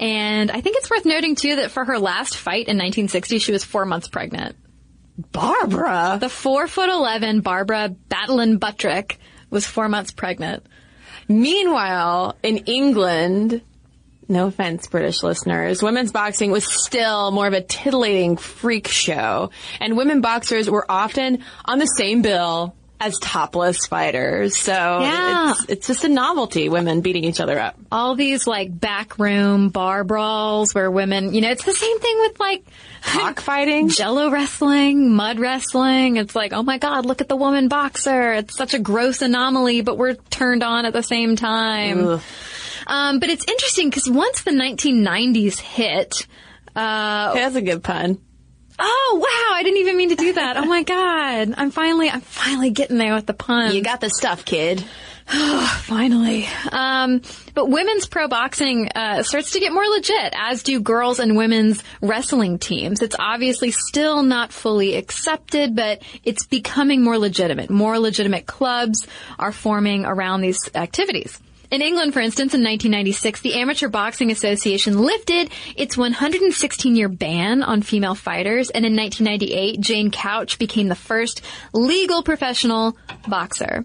And 0.00 0.50
I 0.50 0.60
think 0.60 0.76
it's 0.76 0.90
worth 0.90 1.04
noting 1.04 1.34
too 1.34 1.56
that 1.56 1.70
for 1.70 1.84
her 1.84 1.98
last 1.98 2.36
fight 2.36 2.68
in 2.68 2.76
1960, 2.76 3.38
she 3.38 3.52
was 3.52 3.64
four 3.64 3.84
months 3.84 4.08
pregnant. 4.08 4.56
Barbara. 5.32 6.18
The 6.20 6.28
four 6.28 6.68
foot 6.68 6.88
eleven 6.88 7.40
Barbara 7.40 7.88
Battling 7.88 8.58
Buttrick 8.58 9.18
was 9.50 9.66
four 9.66 9.88
months 9.88 10.10
pregnant. 10.10 10.64
Meanwhile, 11.28 12.36
in 12.42 12.58
England, 12.58 13.62
no 14.28 14.46
offense, 14.46 14.86
British 14.86 15.22
listeners, 15.22 15.82
women's 15.82 16.12
boxing 16.12 16.50
was 16.50 16.64
still 16.64 17.30
more 17.30 17.46
of 17.46 17.52
a 17.52 17.62
titillating 17.62 18.36
freak 18.36 18.88
show, 18.88 19.50
and 19.80 19.96
women 19.96 20.20
boxers 20.20 20.70
were 20.70 20.90
often 20.90 21.44
on 21.64 21.78
the 21.78 21.86
same 21.86 22.22
bill 22.22 22.74
as 23.00 23.16
topless 23.20 23.86
fighters. 23.86 24.56
So 24.56 24.72
Yeah. 24.72 25.52
it's, 25.52 25.64
it's 25.68 25.86
just 25.86 26.04
a 26.04 26.08
novelty, 26.08 26.68
women 26.68 27.00
beating 27.00 27.22
each 27.24 27.38
other 27.40 27.58
up. 27.58 27.76
All 27.92 28.16
these 28.16 28.46
like 28.46 28.76
backroom 28.78 29.68
bar 29.68 30.02
brawls 30.04 30.74
where 30.74 30.90
women, 30.90 31.32
you 31.32 31.40
know, 31.40 31.50
it's 31.50 31.64
the 31.64 31.72
same 31.72 31.98
thing 32.00 32.18
with 32.20 32.40
like 32.40 32.64
Cockfighting? 33.02 33.88
jello 33.88 34.30
wrestling, 34.30 35.12
mud 35.14 35.38
wrestling. 35.38 36.16
It's 36.16 36.34
like, 36.34 36.52
oh 36.52 36.62
my 36.64 36.78
God, 36.78 37.06
look 37.06 37.20
at 37.20 37.28
the 37.28 37.36
woman 37.36 37.68
boxer. 37.68 38.32
It's 38.32 38.56
such 38.56 38.74
a 38.74 38.78
gross 38.80 39.22
anomaly, 39.22 39.82
but 39.82 39.96
we're 39.96 40.14
turned 40.14 40.64
on 40.64 40.84
at 40.84 40.92
the 40.92 41.02
same 41.04 41.36
time. 41.36 42.20
Um, 42.86 43.18
but 43.20 43.28
it's 43.30 43.46
interesting 43.46 43.90
because 43.90 44.08
once 44.10 44.42
the 44.42 44.50
1990s 44.50 45.58
hit, 45.60 46.26
uh, 46.74 47.34
That's 47.34 47.54
a 47.54 47.62
good 47.62 47.84
pun. 47.84 48.18
Oh 48.78 49.18
wow, 49.20 49.56
I 49.56 49.62
didn't 49.62 49.78
even 49.78 49.96
mean 49.96 50.10
to 50.10 50.16
do 50.16 50.32
that. 50.34 50.56
Oh 50.56 50.64
my 50.64 50.82
God. 50.82 51.54
I'm 51.56 51.70
finally, 51.70 52.08
I'm 52.10 52.20
finally 52.20 52.70
getting 52.70 52.98
there 52.98 53.14
with 53.14 53.26
the 53.26 53.34
pun. 53.34 53.74
You 53.74 53.82
got 53.82 54.00
the 54.00 54.10
stuff, 54.10 54.44
kid. 54.44 54.84
Finally. 55.28 56.48
Um, 56.72 57.20
but 57.52 57.68
women's 57.68 58.06
pro 58.06 58.28
boxing 58.28 58.88
uh, 58.94 59.22
starts 59.22 59.50
to 59.50 59.60
get 59.60 59.74
more 59.74 59.86
legit, 59.86 60.32
as 60.34 60.62
do 60.62 60.80
girls 60.80 61.18
and 61.18 61.36
women's 61.36 61.84
wrestling 62.00 62.58
teams. 62.58 63.02
It's 63.02 63.16
obviously 63.18 63.70
still 63.70 64.22
not 64.22 64.54
fully 64.54 64.96
accepted, 64.96 65.76
but 65.76 66.00
it's 66.24 66.46
becoming 66.46 67.02
more 67.02 67.18
legitimate. 67.18 67.68
More 67.68 67.98
legitimate 67.98 68.46
clubs 68.46 69.06
are 69.38 69.52
forming 69.52 70.06
around 70.06 70.40
these 70.40 70.58
activities. 70.74 71.38
In 71.70 71.82
England, 71.82 72.14
for 72.14 72.20
instance, 72.20 72.54
in 72.54 72.62
1996, 72.62 73.42
the 73.42 73.54
Amateur 73.56 73.88
Boxing 73.88 74.30
Association 74.30 75.02
lifted 75.02 75.50
its 75.76 75.98
116 75.98 76.96
year 76.96 77.10
ban 77.10 77.62
on 77.62 77.82
female 77.82 78.14
fighters, 78.14 78.70
and 78.70 78.86
in 78.86 78.96
1998, 78.96 79.78
Jane 79.80 80.10
Couch 80.10 80.58
became 80.58 80.88
the 80.88 80.94
first 80.94 81.42
legal 81.74 82.22
professional 82.22 82.96
boxer. 83.26 83.84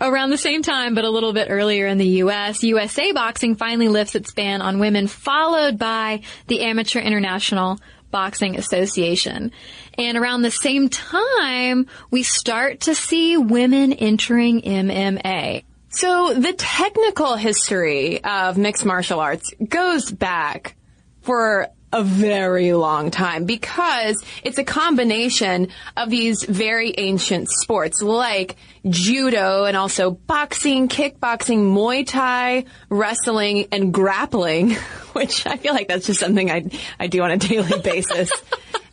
Around 0.00 0.30
the 0.30 0.38
same 0.38 0.62
time, 0.62 0.94
but 0.94 1.04
a 1.04 1.10
little 1.10 1.34
bit 1.34 1.48
earlier 1.50 1.86
in 1.86 1.98
the 1.98 2.06
U.S., 2.06 2.62
USA 2.62 3.12
Boxing 3.12 3.56
finally 3.56 3.88
lifts 3.88 4.14
its 4.14 4.32
ban 4.32 4.62
on 4.62 4.78
women, 4.78 5.06
followed 5.06 5.78
by 5.78 6.22
the 6.46 6.62
Amateur 6.62 7.00
International 7.00 7.78
Boxing 8.10 8.56
Association. 8.56 9.52
And 9.98 10.16
around 10.16 10.40
the 10.40 10.50
same 10.50 10.88
time, 10.88 11.88
we 12.10 12.22
start 12.22 12.80
to 12.80 12.94
see 12.94 13.36
women 13.36 13.92
entering 13.92 14.62
MMA. 14.62 15.64
So 15.92 16.32
the 16.32 16.54
technical 16.54 17.36
history 17.36 18.24
of 18.24 18.56
mixed 18.56 18.86
martial 18.86 19.20
arts 19.20 19.52
goes 19.68 20.10
back 20.10 20.74
for 21.20 21.68
a 21.92 22.02
very 22.02 22.72
long 22.72 23.10
time 23.10 23.44
because 23.44 24.24
it's 24.42 24.56
a 24.56 24.64
combination 24.64 25.68
of 25.94 26.08
these 26.08 26.44
very 26.44 26.94
ancient 26.96 27.50
sports 27.50 28.00
like 28.00 28.56
judo 28.88 29.64
and 29.64 29.76
also 29.76 30.10
boxing, 30.10 30.88
kickboxing, 30.88 31.58
Muay 31.74 32.06
Thai, 32.06 32.64
wrestling, 32.88 33.68
and 33.70 33.92
grappling, 33.92 34.70
which 35.12 35.46
I 35.46 35.58
feel 35.58 35.74
like 35.74 35.88
that's 35.88 36.06
just 36.06 36.20
something 36.20 36.50
I, 36.50 36.70
I 36.98 37.08
do 37.08 37.22
on 37.22 37.30
a 37.30 37.36
daily 37.36 37.78
basis. 37.84 38.30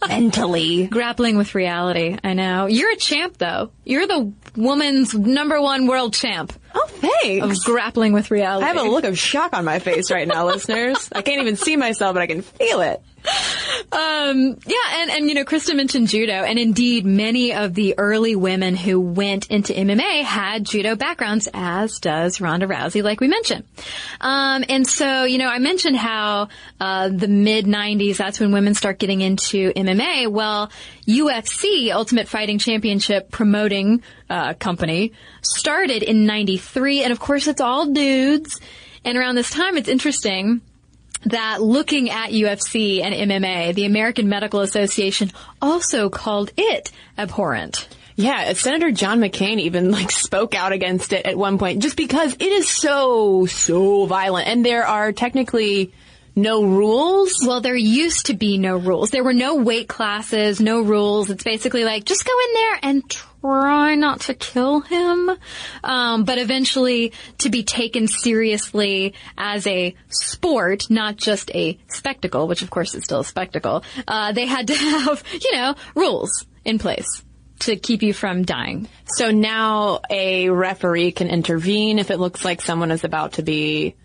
Mentally. 0.06 0.88
Grappling 0.88 1.38
with 1.38 1.56
reality. 1.56 2.18
I 2.24 2.34
know. 2.34 2.66
You're 2.66 2.92
a 2.92 2.96
champ 2.98 3.38
though. 3.38 3.72
You're 3.86 4.08
the 4.08 4.34
woman's 4.56 5.14
number 5.14 5.62
one 5.62 5.88
world 5.88 6.14
champ 6.14 6.54
Oh, 6.74 6.88
thanks. 6.88 7.46
of 7.60 7.66
grappling 7.66 8.14
with 8.14 8.32
reality. 8.32 8.66
I 8.66 8.70
have 8.70 8.78
a 8.78 8.84
look 8.84 9.04
of 9.04 9.18
shock 9.18 9.54
on 9.54 9.66
my 9.66 9.80
face 9.80 10.12
right 10.12 10.28
now, 10.28 10.46
listeners. 10.48 11.10
I 11.12 11.22
can't 11.22 11.42
even 11.42 11.56
see 11.56 11.76
myself, 11.76 12.14
but 12.14 12.22
I 12.22 12.28
can 12.28 12.42
feel 12.42 12.82
it. 12.82 13.02
Um, 13.92 14.58
yeah, 14.66 14.76
and, 14.98 15.12
and, 15.12 15.28
you 15.28 15.34
know, 15.34 15.44
Cristen 15.44 15.76
mentioned 15.76 16.08
judo, 16.10 16.32
and 16.32 16.60
indeed, 16.60 17.06
many 17.06 17.54
of 17.54 17.74
the 17.74 17.96
early 17.98 18.36
women 18.36 18.76
who 18.76 19.00
went 19.00 19.48
into 19.48 19.74
MMA 19.74 20.24
had 20.24 20.64
judo 20.66 20.96
backgrounds, 20.96 21.48
as 21.54 22.00
does 22.00 22.40
Ronda 22.40 22.68
Rousey, 22.68 23.04
like 23.04 23.20
we 23.20 23.28
mentioned. 23.28 23.66
Um, 24.22 24.64
and 24.70 24.88
so, 24.88 25.24
you 25.24 25.38
know, 25.38 25.50
I 25.50 25.60
mentioned 25.60 25.98
how, 25.98 26.50
uh, 26.80 27.10
the 27.10 27.28
mid 27.28 27.66
90s, 27.66 28.18
that's 28.18 28.40
when 28.40 28.52
women 28.52 28.76
start 28.76 29.00
getting 29.00 29.22
into 29.22 29.74
MMA. 29.74 30.28
Well, 30.28 30.72
UFC, 31.08 31.92
Ultimate 31.92 32.28
Fighting 32.28 32.60
Championship 32.60 33.32
promoting, 33.32 34.04
uh, 34.30 34.54
company, 34.54 35.14
started 35.42 36.04
in 36.04 36.26
93, 36.26 37.04
and 37.04 37.12
of 37.12 37.20
course, 37.20 37.48
it's 37.48 37.62
all 37.62 37.88
dudes. 37.88 38.60
And 39.06 39.18
around 39.18 39.36
this 39.36 39.50
time, 39.50 39.78
it's 39.78 39.90
interesting 39.90 40.62
that 41.24 41.62
looking 41.62 42.10
at 42.10 42.32
UFC 42.32 43.02
and 43.02 43.14
MMA, 43.14 43.74
the 43.76 43.86
American 43.86 44.30
Medical 44.30 44.62
Association 44.62 45.32
also 45.62 46.10
called 46.10 46.52
it 46.58 46.92
abhorrent. 47.18 47.88
Yeah, 48.16 48.52
Senator 48.54 48.92
John 48.92 49.20
McCain 49.20 49.60
even 49.62 49.92
like 49.92 50.12
spoke 50.12 50.54
out 50.54 50.74
against 50.74 51.14
it 51.14 51.26
at 51.26 51.38
one 51.38 51.58
point 51.58 51.82
just 51.82 51.96
because 51.96 52.34
it 52.34 52.42
is 52.42 52.68
so, 52.68 53.46
so 53.46 54.06
violent 54.06 54.48
and 54.48 54.66
there 54.66 54.86
are 54.86 55.14
technically 55.14 55.94
no 56.36 56.64
rules. 56.64 57.34
Well, 57.46 57.62
there 57.62 57.76
used 57.76 58.28
to 58.28 58.34
be 58.34 58.58
no 58.58 58.78
rules. 58.78 59.10
There 59.12 59.24
were 59.24 59.34
no 59.34 59.56
weight 59.56 59.88
classes, 59.88 60.60
no 60.60 60.82
rules. 60.82 61.30
It's 61.30 61.44
basically 61.44 61.84
like, 61.84 62.06
just 62.06 62.26
go 62.26 62.32
in 62.48 62.54
there 62.54 62.80
and 62.84 63.10
try 63.10 63.29
not 63.44 64.22
to 64.22 64.34
kill 64.34 64.82
him, 64.82 65.32
um, 65.84 66.24
but 66.24 66.38
eventually 66.38 67.14
to 67.40 67.50
be 67.50 67.64
taken 67.64 68.08
seriously 68.08 69.14
as 69.38 69.66
a 69.68 69.96
sport, 70.10 70.90
not 70.90 71.18
just 71.18 71.52
a 71.56 71.78
spectacle, 71.88 72.48
which 72.48 72.62
of 72.62 72.70
course 72.70 72.96
is 72.96 73.04
still 73.04 73.22
a 73.22 73.26
spectacle. 73.26 73.84
Uh, 74.08 74.32
they 74.32 74.46
had 74.46 74.68
to 74.68 74.76
have, 74.76 75.24
you 75.32 75.56
know, 75.56 75.76
rules 75.96 76.46
in 76.66 76.80
place 76.80 77.24
to 77.60 77.76
keep 77.76 78.02
you 78.02 78.14
from 78.14 78.44
dying. 78.44 78.88
So 79.06 79.32
now 79.32 80.02
a 80.10 80.50
referee 80.50 81.12
can 81.12 81.28
intervene 81.28 82.00
if 82.00 82.10
it 82.10 82.18
looks 82.18 82.46
like 82.46 82.62
someone 82.62 82.92
is 82.92 83.04
about 83.04 83.34
to 83.34 83.44
be 83.44 83.96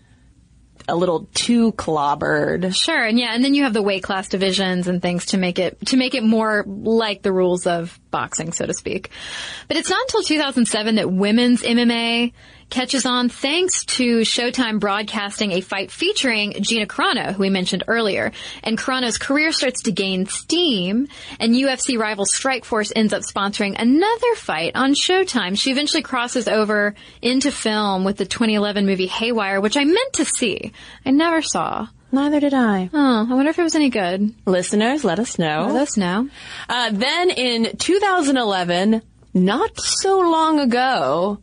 a 0.87 0.95
little 0.95 1.27
too 1.33 1.71
clobbered. 1.73 2.75
Sure, 2.75 3.03
and 3.03 3.19
yeah, 3.19 3.33
and 3.33 3.43
then 3.43 3.53
you 3.53 3.63
have 3.63 3.73
the 3.73 3.81
weight 3.81 4.03
class 4.03 4.29
divisions 4.29 4.87
and 4.87 5.01
things 5.01 5.27
to 5.27 5.37
make 5.37 5.59
it 5.59 5.83
to 5.87 5.97
make 5.97 6.15
it 6.15 6.23
more 6.23 6.63
like 6.67 7.21
the 7.21 7.31
rules 7.31 7.67
of 7.67 7.99
boxing, 8.11 8.51
so 8.51 8.65
to 8.65 8.73
speak. 8.73 9.09
But 9.67 9.77
it's 9.77 9.89
not 9.89 10.01
until 10.01 10.23
2007 10.23 10.95
that 10.95 11.11
women's 11.11 11.61
MMA 11.61 12.33
catches 12.69 13.05
on 13.05 13.29
thanks 13.29 13.85
to 13.85 14.21
Showtime 14.21 14.79
broadcasting 14.79 15.51
a 15.51 15.61
fight 15.61 15.91
featuring 15.91 16.53
Gina 16.61 16.85
Carano, 16.85 17.33
who 17.33 17.41
we 17.41 17.49
mentioned 17.49 17.83
earlier. 17.87 18.31
And 18.63 18.77
Carano's 18.77 19.17
career 19.17 19.51
starts 19.51 19.83
to 19.83 19.91
gain 19.91 20.25
steam, 20.25 21.07
and 21.39 21.53
UFC 21.53 21.97
rival 21.97 22.25
Strikeforce 22.25 22.91
ends 22.95 23.13
up 23.13 23.21
sponsoring 23.21 23.75
another 23.79 24.35
fight 24.35 24.75
on 24.75 24.93
Showtime. 24.93 25.57
She 25.57 25.71
eventually 25.71 26.03
crosses 26.03 26.47
over 26.47 26.95
into 27.21 27.51
film 27.51 28.03
with 28.03 28.17
the 28.17 28.25
2011 28.25 28.85
movie 28.85 29.07
Haywire, 29.07 29.61
which 29.61 29.77
I 29.77 29.83
meant 29.83 30.13
to 30.13 30.25
see. 30.25 30.73
I 31.05 31.11
never 31.11 31.41
saw. 31.41 31.87
Neither 32.11 32.39
did 32.39 32.53
I. 32.53 32.89
Oh, 32.93 33.27
I 33.29 33.33
wonder 33.33 33.49
if 33.49 33.59
it 33.59 33.63
was 33.63 33.75
any 33.75 33.89
good. 33.89 34.33
Listeners, 34.45 35.03
let 35.03 35.19
us 35.19 35.37
know. 35.37 35.67
Let 35.71 35.81
us 35.81 35.97
know. 35.97 36.29
Uh, 36.69 36.89
then 36.93 37.29
in 37.29 37.77
2011, 37.77 39.01
not 39.33 39.79
so 39.79 40.19
long 40.19 40.59
ago, 40.61 41.39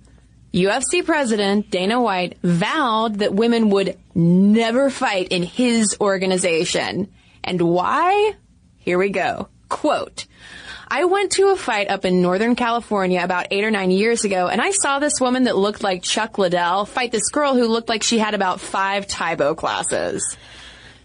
UFC 0.52 1.04
president 1.04 1.70
Dana 1.70 2.00
White 2.00 2.36
vowed 2.42 3.20
that 3.20 3.32
women 3.32 3.70
would 3.70 3.98
never 4.14 4.90
fight 4.90 5.28
in 5.28 5.42
his 5.42 5.96
organization. 6.00 7.10
And 7.42 7.60
why? 7.62 8.34
Here 8.78 8.98
we 8.98 9.08
go. 9.08 9.48
Quote, 9.70 10.26
I 10.88 11.06
went 11.06 11.32
to 11.32 11.48
a 11.48 11.56
fight 11.56 11.88
up 11.88 12.04
in 12.04 12.20
Northern 12.20 12.54
California 12.54 13.24
about 13.24 13.46
eight 13.50 13.64
or 13.64 13.70
nine 13.70 13.90
years 13.90 14.24
ago, 14.24 14.48
and 14.48 14.60
I 14.60 14.72
saw 14.72 14.98
this 14.98 15.22
woman 15.22 15.44
that 15.44 15.56
looked 15.56 15.82
like 15.82 16.02
Chuck 16.02 16.36
Liddell 16.36 16.84
fight 16.84 17.12
this 17.12 17.30
girl 17.30 17.54
who 17.54 17.66
looked 17.66 17.88
like 17.88 18.02
she 18.02 18.18
had 18.18 18.34
about 18.34 18.60
five 18.60 19.06
Tae 19.06 19.34
Bo 19.34 19.54
classes. 19.54 20.36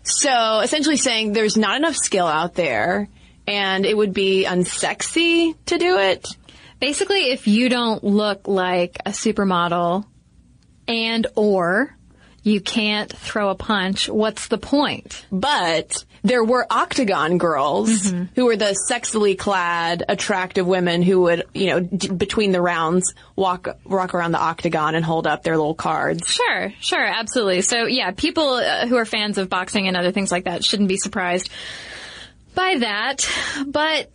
So 0.04 0.60
essentially 0.60 0.98
saying 0.98 1.32
there's 1.32 1.56
not 1.56 1.78
enough 1.78 1.96
skill 1.96 2.28
out 2.28 2.54
there, 2.54 3.08
and 3.48 3.86
it 3.86 3.96
would 3.96 4.14
be 4.14 4.44
unsexy 4.46 5.56
to 5.68 5.78
do 5.78 5.98
it. 6.00 6.28
Basically, 6.80 7.32
if 7.32 7.48
you 7.48 7.70
don't 7.70 8.04
look 8.04 8.48
like 8.48 8.98
a 9.06 9.12
supermodel 9.12 10.06
and 10.88 11.28
or 11.36 11.96
you 12.44 12.62
can't 12.62 13.12
throw 13.12 13.50
a 13.50 13.56
punch, 13.56 14.08
what's 14.08 14.48
the 14.48 14.58
point? 14.58 15.26
But 15.32 16.06
there 16.24 16.44
were 16.44 16.66
octagon 16.70 17.38
girls 17.38 18.14
who 18.36 18.46
were 18.46 18.56
the 18.56 18.78
sexily 18.90 19.38
clad, 19.38 20.04
attractive 20.08 20.66
women 20.66 21.02
who 21.02 21.22
would, 21.22 21.44
you 21.54 21.68
know, 21.68 21.80
d- 21.82 22.10
between 22.10 22.52
the 22.52 22.62
rounds 22.62 23.14
walk 23.36 23.68
walk 23.84 24.14
around 24.14 24.32
the 24.32 24.40
octagon 24.40 24.96
and 24.96 25.04
hold 25.04 25.28
up 25.28 25.44
their 25.44 25.58
little 25.58 25.76
cards. 25.76 26.32
Sure, 26.32 26.74
sure, 26.80 27.06
absolutely. 27.06 27.62
So 27.62 27.86
yeah, 27.86 28.12
people 28.12 28.50
uh, 28.54 28.88
who 28.88 28.96
are 28.98 29.06
fans 29.06 29.38
of 29.38 29.50
boxing 29.50 29.88
and 29.88 29.98
other 29.98 30.12
things 30.12 30.32
like 30.32 30.46
that 30.46 30.64
shouldn't 30.64 30.90
be 30.90 30.98
surprised 30.98 31.50
by 32.56 32.78
that. 32.80 33.30
But 33.66 34.10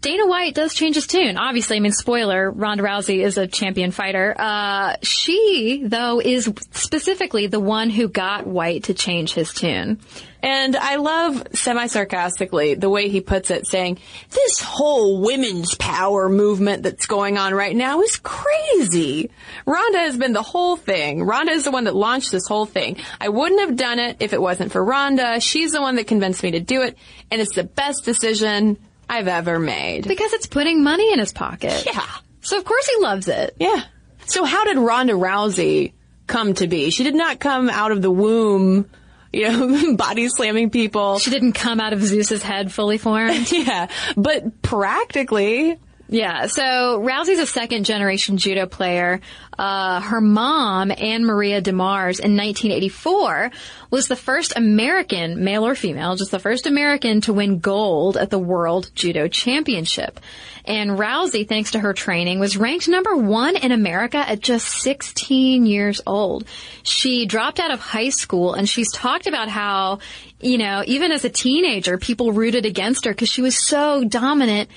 Dana 0.00 0.26
White 0.28 0.54
does 0.54 0.74
change 0.74 0.94
his 0.94 1.08
tune. 1.08 1.36
Obviously, 1.36 1.76
I 1.76 1.80
mean, 1.80 1.90
spoiler, 1.90 2.50
Ronda 2.52 2.84
Rousey 2.84 3.24
is 3.24 3.36
a 3.36 3.48
champion 3.48 3.90
fighter. 3.90 4.32
Uh, 4.38 4.94
she, 5.02 5.82
though, 5.84 6.20
is 6.20 6.52
specifically 6.70 7.48
the 7.48 7.58
one 7.58 7.90
who 7.90 8.06
got 8.08 8.46
White 8.46 8.84
to 8.84 8.94
change 8.94 9.34
his 9.34 9.52
tune. 9.52 9.98
And 10.40 10.76
I 10.76 10.96
love 10.96 11.48
semi-sarcastically 11.52 12.74
the 12.74 12.88
way 12.88 13.08
he 13.08 13.20
puts 13.20 13.50
it 13.50 13.66
saying, 13.66 13.98
this 14.30 14.60
whole 14.60 15.20
women's 15.20 15.74
power 15.74 16.28
movement 16.28 16.84
that's 16.84 17.06
going 17.06 17.36
on 17.36 17.52
right 17.54 17.74
now 17.74 18.02
is 18.02 18.20
crazy. 18.22 19.30
Ronda 19.66 19.98
has 19.98 20.16
been 20.16 20.32
the 20.32 20.42
whole 20.42 20.76
thing. 20.76 21.24
Ronda 21.24 21.50
is 21.50 21.64
the 21.64 21.72
one 21.72 21.84
that 21.84 21.96
launched 21.96 22.30
this 22.30 22.46
whole 22.46 22.66
thing. 22.66 22.98
I 23.20 23.30
wouldn't 23.30 23.60
have 23.62 23.76
done 23.76 23.98
it 23.98 24.18
if 24.20 24.32
it 24.32 24.40
wasn't 24.40 24.70
for 24.70 24.84
Ronda. 24.84 25.40
She's 25.40 25.72
the 25.72 25.80
one 25.80 25.96
that 25.96 26.06
convinced 26.06 26.44
me 26.44 26.52
to 26.52 26.60
do 26.60 26.82
it. 26.82 26.96
And 27.32 27.40
it's 27.40 27.56
the 27.56 27.64
best 27.64 28.04
decision 28.04 28.78
I've 29.08 29.28
ever 29.28 29.58
made. 29.58 30.06
Because 30.06 30.32
it's 30.32 30.46
putting 30.46 30.82
money 30.82 31.12
in 31.12 31.18
his 31.18 31.32
pocket. 31.32 31.84
Yeah. 31.86 32.06
So 32.42 32.58
of 32.58 32.64
course 32.64 32.86
he 32.86 33.00
loves 33.02 33.28
it. 33.28 33.56
Yeah. 33.58 33.82
So 34.26 34.44
how 34.44 34.64
did 34.64 34.76
Ronda 34.76 35.14
Rousey 35.14 35.92
come 36.26 36.54
to 36.54 36.66
be? 36.66 36.90
She 36.90 37.04
did 37.04 37.14
not 37.14 37.40
come 37.40 37.70
out 37.70 37.92
of 37.92 38.02
the 38.02 38.10
womb, 38.10 38.88
you 39.32 39.48
know, 39.50 39.96
body 39.96 40.28
slamming 40.28 40.70
people. 40.70 41.18
She 41.18 41.30
didn't 41.30 41.52
come 41.52 41.80
out 41.80 41.92
of 41.92 42.02
Zeus's 42.02 42.42
head 42.42 42.72
fully 42.72 42.98
formed. 42.98 43.50
Yeah. 43.52 43.88
But 44.16 44.62
practically, 44.62 45.78
Yeah, 46.10 46.46
so 46.46 47.00
Rousey's 47.00 47.38
a 47.38 47.46
second 47.46 47.84
generation 47.84 48.38
judo 48.38 48.64
player. 48.64 49.20
Uh, 49.58 50.00
her 50.00 50.22
mom, 50.22 50.88
AnnMaria 50.88 51.62
De 51.62 51.72
Mars, 51.72 52.18
in 52.18 52.34
1984, 52.34 53.50
was 53.90 54.08
the 54.08 54.16
first 54.16 54.54
American, 54.56 55.44
male 55.44 55.66
or 55.66 55.74
female, 55.74 56.16
just 56.16 56.30
the 56.30 56.38
first 56.38 56.66
American 56.66 57.20
to 57.22 57.34
win 57.34 57.58
gold 57.58 58.16
at 58.16 58.30
the 58.30 58.38
World 58.38 58.90
Judo 58.94 59.28
Championship. 59.28 60.18
And 60.64 60.92
Rousey, 60.92 61.48
thanks 61.48 61.72
to 61.72 61.80
her 61.80 61.92
training, 61.92 62.38
was 62.40 62.56
ranked 62.56 62.88
number 62.88 63.16
one 63.16 63.56
in 63.56 63.72
America 63.72 64.18
at 64.18 64.40
just 64.40 64.68
16 64.68 65.66
years 65.66 66.00
old. 66.06 66.44
She 66.82 67.26
dropped 67.26 67.58
out 67.58 67.70
of 67.70 67.80
high 67.80 68.10
school 68.10 68.52
and 68.52 68.68
she's 68.68 68.92
talked 68.92 69.26
about 69.26 69.48
how, 69.48 70.00
you 70.40 70.58
know, 70.58 70.82
even 70.86 71.10
as 71.10 71.24
a 71.24 71.30
teenager, 71.30 71.96
people 71.96 72.32
rooted 72.32 72.66
against 72.66 73.06
her 73.06 73.12
because 73.12 73.30
she 73.30 73.40
was 73.40 73.66
so 73.66 74.04
dominant 74.04 74.68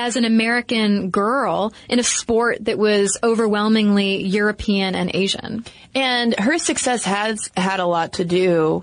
as 0.00 0.16
an 0.16 0.24
American 0.24 1.10
girl 1.10 1.74
in 1.86 1.98
a 1.98 2.02
sport 2.02 2.64
that 2.64 2.78
was 2.78 3.18
overwhelmingly 3.22 4.24
European 4.24 4.94
and 4.94 5.10
Asian. 5.14 5.62
and 5.94 6.34
her 6.38 6.56
success 6.58 7.04
has 7.04 7.50
had 7.54 7.80
a 7.80 7.84
lot 7.86 8.14
to 8.14 8.24
do 8.24 8.82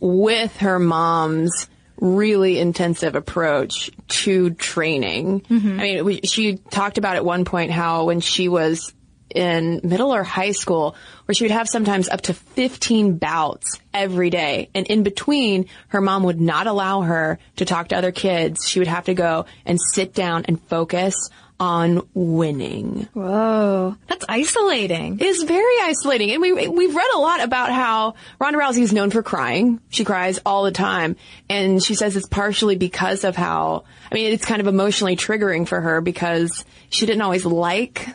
with 0.00 0.56
her 0.56 0.80
mom's 0.80 1.68
really 1.98 2.58
intensive 2.58 3.14
approach 3.14 3.90
to 4.08 4.50
training. 4.50 5.40
Mm-hmm. 5.42 5.80
I 5.80 5.82
mean, 5.82 6.04
we, 6.04 6.20
she 6.22 6.56
talked 6.56 6.98
about 6.98 7.14
at 7.16 7.24
one 7.24 7.44
point 7.44 7.70
how 7.70 8.04
when 8.06 8.20
she 8.20 8.48
was 8.48 8.92
in 9.34 9.80
middle 9.82 10.14
or 10.14 10.22
high 10.22 10.52
school, 10.52 10.96
where 11.24 11.34
she 11.34 11.44
would 11.44 11.50
have 11.50 11.68
sometimes 11.68 12.08
up 12.08 12.22
to 12.22 12.34
15 12.34 13.18
bouts 13.18 13.80
every 13.92 14.30
day. 14.30 14.70
And 14.74 14.86
in 14.86 15.02
between, 15.02 15.66
her 15.88 16.00
mom 16.00 16.24
would 16.24 16.40
not 16.40 16.66
allow 16.66 17.02
her 17.02 17.38
to 17.56 17.64
talk 17.64 17.88
to 17.88 17.96
other 17.96 18.12
kids. 18.12 18.68
She 18.68 18.78
would 18.78 18.88
have 18.88 19.06
to 19.06 19.14
go 19.14 19.46
and 19.64 19.78
sit 19.80 20.14
down 20.14 20.44
and 20.46 20.60
focus 20.62 21.30
on 21.58 22.06
winning. 22.12 23.08
Whoa. 23.14 23.96
That's 24.08 24.24
isolating. 24.28 25.18
It 25.18 25.26
is 25.26 25.42
very 25.42 25.80
isolating. 25.82 26.30
And 26.32 26.42
we, 26.42 26.68
we've 26.68 26.94
read 26.94 27.10
a 27.14 27.18
lot 27.18 27.42
about 27.42 27.72
how 27.72 28.14
Ronda 28.38 28.58
Rousey 28.58 28.82
is 28.82 28.92
known 28.92 29.10
for 29.10 29.22
crying. 29.22 29.80
She 29.88 30.04
cries 30.04 30.38
all 30.44 30.64
the 30.64 30.70
time. 30.70 31.16
And 31.48 31.82
she 31.82 31.94
says 31.94 32.16
it's 32.16 32.28
partially 32.28 32.76
because 32.76 33.24
of 33.24 33.36
how, 33.36 33.84
I 34.10 34.14
mean, 34.14 34.32
it's 34.32 34.44
kind 34.44 34.60
of 34.60 34.66
emotionally 34.66 35.16
triggering 35.16 35.66
for 35.66 35.80
her 35.80 36.00
because 36.00 36.64
she 36.90 37.06
didn't 37.06 37.22
always 37.22 37.46
like 37.46 38.06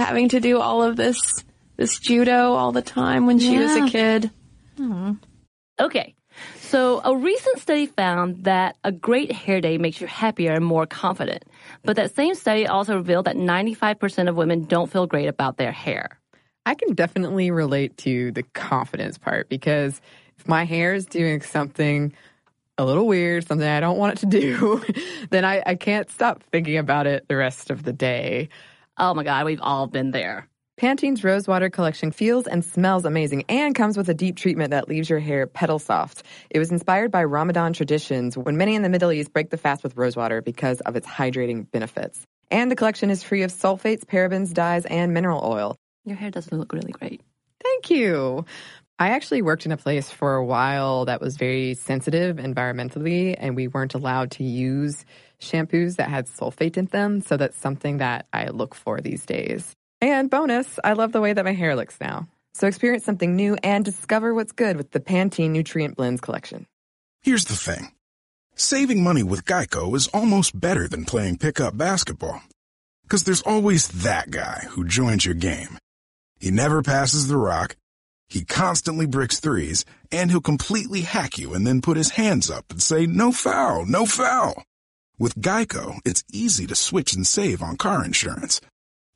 having 0.00 0.30
to 0.30 0.40
do 0.40 0.60
all 0.60 0.82
of 0.82 0.96
this, 0.96 1.44
this 1.76 1.98
judo 1.98 2.52
all 2.52 2.72
the 2.72 2.82
time 2.82 3.26
when 3.26 3.38
she 3.38 3.58
was 3.58 3.76
a 3.76 3.88
kid. 3.88 4.30
Okay. 5.78 6.14
So, 6.60 7.00
a 7.04 7.14
recent 7.14 7.58
study 7.58 7.86
found 7.86 8.44
that 8.44 8.76
a 8.84 8.92
great 8.92 9.32
hair 9.32 9.60
day 9.60 9.76
makes 9.76 10.00
you 10.00 10.06
happier 10.06 10.52
and 10.52 10.64
more 10.64 10.86
confident. 10.86 11.44
But 11.82 11.96
that 11.96 12.14
same 12.14 12.34
study 12.34 12.66
also 12.66 12.96
revealed 12.96 13.26
that 13.26 13.36
95% 13.36 14.28
of 14.28 14.36
women 14.36 14.64
don't 14.64 14.90
feel 14.90 15.06
great 15.06 15.26
about 15.26 15.56
their 15.56 15.72
hair. 15.72 16.18
I 16.64 16.74
can 16.74 16.94
definitely 16.94 17.50
relate 17.50 17.96
to 17.98 18.32
the 18.32 18.42
confidence 18.42 19.18
part 19.18 19.48
because 19.48 20.00
if 20.38 20.46
my 20.46 20.64
hair 20.64 20.94
is 20.94 21.06
doing 21.06 21.42
something 21.42 22.14
a 22.78 22.84
little 22.84 23.06
weird, 23.06 23.46
something 23.46 23.66
I 23.66 23.80
don't 23.80 23.98
want 23.98 24.14
it 24.14 24.20
to 24.20 24.26
do, 24.26 24.82
then 25.30 25.44
I, 25.44 25.62
I 25.66 25.74
can't 25.74 26.10
stop 26.10 26.42
thinking 26.44 26.78
about 26.78 27.06
it 27.06 27.26
the 27.28 27.36
rest 27.36 27.70
of 27.70 27.82
the 27.82 27.92
day. 27.92 28.48
Oh 29.00 29.14
my 29.14 29.24
God, 29.24 29.46
we've 29.46 29.62
all 29.62 29.86
been 29.86 30.10
there. 30.10 30.46
Pantene's 30.76 31.24
Rosewater 31.24 31.70
collection 31.70 32.10
feels 32.12 32.46
and 32.46 32.62
smells 32.62 33.06
amazing 33.06 33.44
and 33.48 33.74
comes 33.74 33.96
with 33.96 34.10
a 34.10 34.14
deep 34.14 34.36
treatment 34.36 34.72
that 34.72 34.90
leaves 34.90 35.08
your 35.08 35.18
hair 35.18 35.46
petal 35.46 35.78
soft. 35.78 36.22
It 36.50 36.58
was 36.58 36.70
inspired 36.70 37.10
by 37.10 37.24
Ramadan 37.24 37.72
traditions 37.72 38.36
when 38.36 38.58
many 38.58 38.74
in 38.74 38.82
the 38.82 38.90
Middle 38.90 39.10
East 39.10 39.32
break 39.32 39.48
the 39.48 39.56
fast 39.56 39.82
with 39.82 39.96
rosewater 39.96 40.42
because 40.42 40.80
of 40.82 40.96
its 40.96 41.06
hydrating 41.06 41.70
benefits. 41.70 42.20
And 42.50 42.70
the 42.70 42.76
collection 42.76 43.08
is 43.08 43.22
free 43.22 43.42
of 43.42 43.50
sulfates, 43.50 44.04
parabens, 44.04 44.52
dyes, 44.52 44.84
and 44.84 45.14
mineral 45.14 45.42
oil. 45.42 45.76
Your 46.04 46.16
hair 46.16 46.30
doesn't 46.30 46.58
look 46.58 46.74
really 46.74 46.92
great. 46.92 47.22
Thank 47.62 47.88
you. 47.88 48.44
I 48.98 49.12
actually 49.12 49.40
worked 49.40 49.64
in 49.64 49.72
a 49.72 49.78
place 49.78 50.10
for 50.10 50.34
a 50.34 50.44
while 50.44 51.06
that 51.06 51.22
was 51.22 51.38
very 51.38 51.72
sensitive 51.72 52.36
environmentally, 52.36 53.34
and 53.38 53.56
we 53.56 53.66
weren't 53.66 53.94
allowed 53.94 54.32
to 54.32 54.44
use 54.44 55.06
shampoos 55.40 55.96
that 55.96 56.08
had 56.08 56.26
sulfate 56.26 56.76
in 56.76 56.86
them. 56.86 57.20
So 57.20 57.36
that's 57.36 57.56
something 57.56 57.98
that 57.98 58.26
I 58.32 58.48
look 58.48 58.74
for 58.74 59.00
these 59.00 59.26
days. 59.26 59.74
And 60.00 60.30
bonus, 60.30 60.78
I 60.82 60.94
love 60.94 61.12
the 61.12 61.20
way 61.20 61.32
that 61.32 61.44
my 61.44 61.52
hair 61.52 61.76
looks 61.76 62.00
now. 62.00 62.28
So 62.54 62.66
experience 62.66 63.04
something 63.04 63.36
new 63.36 63.56
and 63.62 63.84
discover 63.84 64.34
what's 64.34 64.52
good 64.52 64.76
with 64.76 64.90
the 64.90 65.00
Pantene 65.00 65.50
Nutrient 65.50 65.96
Blends 65.96 66.20
collection. 66.20 66.66
Here's 67.22 67.44
the 67.44 67.54
thing. 67.54 67.92
Saving 68.54 69.02
money 69.02 69.22
with 69.22 69.44
Geico 69.44 69.94
is 69.94 70.08
almost 70.08 70.58
better 70.58 70.88
than 70.88 71.04
playing 71.04 71.38
pickup 71.38 71.76
basketball. 71.76 72.42
Cause 73.08 73.24
there's 73.24 73.42
always 73.42 73.88
that 73.88 74.30
guy 74.30 74.64
who 74.70 74.84
joins 74.84 75.24
your 75.24 75.34
game. 75.34 75.78
He 76.38 76.50
never 76.50 76.82
passes 76.82 77.28
the 77.28 77.36
rock, 77.36 77.76
he 78.28 78.44
constantly 78.44 79.06
bricks 79.06 79.40
threes, 79.40 79.84
and 80.12 80.30
he'll 80.30 80.40
completely 80.40 81.02
hack 81.02 81.36
you 81.36 81.52
and 81.52 81.66
then 81.66 81.82
put 81.82 81.96
his 81.96 82.10
hands 82.10 82.50
up 82.50 82.64
and 82.70 82.80
say, 82.80 83.06
no 83.06 83.32
foul, 83.32 83.84
no 83.84 84.06
foul. 84.06 84.62
With 85.20 85.34
Geico, 85.34 85.98
it's 86.06 86.24
easy 86.32 86.66
to 86.66 86.74
switch 86.74 87.12
and 87.12 87.26
save 87.26 87.62
on 87.62 87.76
car 87.76 88.06
insurance. 88.06 88.58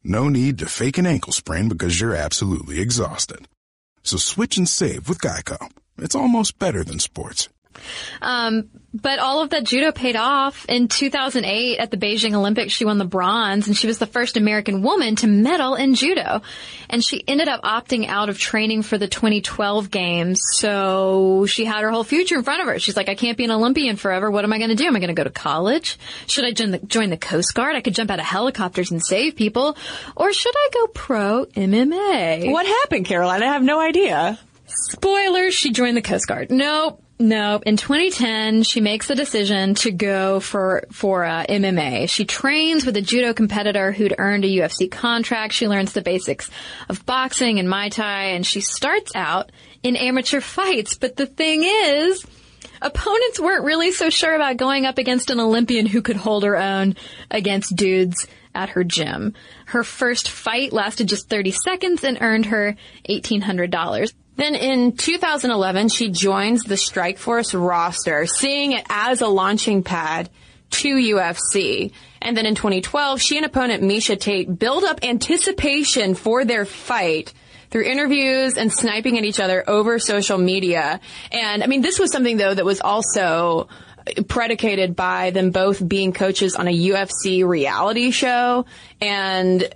No 0.04 0.28
need 0.28 0.58
to 0.58 0.66
fake 0.66 0.98
an 0.98 1.06
ankle 1.06 1.32
sprain 1.32 1.70
because 1.70 1.98
you're 1.98 2.14
absolutely 2.14 2.78
exhausted. 2.78 3.48
So 4.02 4.18
switch 4.18 4.58
and 4.58 4.68
save 4.68 5.08
with 5.08 5.22
Geico. 5.22 5.70
It's 5.96 6.14
almost 6.14 6.58
better 6.58 6.84
than 6.84 6.98
sports. 6.98 7.48
Um, 8.22 8.70
but 8.94 9.18
all 9.18 9.42
of 9.42 9.50
that 9.50 9.64
judo 9.64 9.90
paid 9.90 10.14
off. 10.14 10.66
In 10.68 10.86
2008 10.86 11.78
at 11.78 11.90
the 11.90 11.96
Beijing 11.96 12.32
Olympics, 12.34 12.72
she 12.72 12.84
won 12.84 12.98
the 12.98 13.04
bronze 13.04 13.66
and 13.66 13.76
she 13.76 13.88
was 13.88 13.98
the 13.98 14.06
first 14.06 14.36
American 14.36 14.82
woman 14.82 15.16
to 15.16 15.26
medal 15.26 15.74
in 15.74 15.94
judo. 15.94 16.42
And 16.88 17.02
she 17.02 17.24
ended 17.26 17.48
up 17.48 17.62
opting 17.62 18.06
out 18.06 18.28
of 18.28 18.38
training 18.38 18.82
for 18.82 18.96
the 18.96 19.08
2012 19.08 19.90
games. 19.90 20.40
So 20.52 21.44
she 21.46 21.64
had 21.64 21.82
her 21.82 21.90
whole 21.90 22.04
future 22.04 22.36
in 22.36 22.44
front 22.44 22.60
of 22.60 22.68
her. 22.68 22.78
She's 22.78 22.96
like, 22.96 23.08
I 23.08 23.16
can't 23.16 23.36
be 23.36 23.44
an 23.44 23.50
Olympian 23.50 23.96
forever. 23.96 24.30
What 24.30 24.44
am 24.44 24.52
I 24.52 24.58
going 24.58 24.70
to 24.70 24.76
do? 24.76 24.86
Am 24.86 24.94
I 24.94 25.00
going 25.00 25.08
to 25.08 25.14
go 25.14 25.24
to 25.24 25.30
college? 25.30 25.98
Should 26.28 26.44
I 26.44 26.52
join 26.52 26.70
the, 26.70 26.78
join 26.78 27.10
the 27.10 27.16
Coast 27.16 27.52
Guard? 27.54 27.74
I 27.74 27.80
could 27.80 27.96
jump 27.96 28.12
out 28.12 28.20
of 28.20 28.26
helicopters 28.26 28.92
and 28.92 29.04
save 29.04 29.34
people. 29.34 29.76
Or 30.14 30.32
should 30.32 30.54
I 30.56 30.68
go 30.72 30.86
pro 30.88 31.46
MMA? 31.46 32.52
What 32.52 32.66
happened, 32.66 33.06
Caroline? 33.06 33.42
I 33.42 33.46
have 33.46 33.64
no 33.64 33.80
idea. 33.80 34.38
Spoilers, 34.66 35.54
she 35.54 35.72
joined 35.72 35.96
the 35.96 36.02
Coast 36.02 36.28
Guard. 36.28 36.50
Nope. 36.50 37.03
No, 37.18 37.60
in 37.64 37.76
2010, 37.76 38.64
she 38.64 38.80
makes 38.80 39.06
the 39.06 39.14
decision 39.14 39.74
to 39.76 39.92
go 39.92 40.40
for 40.40 40.84
for 40.90 41.24
uh, 41.24 41.44
MMA. 41.48 42.10
She 42.10 42.24
trains 42.24 42.84
with 42.84 42.96
a 42.96 43.02
judo 43.02 43.32
competitor 43.32 43.92
who'd 43.92 44.16
earned 44.18 44.44
a 44.44 44.48
UFC 44.48 44.90
contract. 44.90 45.52
She 45.52 45.68
learns 45.68 45.92
the 45.92 46.02
basics 46.02 46.50
of 46.88 47.06
boxing 47.06 47.60
and 47.60 47.68
Muay 47.68 47.92
Thai, 47.92 48.30
and 48.30 48.44
she 48.44 48.60
starts 48.60 49.12
out 49.14 49.52
in 49.84 49.94
amateur 49.94 50.40
fights. 50.40 50.96
But 50.96 51.14
the 51.14 51.26
thing 51.26 51.62
is, 51.62 52.26
opponents 52.82 53.38
weren't 53.38 53.64
really 53.64 53.92
so 53.92 54.10
sure 54.10 54.34
about 54.34 54.56
going 54.56 54.84
up 54.84 54.98
against 54.98 55.30
an 55.30 55.38
Olympian 55.38 55.86
who 55.86 56.02
could 56.02 56.16
hold 56.16 56.42
her 56.42 56.56
own 56.56 56.96
against 57.30 57.76
dudes 57.76 58.26
at 58.56 58.70
her 58.70 58.82
gym. 58.82 59.34
Her 59.66 59.84
first 59.84 60.28
fight 60.28 60.72
lasted 60.72 61.08
just 61.08 61.28
30 61.28 61.52
seconds 61.52 62.02
and 62.02 62.18
earned 62.20 62.46
her 62.46 62.76
$1,800. 63.08 64.12
Then 64.36 64.54
in 64.54 64.96
2011, 64.96 65.88
she 65.88 66.10
joins 66.10 66.64
the 66.64 66.74
Strikeforce 66.74 67.58
roster, 67.58 68.26
seeing 68.26 68.72
it 68.72 68.84
as 68.88 69.20
a 69.20 69.28
launching 69.28 69.82
pad 69.82 70.28
to 70.70 70.96
UFC. 70.96 71.92
And 72.20 72.36
then 72.36 72.46
in 72.46 72.54
2012, 72.54 73.20
she 73.20 73.36
and 73.36 73.46
opponent 73.46 73.82
Miesha 73.82 74.18
Tate 74.18 74.58
build 74.58 74.82
up 74.84 75.00
anticipation 75.02 76.14
for 76.14 76.44
their 76.44 76.64
fight 76.64 77.32
through 77.70 77.84
interviews 77.84 78.56
and 78.56 78.72
sniping 78.72 79.18
at 79.18 79.24
each 79.24 79.40
other 79.40 79.68
over 79.68 79.98
social 79.98 80.38
media. 80.38 81.00
And 81.30 81.62
I 81.62 81.66
mean, 81.66 81.82
this 81.82 81.98
was 81.98 82.12
something 82.12 82.36
though 82.36 82.54
that 82.54 82.64
was 82.64 82.80
also 82.80 83.68
predicated 84.28 84.94
by 84.94 85.30
them 85.30 85.50
both 85.50 85.86
being 85.86 86.12
coaches 86.12 86.56
on 86.56 86.68
a 86.68 86.72
UFC 86.72 87.44
reality 87.46 88.10
show. 88.10 88.66
And 89.00 89.68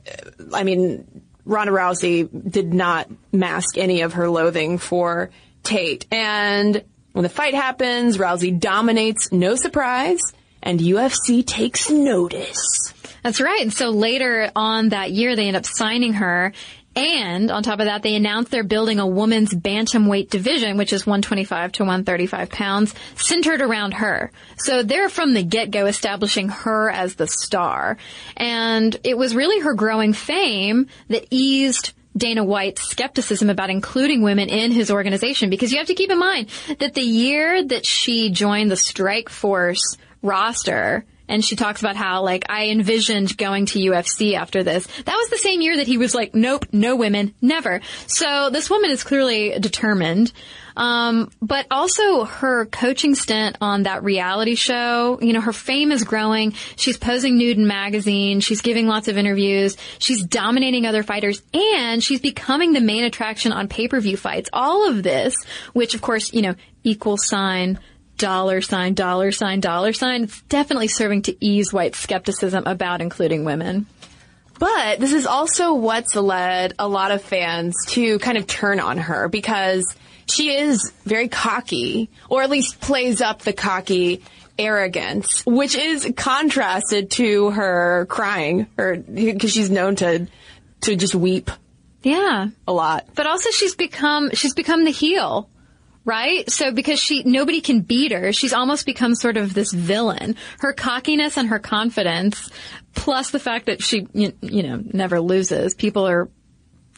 I 0.52 0.64
mean, 0.64 1.22
Ronda 1.48 1.72
Rousey 1.72 2.28
did 2.50 2.74
not 2.74 3.08
mask 3.32 3.78
any 3.78 4.02
of 4.02 4.12
her 4.12 4.28
loathing 4.28 4.76
for 4.78 5.30
Tate. 5.62 6.06
And 6.12 6.84
when 7.12 7.22
the 7.22 7.30
fight 7.30 7.54
happens, 7.54 8.18
Rousey 8.18 8.60
dominates, 8.60 9.32
no 9.32 9.56
surprise, 9.56 10.20
and 10.62 10.78
UFC 10.78 11.44
takes 11.44 11.88
notice. 11.90 12.92
That's 13.22 13.40
right. 13.40 13.62
And 13.62 13.72
so 13.72 13.90
later 13.90 14.52
on 14.54 14.90
that 14.90 15.10
year, 15.10 15.34
they 15.34 15.48
end 15.48 15.56
up 15.56 15.64
signing 15.66 16.14
her. 16.14 16.52
And 16.98 17.52
on 17.52 17.62
top 17.62 17.78
of 17.78 17.86
that, 17.86 18.02
they 18.02 18.16
announced 18.16 18.50
they're 18.50 18.64
building 18.64 18.98
a 18.98 19.06
woman's 19.06 19.54
bantamweight 19.54 20.30
division, 20.30 20.76
which 20.76 20.92
is 20.92 21.06
125 21.06 21.72
to 21.72 21.82
135 21.84 22.50
pounds, 22.50 22.92
centered 23.14 23.60
around 23.60 23.94
her. 23.94 24.32
So 24.56 24.82
they're 24.82 25.08
from 25.08 25.32
the 25.32 25.44
get-go 25.44 25.86
establishing 25.86 26.48
her 26.48 26.90
as 26.90 27.14
the 27.14 27.28
star. 27.28 27.98
And 28.36 28.98
it 29.04 29.16
was 29.16 29.36
really 29.36 29.60
her 29.60 29.74
growing 29.74 30.12
fame 30.12 30.88
that 31.08 31.26
eased 31.30 31.92
Dana 32.16 32.42
White's 32.42 32.82
skepticism 32.82 33.48
about 33.48 33.70
including 33.70 34.22
women 34.22 34.48
in 34.48 34.72
his 34.72 34.90
organization 34.90 35.50
because 35.50 35.70
you 35.70 35.78
have 35.78 35.86
to 35.86 35.94
keep 35.94 36.10
in 36.10 36.18
mind 36.18 36.48
that 36.80 36.94
the 36.94 37.00
year 37.00 37.62
that 37.64 37.86
she 37.86 38.30
joined 38.30 38.72
the 38.72 38.74
Strikeforce 38.74 39.96
roster, 40.20 41.04
and 41.28 41.44
she 41.44 41.56
talks 41.56 41.80
about 41.80 41.96
how 41.96 42.22
like 42.22 42.46
I 42.48 42.68
envisioned 42.68 43.36
going 43.36 43.66
to 43.66 43.78
UFC 43.78 44.34
after 44.34 44.62
this. 44.62 44.86
That 44.86 45.16
was 45.16 45.28
the 45.28 45.38
same 45.38 45.60
year 45.60 45.76
that 45.76 45.86
he 45.86 45.98
was 45.98 46.14
like, 46.14 46.34
nope, 46.34 46.66
no 46.72 46.96
women, 46.96 47.34
never. 47.40 47.80
So 48.06 48.50
this 48.50 48.70
woman 48.70 48.90
is 48.90 49.04
clearly 49.04 49.58
determined. 49.58 50.32
Um, 50.76 51.32
but 51.42 51.66
also 51.72 52.24
her 52.24 52.66
coaching 52.66 53.16
stint 53.16 53.56
on 53.60 53.82
that 53.82 54.04
reality 54.04 54.54
show, 54.54 55.18
you 55.20 55.32
know, 55.32 55.40
her 55.40 55.52
fame 55.52 55.90
is 55.90 56.04
growing. 56.04 56.52
She's 56.76 56.96
posing 56.96 57.36
nude 57.36 57.58
in 57.58 57.66
magazines. 57.66 58.44
She's 58.44 58.60
giving 58.60 58.86
lots 58.86 59.08
of 59.08 59.18
interviews. 59.18 59.76
She's 59.98 60.22
dominating 60.22 60.86
other 60.86 61.02
fighters 61.02 61.42
and 61.52 62.02
she's 62.02 62.20
becoming 62.20 62.74
the 62.74 62.80
main 62.80 63.02
attraction 63.02 63.50
on 63.50 63.66
pay-per-view 63.66 64.16
fights. 64.16 64.50
All 64.52 64.88
of 64.88 65.02
this, 65.02 65.34
which 65.72 65.94
of 65.94 66.00
course, 66.00 66.32
you 66.32 66.42
know, 66.42 66.54
equal 66.84 67.16
sign 67.18 67.80
dollar 68.18 68.60
sign, 68.60 68.94
dollar 68.94 69.32
sign, 69.32 69.60
dollar 69.60 69.92
sign. 69.92 70.24
It's 70.24 70.40
definitely 70.42 70.88
serving 70.88 71.22
to 71.22 71.36
ease 71.44 71.72
white 71.72 71.94
skepticism 71.94 72.64
about 72.66 73.00
including 73.00 73.44
women. 73.44 73.86
But 74.58 74.98
this 74.98 75.12
is 75.12 75.24
also 75.24 75.74
what's 75.74 76.16
led 76.16 76.74
a 76.78 76.88
lot 76.88 77.12
of 77.12 77.22
fans 77.22 77.74
to 77.90 78.18
kind 78.18 78.36
of 78.36 78.46
turn 78.46 78.80
on 78.80 78.98
her 78.98 79.28
because 79.28 79.94
she 80.26 80.52
is 80.54 80.92
very 81.04 81.28
cocky, 81.28 82.10
or 82.28 82.42
at 82.42 82.50
least 82.50 82.80
plays 82.80 83.20
up 83.20 83.42
the 83.42 83.52
cocky 83.52 84.22
arrogance, 84.58 85.44
which 85.46 85.76
is 85.76 86.12
contrasted 86.16 87.12
to 87.12 87.50
her 87.50 88.06
crying, 88.10 88.66
or 88.76 88.96
because 88.96 89.52
she's 89.52 89.70
known 89.70 89.94
to 89.96 90.26
to 90.80 90.96
just 90.96 91.14
weep 91.14 91.50
Yeah. 92.02 92.48
a 92.66 92.72
lot. 92.72 93.06
But 93.14 93.26
also 93.26 93.50
she's 93.50 93.74
become, 93.76 94.30
she's 94.32 94.54
become 94.54 94.84
the 94.84 94.90
heel. 94.90 95.48
Right? 96.08 96.50
So 96.50 96.72
because 96.72 96.98
she, 96.98 97.22
nobody 97.24 97.60
can 97.60 97.82
beat 97.82 98.12
her, 98.12 98.32
she's 98.32 98.54
almost 98.54 98.86
become 98.86 99.14
sort 99.14 99.36
of 99.36 99.52
this 99.52 99.74
villain. 99.74 100.36
Her 100.58 100.72
cockiness 100.72 101.36
and 101.36 101.50
her 101.50 101.58
confidence, 101.58 102.50
plus 102.94 103.30
the 103.30 103.38
fact 103.38 103.66
that 103.66 103.82
she, 103.82 104.06
you, 104.14 104.32
you 104.40 104.62
know, 104.62 104.82
never 104.82 105.20
loses. 105.20 105.74
People 105.74 106.08
are 106.08 106.30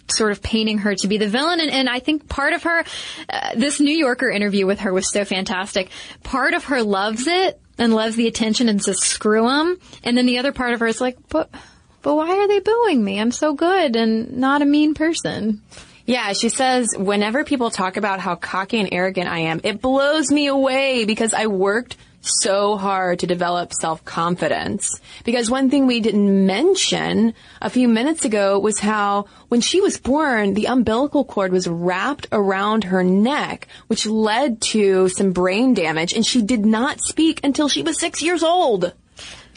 sort 0.09 0.31
of 0.31 0.43
painting 0.43 0.79
her 0.79 0.95
to 0.95 1.09
be 1.09 1.19
the 1.19 1.27
villain. 1.27 1.59
And, 1.59 1.73
and 1.73 1.89
I 1.89 1.99
think 1.99 2.29
part 2.29 2.53
of 2.53 2.63
her, 2.63 2.85
uh, 3.29 3.55
this 3.57 3.81
New 3.81 3.97
Yorker 3.97 4.31
interview 4.31 4.65
with 4.65 4.79
her 4.81 4.93
was 4.93 5.11
so 5.11 5.25
fantastic. 5.25 5.91
Part 6.23 6.55
of 6.55 6.67
her 6.67 6.85
loves 6.85 7.27
it 7.27 7.61
and 7.79 7.93
loves 7.93 8.15
the 8.15 8.29
attention 8.29 8.69
and 8.69 8.81
says, 8.81 9.01
screw 9.01 9.49
them. 9.49 9.77
And 10.05 10.17
then 10.17 10.27
the 10.27 10.39
other 10.39 10.53
part 10.53 10.73
of 10.73 10.79
her 10.79 10.87
is 10.87 11.01
like, 11.01 11.19
but, 11.31 11.51
but 12.03 12.15
why 12.15 12.31
are 12.31 12.47
they 12.47 12.61
booing 12.61 13.03
me? 13.03 13.21
I'm 13.21 13.33
so 13.33 13.55
good 13.55 13.97
and 13.97 14.37
not 14.37 14.63
a 14.63 14.67
mean 14.67 14.95
person. 14.95 15.63
Yeah, 16.11 16.33
she 16.33 16.49
says, 16.49 16.89
whenever 16.99 17.45
people 17.45 17.71
talk 17.71 17.97
about 17.97 18.19
how 18.19 18.35
cocky 18.35 18.81
and 18.81 18.89
arrogant 18.91 19.29
I 19.29 19.39
am, 19.43 19.61
it 19.63 19.81
blows 19.81 20.33
me 20.33 20.49
away 20.49 21.05
because 21.05 21.33
I 21.33 21.47
worked 21.47 21.97
so 22.21 22.77
hard 22.77 23.21
to 23.21 23.29
develop 23.29 23.73
self-confidence. 23.73 25.01
Because 25.25 25.49
one 25.49 25.71
thing 25.71 25.87
we 25.87 26.01
didn't 26.01 26.47
mention 26.47 27.33
a 27.63 27.71
few 27.71 27.87
minutes 27.87 28.25
ago 28.25 28.59
was 28.59 28.81
how 28.81 29.27
when 29.51 29.61
she 29.61 29.81
was 29.81 30.01
born, 30.01 30.55
the 30.55 30.67
umbilical 30.67 31.25
cord 31.25 31.53
was 31.53 31.69
wrapped 31.69 32.27
around 32.33 32.83
her 32.83 33.05
neck, 33.05 33.69
which 33.87 34.05
led 34.05 34.61
to 34.63 35.09
some 35.11 35.31
brain 35.31 35.75
damage, 35.75 36.13
and 36.13 36.27
she 36.27 36.43
did 36.43 36.67
not 36.67 37.01
speak 37.01 37.39
until 37.45 37.69
she 37.69 37.85
was 37.85 38.01
six 38.01 38.21
years 38.21 38.43
old. 38.43 38.93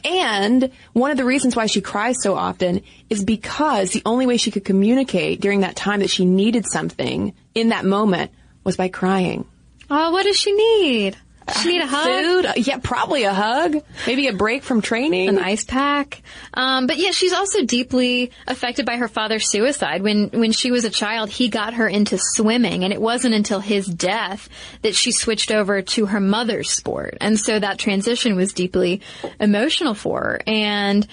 And 0.04 0.72
one 0.93 1.12
of 1.12 1.18
the 1.18 1.26
reasons 1.26 1.56
why 1.56 1.66
she 1.66 1.82
cries 1.82 2.22
so 2.22 2.36
often 2.36 2.82
is 3.10 3.24
because 3.24 3.91
the 3.91 4.01
only 4.06 4.28
way 4.28 4.38
she 4.38 4.51
could 4.51 4.66
communicate 4.66 5.39
during 5.39 5.62
that 5.62 5.76
time 5.76 6.01
that 6.01 6.10
she 6.10 6.26
needed 6.26 6.66
something 6.66 7.34
in 7.56 7.70
that 7.70 7.86
moment 7.86 8.32
was 8.64 8.78
by 8.78 8.89
crying. 8.89 9.45
Oh, 9.89 10.12
what 10.12 10.24
does 10.24 10.38
she 10.38 10.51
need? 10.51 11.18
She 11.62 11.70
need 11.70 11.82
a 11.82 11.88
hug. 11.88 12.06
Food? 12.06 12.66
Yeah, 12.66 12.78
probably 12.82 13.24
a 13.24 13.34
hug. 13.34 13.78
Maybe 14.08 14.28
a 14.28 14.34
break 14.34 14.64
from 14.64 14.82
training. 14.82 15.30
An 15.30 15.39
ice 15.39 15.64
pack. 15.64 16.22
Um, 16.54 16.88
but 16.88 16.98
yeah, 16.98 17.12
she's 17.12 17.34
also 17.34 17.64
deeply 17.64 18.32
affected 18.48 18.86
by 18.86 18.98
her 18.98 19.08
father's 19.08 19.50
suicide. 19.50 20.02
When, 20.02 20.30
when 20.30 20.52
she 20.52 20.72
was 20.72 20.86
a 20.86 20.89
child, 20.89 21.30
he 21.30 21.50
got 21.50 21.76
her 21.76 21.88
into 21.88 22.18
swimming 22.18 22.84
and 22.84 22.94
it 22.94 23.02
wasn't 23.02 23.36
until 23.36 23.60
his 23.60 23.88
death 23.88 24.50
that 24.82 24.96
she 24.96 25.12
switched 25.12 25.52
over 25.52 25.82
to 25.82 26.06
her 26.06 26.20
mother's 26.20 26.70
sport. 26.70 27.18
And 27.22 27.39
so 27.39 27.60
that 27.60 27.78
transition 27.78 28.36
was 28.36 28.54
deeply 28.54 29.02
emotional 29.39 29.94
for 29.94 30.20
her. 30.22 30.41
And, 30.48 31.08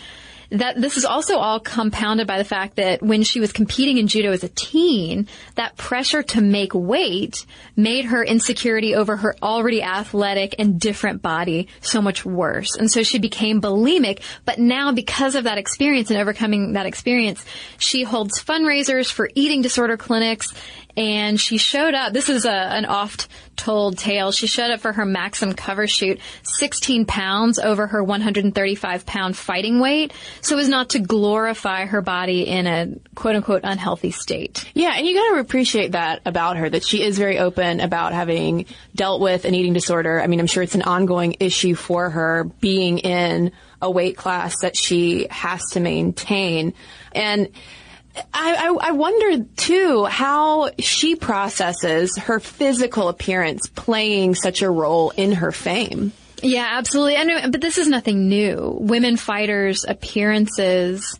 that 0.50 0.80
this 0.80 0.96
is 0.96 1.04
also 1.04 1.38
all 1.38 1.60
compounded 1.60 2.26
by 2.26 2.38
the 2.38 2.44
fact 2.44 2.76
that 2.76 3.02
when 3.02 3.22
she 3.22 3.40
was 3.40 3.52
competing 3.52 3.98
in 3.98 4.08
judo 4.08 4.32
as 4.32 4.42
a 4.42 4.48
teen, 4.48 5.28
that 5.54 5.76
pressure 5.76 6.22
to 6.22 6.40
make 6.40 6.74
weight 6.74 7.46
made 7.76 8.06
her 8.06 8.24
insecurity 8.24 8.94
over 8.94 9.16
her 9.16 9.34
already 9.42 9.82
athletic 9.82 10.56
and 10.58 10.80
different 10.80 11.22
body 11.22 11.68
so 11.80 12.02
much 12.02 12.24
worse. 12.24 12.76
And 12.76 12.90
so 12.90 13.02
she 13.02 13.18
became 13.18 13.60
bulimic, 13.60 14.22
but 14.44 14.58
now 14.58 14.92
because 14.92 15.34
of 15.34 15.44
that 15.44 15.58
experience 15.58 16.10
and 16.10 16.18
overcoming 16.18 16.72
that 16.72 16.86
experience, 16.86 17.44
she 17.78 18.02
holds 18.02 18.42
fundraisers 18.42 19.10
for 19.10 19.30
eating 19.34 19.62
disorder 19.62 19.96
clinics 19.96 20.52
and 21.00 21.40
she 21.40 21.56
showed 21.56 21.94
up. 21.94 22.12
This 22.12 22.28
is 22.28 22.44
a, 22.44 22.52
an 22.52 22.84
oft 22.84 23.26
told 23.56 23.96
tale. 23.96 24.32
She 24.32 24.46
showed 24.46 24.70
up 24.70 24.80
for 24.80 24.92
her 24.92 25.06
Maxim 25.06 25.54
cover 25.54 25.86
shoot 25.86 26.20
16 26.42 27.06
pounds 27.06 27.58
over 27.58 27.86
her 27.86 28.04
135 28.04 29.06
pound 29.06 29.34
fighting 29.34 29.80
weight. 29.80 30.12
So 30.42 30.58
as 30.58 30.68
not 30.68 30.90
to 30.90 30.98
glorify 30.98 31.86
her 31.86 32.02
body 32.02 32.46
in 32.46 32.66
a 32.66 32.88
quote 33.14 33.34
unquote 33.34 33.62
unhealthy 33.64 34.10
state. 34.10 34.70
Yeah, 34.74 34.92
and 34.94 35.06
you 35.06 35.14
gotta 35.14 35.40
appreciate 35.40 35.92
that 35.92 36.20
about 36.26 36.58
her, 36.58 36.68
that 36.68 36.84
she 36.84 37.02
is 37.02 37.16
very 37.16 37.38
open 37.38 37.80
about 37.80 38.12
having 38.12 38.66
dealt 38.94 39.22
with 39.22 39.46
an 39.46 39.54
eating 39.54 39.72
disorder. 39.72 40.20
I 40.20 40.26
mean, 40.26 40.38
I'm 40.38 40.46
sure 40.46 40.62
it's 40.62 40.74
an 40.74 40.82
ongoing 40.82 41.36
issue 41.40 41.74
for 41.74 42.10
her 42.10 42.44
being 42.60 42.98
in 42.98 43.52
a 43.80 43.90
weight 43.90 44.18
class 44.18 44.60
that 44.60 44.76
she 44.76 45.28
has 45.30 45.62
to 45.72 45.80
maintain. 45.80 46.74
And 47.12 47.48
I, 48.32 48.54
I, 48.54 48.88
I 48.88 48.90
wonder 48.92 49.44
too 49.56 50.04
how 50.04 50.70
she 50.78 51.16
processes 51.16 52.16
her 52.16 52.40
physical 52.40 53.08
appearance 53.08 53.68
playing 53.68 54.34
such 54.34 54.62
a 54.62 54.70
role 54.70 55.10
in 55.10 55.32
her 55.32 55.52
fame. 55.52 56.12
Yeah, 56.42 56.66
absolutely. 56.70 57.22
Know, 57.24 57.50
but 57.50 57.60
this 57.60 57.78
is 57.78 57.88
nothing 57.88 58.28
new. 58.28 58.76
Women 58.80 59.16
fighters' 59.16 59.84
appearances 59.86 61.18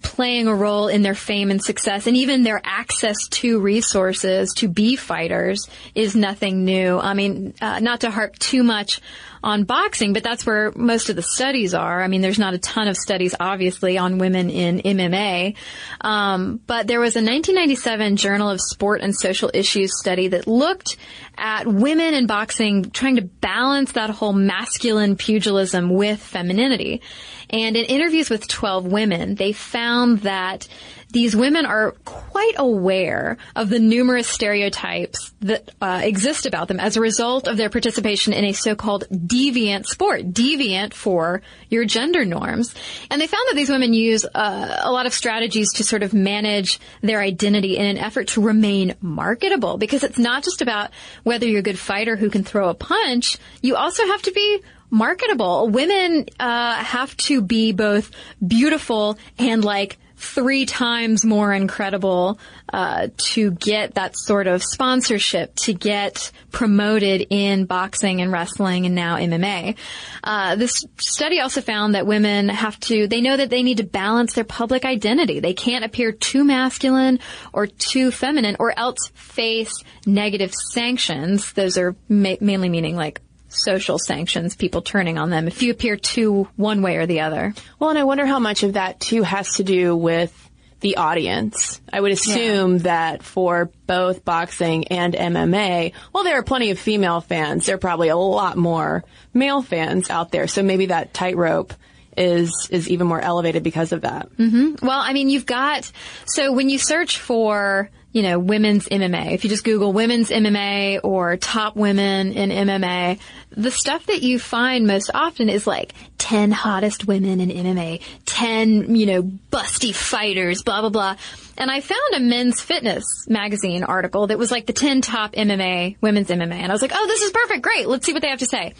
playing 0.00 0.46
a 0.46 0.54
role 0.54 0.88
in 0.88 1.02
their 1.02 1.14
fame 1.14 1.50
and 1.50 1.62
success 1.62 2.06
and 2.06 2.16
even 2.16 2.42
their 2.42 2.60
access 2.64 3.16
to 3.28 3.60
resources 3.60 4.54
to 4.54 4.66
be 4.66 4.96
fighters 4.96 5.68
is 5.94 6.16
nothing 6.16 6.64
new. 6.64 6.98
I 6.98 7.12
mean, 7.12 7.52
uh, 7.60 7.80
not 7.80 8.00
to 8.00 8.10
harp 8.10 8.38
too 8.38 8.62
much 8.62 9.00
on 9.44 9.64
boxing, 9.64 10.14
but 10.14 10.22
that's 10.22 10.46
where 10.46 10.72
most 10.74 11.10
of 11.10 11.16
the 11.16 11.22
studies 11.22 11.74
are. 11.74 12.02
I 12.02 12.08
mean, 12.08 12.22
there's 12.22 12.38
not 12.38 12.54
a 12.54 12.58
ton 12.58 12.88
of 12.88 12.96
studies, 12.96 13.34
obviously, 13.38 13.98
on 13.98 14.16
women 14.16 14.48
in 14.48 14.78
MMA. 14.80 15.54
Um, 16.00 16.60
but 16.66 16.86
there 16.86 16.98
was 16.98 17.14
a 17.14 17.20
1997 17.20 18.16
Journal 18.16 18.48
of 18.48 18.60
Sport 18.60 19.02
and 19.02 19.14
Social 19.14 19.50
Issues 19.52 19.90
study 20.00 20.28
that 20.28 20.46
looked 20.46 20.96
at 21.36 21.66
women 21.66 22.14
in 22.14 22.26
boxing 22.26 22.90
trying 22.90 23.16
to 23.16 23.22
balance 23.22 23.92
that 23.92 24.08
whole 24.08 24.32
masculine 24.32 25.14
pugilism 25.14 25.90
with 25.90 26.20
femininity. 26.20 27.02
And 27.50 27.76
in 27.76 27.84
interviews 27.84 28.30
with 28.30 28.48
12 28.48 28.86
women, 28.86 29.34
they 29.34 29.52
found 29.52 30.20
that 30.20 30.66
these 31.14 31.36
women 31.36 31.64
are 31.64 31.92
quite 32.04 32.54
aware 32.56 33.36
of 33.54 33.70
the 33.70 33.78
numerous 33.78 34.26
stereotypes 34.26 35.32
that 35.42 35.70
uh, 35.80 36.00
exist 36.02 36.44
about 36.44 36.66
them 36.66 36.80
as 36.80 36.96
a 36.96 37.00
result 37.00 37.46
of 37.46 37.56
their 37.56 37.70
participation 37.70 38.32
in 38.32 38.44
a 38.44 38.52
so-called 38.52 39.04
deviant 39.10 39.86
sport. 39.86 40.32
Deviant 40.32 40.92
for 40.92 41.40
your 41.70 41.84
gender 41.84 42.24
norms. 42.24 42.74
And 43.12 43.20
they 43.20 43.28
found 43.28 43.44
that 43.48 43.54
these 43.54 43.70
women 43.70 43.94
use 43.94 44.24
uh, 44.24 44.80
a 44.82 44.90
lot 44.90 45.06
of 45.06 45.14
strategies 45.14 45.72
to 45.74 45.84
sort 45.84 46.02
of 46.02 46.12
manage 46.12 46.80
their 47.00 47.20
identity 47.20 47.76
in 47.76 47.86
an 47.86 47.96
effort 47.96 48.28
to 48.28 48.40
remain 48.40 48.96
marketable 49.00 49.78
because 49.78 50.02
it's 50.02 50.18
not 50.18 50.42
just 50.42 50.62
about 50.62 50.90
whether 51.22 51.46
you're 51.46 51.60
a 51.60 51.62
good 51.62 51.78
fighter 51.78 52.16
who 52.16 52.28
can 52.28 52.42
throw 52.42 52.68
a 52.70 52.74
punch. 52.74 53.38
You 53.62 53.76
also 53.76 54.04
have 54.04 54.22
to 54.22 54.32
be 54.32 54.62
marketable. 54.90 55.68
Women 55.68 56.26
uh, 56.40 56.74
have 56.74 57.16
to 57.18 57.40
be 57.40 57.70
both 57.70 58.10
beautiful 58.44 59.16
and 59.38 59.64
like 59.64 59.96
three 60.24 60.66
times 60.66 61.24
more 61.24 61.52
incredible 61.52 62.38
uh, 62.72 63.08
to 63.16 63.50
get 63.52 63.94
that 63.94 64.16
sort 64.16 64.46
of 64.46 64.62
sponsorship, 64.62 65.54
to 65.54 65.74
get 65.74 66.32
promoted 66.50 67.26
in 67.30 67.66
boxing 67.66 68.20
and 68.20 68.32
wrestling 68.32 68.86
and 68.86 68.94
now 68.94 69.16
MMA. 69.16 69.76
Uh, 70.22 70.56
this 70.56 70.84
study 70.98 71.40
also 71.40 71.60
found 71.60 71.94
that 71.94 72.06
women 72.06 72.48
have 72.48 72.78
to, 72.80 73.06
they 73.06 73.20
know 73.20 73.36
that 73.36 73.50
they 73.50 73.62
need 73.62 73.76
to 73.78 73.84
balance 73.84 74.32
their 74.32 74.44
public 74.44 74.84
identity. 74.84 75.40
They 75.40 75.54
can't 75.54 75.84
appear 75.84 76.12
too 76.12 76.44
masculine 76.44 77.20
or 77.52 77.66
too 77.66 78.10
feminine 78.10 78.56
or 78.58 78.76
else 78.78 79.10
face 79.14 79.72
negative 80.06 80.52
sanctions. 80.72 81.52
Those 81.52 81.76
are 81.76 81.94
ma- 82.08 82.36
mainly 82.40 82.68
meaning 82.68 82.96
like 82.96 83.20
social 83.54 83.98
sanctions, 83.98 84.56
people 84.56 84.82
turning 84.82 85.18
on 85.18 85.30
them 85.30 85.46
if 85.46 85.62
you 85.62 85.70
appear 85.70 85.96
too 85.96 86.48
one 86.56 86.82
way 86.82 86.96
or 86.96 87.06
the 87.06 87.20
other. 87.20 87.54
Well, 87.78 87.90
and 87.90 87.98
I 87.98 88.04
wonder 88.04 88.26
how 88.26 88.38
much 88.38 88.62
of 88.62 88.74
that 88.74 89.00
too 89.00 89.22
has 89.22 89.54
to 89.56 89.64
do 89.64 89.96
with 89.96 90.32
the 90.80 90.98
audience. 90.98 91.80
I 91.90 92.00
would 92.00 92.12
assume 92.12 92.72
yeah. 92.74 92.82
that 92.82 93.22
for 93.22 93.70
both 93.86 94.22
boxing 94.24 94.88
and 94.88 95.14
MMA, 95.14 95.94
well, 96.12 96.24
there 96.24 96.38
are 96.38 96.42
plenty 96.42 96.70
of 96.70 96.78
female 96.78 97.22
fans. 97.22 97.64
There 97.64 97.76
are 97.76 97.78
probably 97.78 98.08
a 98.08 98.16
lot 98.16 98.58
more 98.58 99.02
male 99.32 99.62
fans 99.62 100.10
out 100.10 100.30
there. 100.30 100.46
So 100.46 100.62
maybe 100.62 100.86
that 100.86 101.14
tightrope 101.14 101.72
is 102.16 102.68
is 102.70 102.88
even 102.88 103.06
more 103.06 103.20
elevated 103.20 103.62
because 103.62 103.92
of 103.92 104.02
that. 104.02 104.30
Mm-hmm. 104.36 104.86
Well, 104.86 105.00
I 105.00 105.12
mean, 105.14 105.30
you've 105.30 105.46
got 105.46 105.90
so 106.26 106.52
when 106.52 106.68
you 106.68 106.78
search 106.78 107.18
for 107.18 107.90
you 108.14 108.22
know, 108.22 108.38
women's 108.38 108.88
MMA. 108.88 109.32
If 109.32 109.42
you 109.42 109.50
just 109.50 109.64
Google 109.64 109.92
women's 109.92 110.30
MMA 110.30 111.00
or 111.02 111.36
top 111.36 111.74
women 111.74 112.32
in 112.32 112.50
MMA, 112.50 113.18
the 113.50 113.72
stuff 113.72 114.06
that 114.06 114.22
you 114.22 114.38
find 114.38 114.86
most 114.86 115.10
often 115.12 115.48
is 115.48 115.66
like 115.66 115.94
10 116.18 116.52
hottest 116.52 117.08
women 117.08 117.40
in 117.40 117.48
MMA, 117.50 118.00
10, 118.24 118.94
you 118.94 119.06
know, 119.06 119.22
busty 119.22 119.92
fighters, 119.92 120.62
blah, 120.62 120.80
blah, 120.80 120.90
blah. 120.90 121.16
And 121.58 121.70
I 121.70 121.80
found 121.80 122.14
a 122.14 122.20
men's 122.20 122.60
fitness 122.60 123.26
magazine 123.28 123.82
article 123.82 124.28
that 124.28 124.38
was 124.38 124.50
like 124.50 124.66
the 124.66 124.72
10 124.72 125.02
top 125.02 125.32
MMA, 125.32 125.96
women's 126.00 126.28
MMA. 126.28 126.54
And 126.54 126.70
I 126.70 126.72
was 126.72 126.82
like, 126.82 126.92
oh, 126.94 127.06
this 127.08 127.22
is 127.22 127.32
perfect. 127.32 127.62
Great. 127.62 127.88
Let's 127.88 128.06
see 128.06 128.12
what 128.12 128.22
they 128.22 128.30
have 128.30 128.40
to 128.40 128.46
say. 128.46 128.74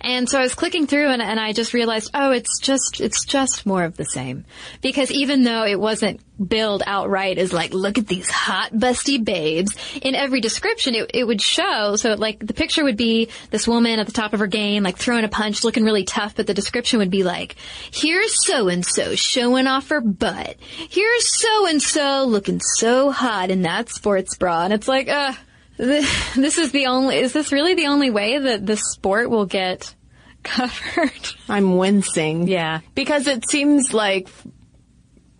And 0.00 0.28
so 0.28 0.38
I 0.38 0.42
was 0.42 0.54
clicking 0.54 0.86
through 0.86 1.08
and, 1.08 1.22
and 1.22 1.40
I 1.40 1.52
just 1.52 1.74
realized, 1.74 2.12
oh, 2.14 2.30
it's 2.30 2.60
just, 2.60 3.00
it's 3.00 3.24
just 3.24 3.66
more 3.66 3.82
of 3.82 3.96
the 3.96 4.04
same. 4.04 4.44
Because 4.80 5.10
even 5.10 5.42
though 5.42 5.64
it 5.64 5.78
wasn't 5.78 6.20
billed 6.44 6.82
outright 6.86 7.38
as 7.38 7.52
like, 7.52 7.72
look 7.72 7.98
at 7.98 8.06
these 8.06 8.28
hot, 8.28 8.72
busty 8.72 9.22
babes. 9.22 9.76
In 10.02 10.14
every 10.14 10.40
description, 10.40 10.94
it, 10.94 11.10
it 11.14 11.24
would 11.24 11.40
show, 11.40 11.96
so 11.96 12.14
like 12.14 12.44
the 12.44 12.54
picture 12.54 12.84
would 12.84 12.96
be 12.96 13.28
this 13.50 13.66
woman 13.66 13.98
at 13.98 14.06
the 14.06 14.12
top 14.12 14.32
of 14.32 14.40
her 14.40 14.46
game, 14.46 14.82
like 14.82 14.96
throwing 14.96 15.24
a 15.24 15.28
punch, 15.28 15.64
looking 15.64 15.84
really 15.84 16.04
tough, 16.04 16.34
but 16.36 16.46
the 16.46 16.54
description 16.54 16.98
would 16.98 17.10
be 17.10 17.22
like, 17.22 17.56
here's 17.90 18.46
so 18.46 18.68
and 18.68 18.84
so 18.84 19.14
showing 19.14 19.66
off 19.66 19.88
her 19.88 20.00
butt. 20.00 20.56
Here's 20.60 21.26
so 21.40 21.66
and 21.66 21.82
so 21.82 22.24
looking 22.26 22.60
so 22.60 23.10
hot 23.10 23.50
in 23.50 23.62
that 23.62 23.88
sports 23.88 24.36
bra. 24.36 24.64
And 24.64 24.72
it's 24.72 24.88
like, 24.88 25.08
uh, 25.08 25.32
this 25.76 26.58
is 26.58 26.72
the 26.72 26.86
only, 26.86 27.18
is 27.18 27.32
this 27.32 27.52
really 27.52 27.74
the 27.74 27.86
only 27.86 28.10
way 28.10 28.38
that 28.38 28.66
the 28.66 28.76
sport 28.76 29.30
will 29.30 29.46
get 29.46 29.94
covered? 30.42 31.10
I'm 31.48 31.76
wincing. 31.76 32.46
Yeah. 32.48 32.80
Because 32.94 33.26
it 33.26 33.48
seems 33.48 33.92
like 33.92 34.28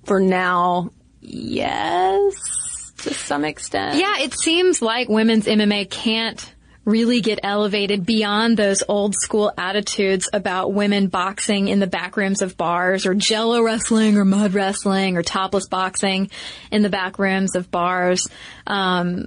for 0.07 0.21
now, 0.21 0.91
yes, 1.21 2.93
to 2.99 3.13
some 3.13 3.45
extent. 3.45 3.99
Yeah, 3.99 4.21
it 4.21 4.39
seems 4.39 4.81
like 4.81 5.09
women's 5.09 5.47
MMA 5.47 5.91
can't 5.91 6.55
really 6.85 7.21
get 7.21 7.41
elevated 7.43 8.07
beyond 8.07 8.57
those 8.57 8.85
old 8.89 9.15
school 9.17 9.53
attitudes 9.59 10.29
about 10.33 10.73
women 10.73 11.09
boxing 11.09 11.67
in 11.67 11.81
the 11.81 11.87
back 11.87 12.17
rooms 12.17 12.43
of 12.43 12.57
bars 12.57 13.07
or 13.07 13.15
jello 13.15 13.61
wrestling 13.61 14.17
or 14.17 14.25
mud 14.25 14.55
wrestling 14.55 15.17
or 15.17 15.23
topless 15.25 15.67
boxing 15.67 16.31
in 16.71 16.83
the 16.83 16.89
back 16.89 17.19
rooms 17.19 17.57
of 17.57 17.73
bars. 17.73 18.29
Um, 18.69 19.27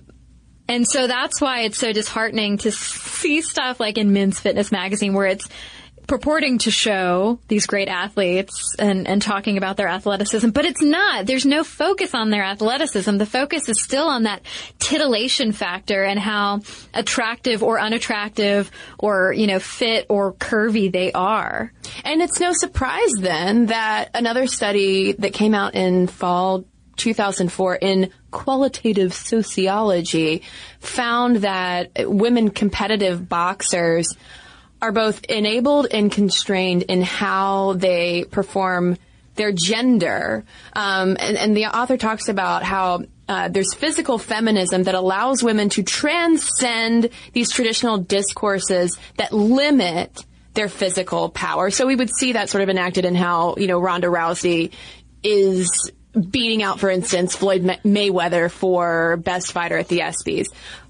and 0.69 0.87
so 0.87 1.07
that's 1.07 1.41
why 1.41 1.61
it's 1.61 1.77
so 1.77 1.91
disheartening 1.91 2.59
to 2.59 2.71
see 2.71 3.41
stuff 3.41 3.79
like 3.79 3.97
in 3.97 4.13
Men's 4.13 4.39
Fitness 4.39 4.71
magazine 4.71 5.13
where 5.13 5.27
it's 5.27 5.49
purporting 6.09 6.57
to 6.57 6.71
show 6.71 7.39
these 7.47 7.67
great 7.67 7.87
athletes 7.87 8.75
and, 8.79 9.07
and 9.07 9.21
talking 9.21 9.57
about 9.57 9.77
their 9.77 9.87
athleticism, 9.87 10.49
but 10.49 10.65
it's 10.65 10.81
not. 10.81 11.27
There's 11.27 11.45
no 11.45 11.63
focus 11.63 12.15
on 12.15 12.31
their 12.31 12.43
athleticism. 12.43 13.17
The 13.17 13.27
focus 13.27 13.69
is 13.69 13.81
still 13.81 14.07
on 14.07 14.23
that 14.23 14.41
titillation 14.79 15.51
factor 15.51 16.03
and 16.03 16.19
how 16.19 16.61
attractive 16.95 17.61
or 17.61 17.79
unattractive 17.79 18.71
or, 18.97 19.31
you 19.33 19.45
know, 19.45 19.59
fit 19.59 20.07
or 20.09 20.33
curvy 20.33 20.91
they 20.91 21.11
are. 21.11 21.71
And 22.03 22.23
it's 22.23 22.39
no 22.39 22.53
surprise 22.53 23.11
then 23.19 23.67
that 23.67 24.09
another 24.15 24.47
study 24.47 25.13
that 25.13 25.33
came 25.33 25.53
out 25.53 25.75
in 25.75 26.07
fall 26.07 26.65
2004 26.97 27.75
in 27.75 28.11
qualitative 28.31 29.13
sociology 29.13 30.41
found 30.79 31.37
that 31.37 31.91
women 31.97 32.49
competitive 32.49 33.29
boxers 33.29 34.07
are 34.81 34.91
both 34.91 35.23
enabled 35.25 35.87
and 35.91 36.11
constrained 36.11 36.83
in 36.83 37.01
how 37.01 37.73
they 37.73 38.25
perform 38.25 38.97
their 39.35 39.51
gender. 39.51 40.43
Um, 40.73 41.17
and, 41.19 41.37
and, 41.37 41.55
the 41.55 41.65
author 41.67 41.97
talks 41.97 42.27
about 42.27 42.63
how 42.63 43.03
uh, 43.29 43.47
there's 43.47 43.73
physical 43.73 44.17
feminism 44.17 44.83
that 44.83 44.95
allows 44.95 45.41
women 45.41 45.69
to 45.69 45.83
transcend 45.83 47.09
these 47.31 47.49
traditional 47.49 47.97
discourses 47.97 48.97
that 49.15 49.31
limit 49.31 50.25
their 50.55 50.67
physical 50.67 51.29
power. 51.29 51.69
So 51.69 51.87
we 51.87 51.95
would 51.95 52.09
see 52.09 52.33
that 52.33 52.49
sort 52.49 52.63
of 52.63 52.69
enacted 52.69 53.05
in 53.05 53.15
how, 53.15 53.55
you 53.57 53.67
know, 53.67 53.79
Ronda 53.79 54.07
Rousey 54.07 54.73
is 55.23 55.91
beating 56.29 56.63
out, 56.63 56.79
for 56.79 56.89
instance, 56.89 57.35
Floyd 57.35 57.63
Mayweather 57.63 58.49
for 58.51 59.17
best 59.17 59.51
fighter 59.51 59.77
at 59.77 59.87
the 59.87 59.99
ESPYs. 59.99 60.47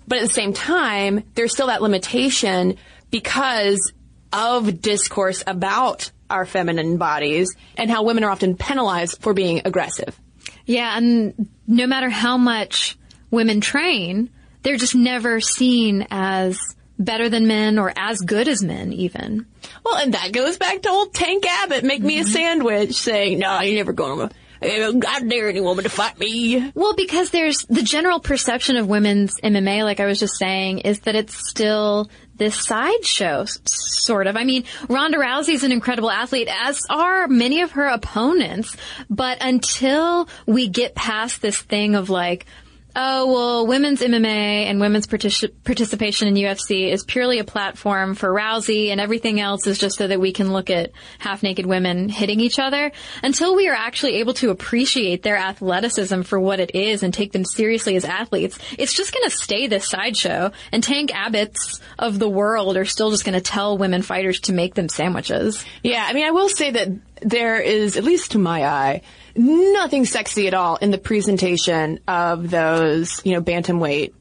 But 0.08 0.20
at 0.20 0.22
the 0.22 0.34
same 0.34 0.54
time, 0.54 1.24
there's 1.36 1.52
still 1.52 1.68
that 1.68 1.82
limitation 1.84 2.78
because 3.12 3.94
of 4.32 4.82
discourse 4.82 5.44
about 5.48 6.12
our 6.30 6.46
feminine 6.46 6.98
bodies 6.98 7.56
and 7.76 7.90
how 7.90 8.04
women 8.04 8.24
are 8.24 8.32
often 8.32 8.56
penalized 8.56 9.22
for 9.22 9.34
being 9.34 9.62
aggressive. 9.66 10.20
Yeah, 10.66 10.96
and 10.96 11.50
no 11.68 11.88
matter 11.88 12.10
how 12.10 12.38
much 12.38 12.98
women 13.32 13.62
train, 13.62 14.30
they're 14.62 14.78
just 14.78 14.96
never 14.96 15.40
seen 15.40 16.06
as 16.12 16.60
better 17.00 17.30
than 17.30 17.48
men 17.48 17.80
or 17.80 17.92
as 17.96 18.20
good 18.20 18.48
as 18.48 18.62
men 18.62 18.94
even. 18.94 19.48
Well, 19.84 19.96
and 19.96 20.14
that 20.14 20.32
goes 20.32 20.58
back 20.58 20.82
to 20.84 20.90
old 20.90 21.14
Tank 21.14 21.46
Abbott, 21.48 21.84
make 21.84 22.00
mm-hmm. 22.00 22.08
me 22.08 22.20
a 22.20 22.24
mm-hmm. 22.24 22.32
sandwich, 22.32 22.94
saying, 22.94 23.40
no, 23.40 23.62
you're 23.62 23.78
never 23.78 23.94
going 23.94 24.30
to 24.30 24.36
I 24.62 25.22
dare 25.26 25.50
any 25.50 25.62
woman 25.62 25.86
to 25.86 25.90
fight 25.90 26.20
me. 26.20 26.72
Well, 26.76 26.94
because 26.96 27.30
there's 27.30 27.66
the 27.70 27.82
general 27.82 28.20
perception 28.20 28.76
of 28.76 28.88
women's 28.88 29.40
MMA, 29.42 29.84
like 29.84 30.00
I 30.00 30.06
was 30.06 30.20
just 30.20 30.38
saying, 30.38 30.80
is 30.80 31.00
that 31.02 31.16
it's 31.16 31.50
still 31.50 32.10
this 32.40 32.56
sideshow, 32.56 33.46
sort 33.66 34.28
of. 34.28 34.36
I 34.36 34.44
mean, 34.44 34.64
Ronda 34.90 35.18
Rousey 35.18 35.54
is 35.54 35.64
an 35.64 35.72
incredible 35.72 36.10
athlete, 36.10 36.50
as 36.50 36.82
are 36.90 37.28
many 37.28 37.62
of 37.62 37.72
her 37.72 37.86
opponents. 37.86 38.76
But 39.10 39.38
until 39.42 40.28
we 40.48 40.68
get 40.68 40.96
past 40.96 41.42
this 41.42 41.62
thing 41.62 41.96
of 41.96 42.10
like, 42.10 42.48
oh, 42.96 43.32
well, 43.32 43.68
women's 43.68 44.02
MMA 44.02 44.66
and 44.66 44.80
women's 44.80 45.08
partic- 45.08 45.52
participation 45.64 46.28
in 46.28 46.36
UFC 46.36 46.92
is 46.92 47.04
purely 47.04 47.40
a 47.40 47.44
platform 47.44 48.16
for 48.16 48.30
Rousey 48.30 48.90
and 48.90 49.00
everything 49.00 49.40
else 49.40 49.68
is 49.68 49.78
just 49.78 49.98
so 49.98 50.08
that 50.08 50.20
we 50.20 50.32
can 50.32 50.52
look 50.52 50.70
at 50.70 50.92
half 51.20 51.44
naked 51.44 51.66
women 51.66 52.10
hitting 52.10 52.40
each 52.40 52.60
other. 52.60 52.92
Until 53.24 53.56
we 53.56 53.68
are 53.68 53.76
actually 53.76 54.16
able 54.16 54.34
to 54.36 54.50
appreciate 54.50 55.24
their 55.24 55.38
athleticism 55.38 56.22
for 56.22 56.40
what 56.40 56.60
it 56.60 56.76
is 56.76 57.04
and 57.04 57.14
take 57.14 57.32
them 57.32 57.46
seriously 57.46 57.96
as 57.96 58.06
athletes, 58.06 58.58
it's 58.78 58.94
just 58.94 59.14
going 59.14 59.30
to 59.30 59.36
stay 59.36 59.68
this 59.68 59.88
sideshow. 59.88 60.52
And 60.72 60.84
Tank 60.84 61.12
Abbotts 61.12 61.80
of 61.98 62.20
the 62.20 62.30
world 62.30 62.78
are 62.78 62.86
still 62.86 63.12
just 63.12 63.26
going 63.26 63.34
to 63.34 63.42
tell 63.42 63.78
women 63.78 64.02
fighters 64.02 64.40
to 64.42 64.54
make 64.54 64.76
them 64.76 64.90
sandwiches. 64.90 65.64
Yeah, 65.84 66.06
I 66.08 66.14
mean, 66.14 66.26
I 66.26 66.32
will 66.32 66.50
say 66.50 66.72
that 66.72 66.90
there 67.22 67.60
is, 67.60 67.98
at 67.98 68.04
least 68.04 68.32
to 68.32 68.38
my 68.38 68.66
eye, 68.66 69.02
nothing 69.36 70.06
sexy 70.06 70.48
at 70.48 70.54
all 70.54 70.78
in 70.78 70.92
the 70.92 70.98
presentation 70.98 72.00
of 72.08 72.50
those, 72.50 73.22
you 73.26 73.34
know, 73.34 73.42
bantamweight 73.42 74.14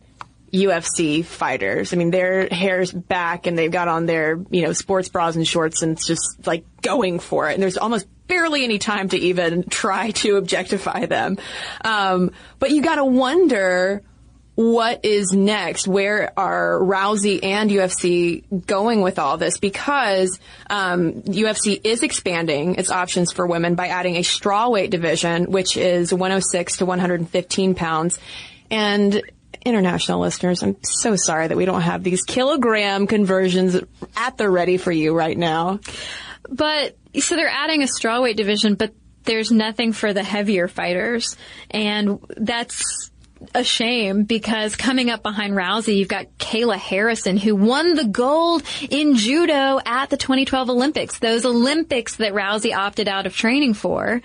UFC 0.53 1.25
fighters. 1.25 1.93
I 1.93 1.97
mean, 1.97 2.11
their 2.11 2.49
hair's 2.49 2.93
back 2.93 3.47
and 3.47 3.59
they've 3.59 3.71
got 3.71 3.89
on 3.89 4.07
their, 4.07 4.41
you 4.51 4.63
know, 4.63 4.73
sports 4.73 5.09
bras 5.09 5.37
and 5.37 5.47
shorts 5.47 5.83
and 5.83 5.93
it's 5.93 6.07
just 6.07 6.47
like 6.47 6.65
going 6.81 7.19
for 7.19 7.51
it. 7.51 7.55
And 7.55 7.63
there's 7.63 7.77
almost 7.77 8.07
barely 8.27 8.65
any 8.65 8.79
time 8.79 9.09
to 9.11 9.19
even 9.19 9.65
try 9.65 10.11
to 10.13 10.37
objectify 10.37 11.07
them. 11.07 11.39
Um, 11.85 12.31
but 12.59 12.71
you 12.71 12.83
gotta 12.83 13.05
wonder 13.05 14.03
what 14.59 15.05
is 15.05 15.31
next? 15.33 15.87
Where 15.87 16.33
are 16.37 16.81
Rousey 16.81 17.45
and 17.45 17.71
UFC 17.71 18.43
going 18.67 19.03
with 19.03 19.21
all 19.21 19.37
this? 19.37 19.57
Because 19.57 20.41
um, 20.69 21.23
UFC 21.23 21.81
is 21.85 22.03
expanding 22.03 22.75
its 22.75 22.91
options 22.91 23.31
for 23.31 23.47
women 23.47 23.77
by 23.77 23.87
adding 23.87 24.17
a 24.17 24.23
strawweight 24.23 24.91
division, 24.91 25.53
which 25.53 25.77
is 25.77 26.13
106 26.13 26.79
to 26.79 26.87
115 26.87 27.77
pounds, 27.77 28.19
and 28.69 29.23
international 29.65 30.19
listeners, 30.19 30.65
I'm 30.65 30.77
so 30.83 31.15
sorry 31.15 31.47
that 31.47 31.57
we 31.57 31.65
don't 31.65 31.83
have 31.83 32.03
these 32.03 32.25
kilogram 32.25 33.07
conversions 33.07 33.77
at 34.17 34.39
the 34.39 34.51
ready 34.51 34.77
for 34.77 34.91
you 34.91 35.15
right 35.15 35.39
now. 35.39 35.79
But 36.49 36.97
so 37.21 37.37
they're 37.37 37.49
adding 37.49 37.85
a 37.85 37.87
strawweight 37.87 38.35
division, 38.35 38.75
but 38.75 38.93
there's 39.23 39.53
nothing 39.53 39.93
for 39.93 40.13
the 40.13 40.25
heavier 40.25 40.67
fighters, 40.67 41.37
and 41.71 42.19
that's 42.37 43.13
a 43.55 43.65
shame 43.65 44.25
because 44.25 44.77
coming 44.77 45.11
up 45.11 45.23
behind 45.23 45.55
Rousey, 45.55 45.97
you've 45.97 46.09
got 46.09 46.27
Kayla 46.39 46.77
Harrison 46.77 47.37
who 47.37 47.55
won 47.55 47.95
the 47.95 48.05
gold 48.05 48.63
in 48.91 49.17
judo 49.17 49.81
at 49.85 50.11
the 50.11 50.17
2012 50.17 50.71
Olympics. 50.71 51.19
Those 51.19 51.45
Olympics 51.45 52.17
that 52.17 52.33
Rousey 52.33 52.75
opted 52.75 53.09
out 53.09 53.27
of 53.27 53.35
training 53.35 53.75
for. 53.75 54.21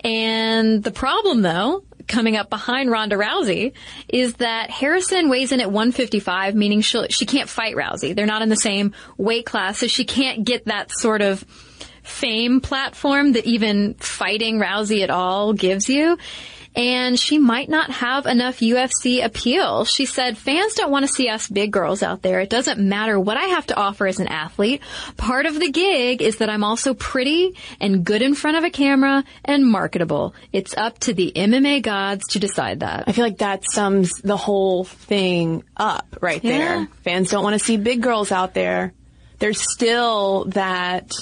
And 0.00 0.82
the 0.82 0.90
problem 0.90 1.42
though, 1.42 1.84
coming 2.06 2.36
up 2.36 2.50
behind 2.50 2.90
Ronda 2.90 3.16
Rousey 3.16 3.72
is 4.08 4.34
that 4.34 4.70
Harrison 4.70 5.28
weighs 5.28 5.52
in 5.52 5.60
at 5.60 5.70
155, 5.70 6.54
meaning 6.54 6.80
she 6.80 7.06
she 7.08 7.26
can't 7.26 7.48
fight 7.48 7.74
Rousey. 7.74 8.14
They're 8.14 8.26
not 8.26 8.42
in 8.42 8.48
the 8.48 8.56
same 8.56 8.94
weight 9.16 9.46
class, 9.46 9.78
so 9.78 9.86
she 9.86 10.04
can't 10.04 10.44
get 10.44 10.66
that 10.66 10.90
sort 10.92 11.22
of 11.22 11.44
fame 12.02 12.60
platform 12.60 13.32
that 13.32 13.44
even 13.44 13.94
fighting 13.94 14.58
Rousey 14.58 15.02
at 15.02 15.10
all 15.10 15.52
gives 15.52 15.88
you 15.88 16.16
and 16.76 17.18
she 17.18 17.38
might 17.38 17.70
not 17.70 17.90
have 17.90 18.26
enough 18.26 18.60
UFC 18.60 19.24
appeal. 19.24 19.86
She 19.86 20.04
said, 20.04 20.36
fans 20.36 20.74
don't 20.74 20.90
want 20.90 21.06
to 21.06 21.12
see 21.12 21.28
us 21.28 21.48
big 21.48 21.72
girls 21.72 22.02
out 22.02 22.20
there. 22.20 22.40
It 22.40 22.50
doesn't 22.50 22.78
matter 22.78 23.18
what 23.18 23.38
I 23.38 23.44
have 23.44 23.66
to 23.68 23.76
offer 23.76 24.06
as 24.06 24.20
an 24.20 24.28
athlete. 24.28 24.82
Part 25.16 25.46
of 25.46 25.58
the 25.58 25.70
gig 25.70 26.20
is 26.20 26.36
that 26.36 26.50
I'm 26.50 26.62
also 26.62 26.92
pretty 26.92 27.56
and 27.80 28.04
good 28.04 28.20
in 28.20 28.34
front 28.34 28.58
of 28.58 28.64
a 28.64 28.70
camera 28.70 29.24
and 29.42 29.66
marketable. 29.66 30.34
It's 30.52 30.76
up 30.76 30.98
to 31.00 31.14
the 31.14 31.32
MMA 31.34 31.80
gods 31.82 32.28
to 32.28 32.38
decide 32.38 32.80
that. 32.80 33.04
I 33.06 33.12
feel 33.12 33.24
like 33.24 33.38
that 33.38 33.64
sums 33.64 34.12
the 34.22 34.36
whole 34.36 34.84
thing 34.84 35.64
up 35.76 36.18
right 36.20 36.44
yeah. 36.44 36.58
there. 36.58 36.88
Fans 37.04 37.30
don't 37.30 37.42
want 37.42 37.54
to 37.54 37.64
see 37.64 37.78
big 37.78 38.02
girls 38.02 38.30
out 38.30 38.52
there. 38.52 38.92
There's 39.38 39.60
still 39.60 40.44
that 40.46 41.12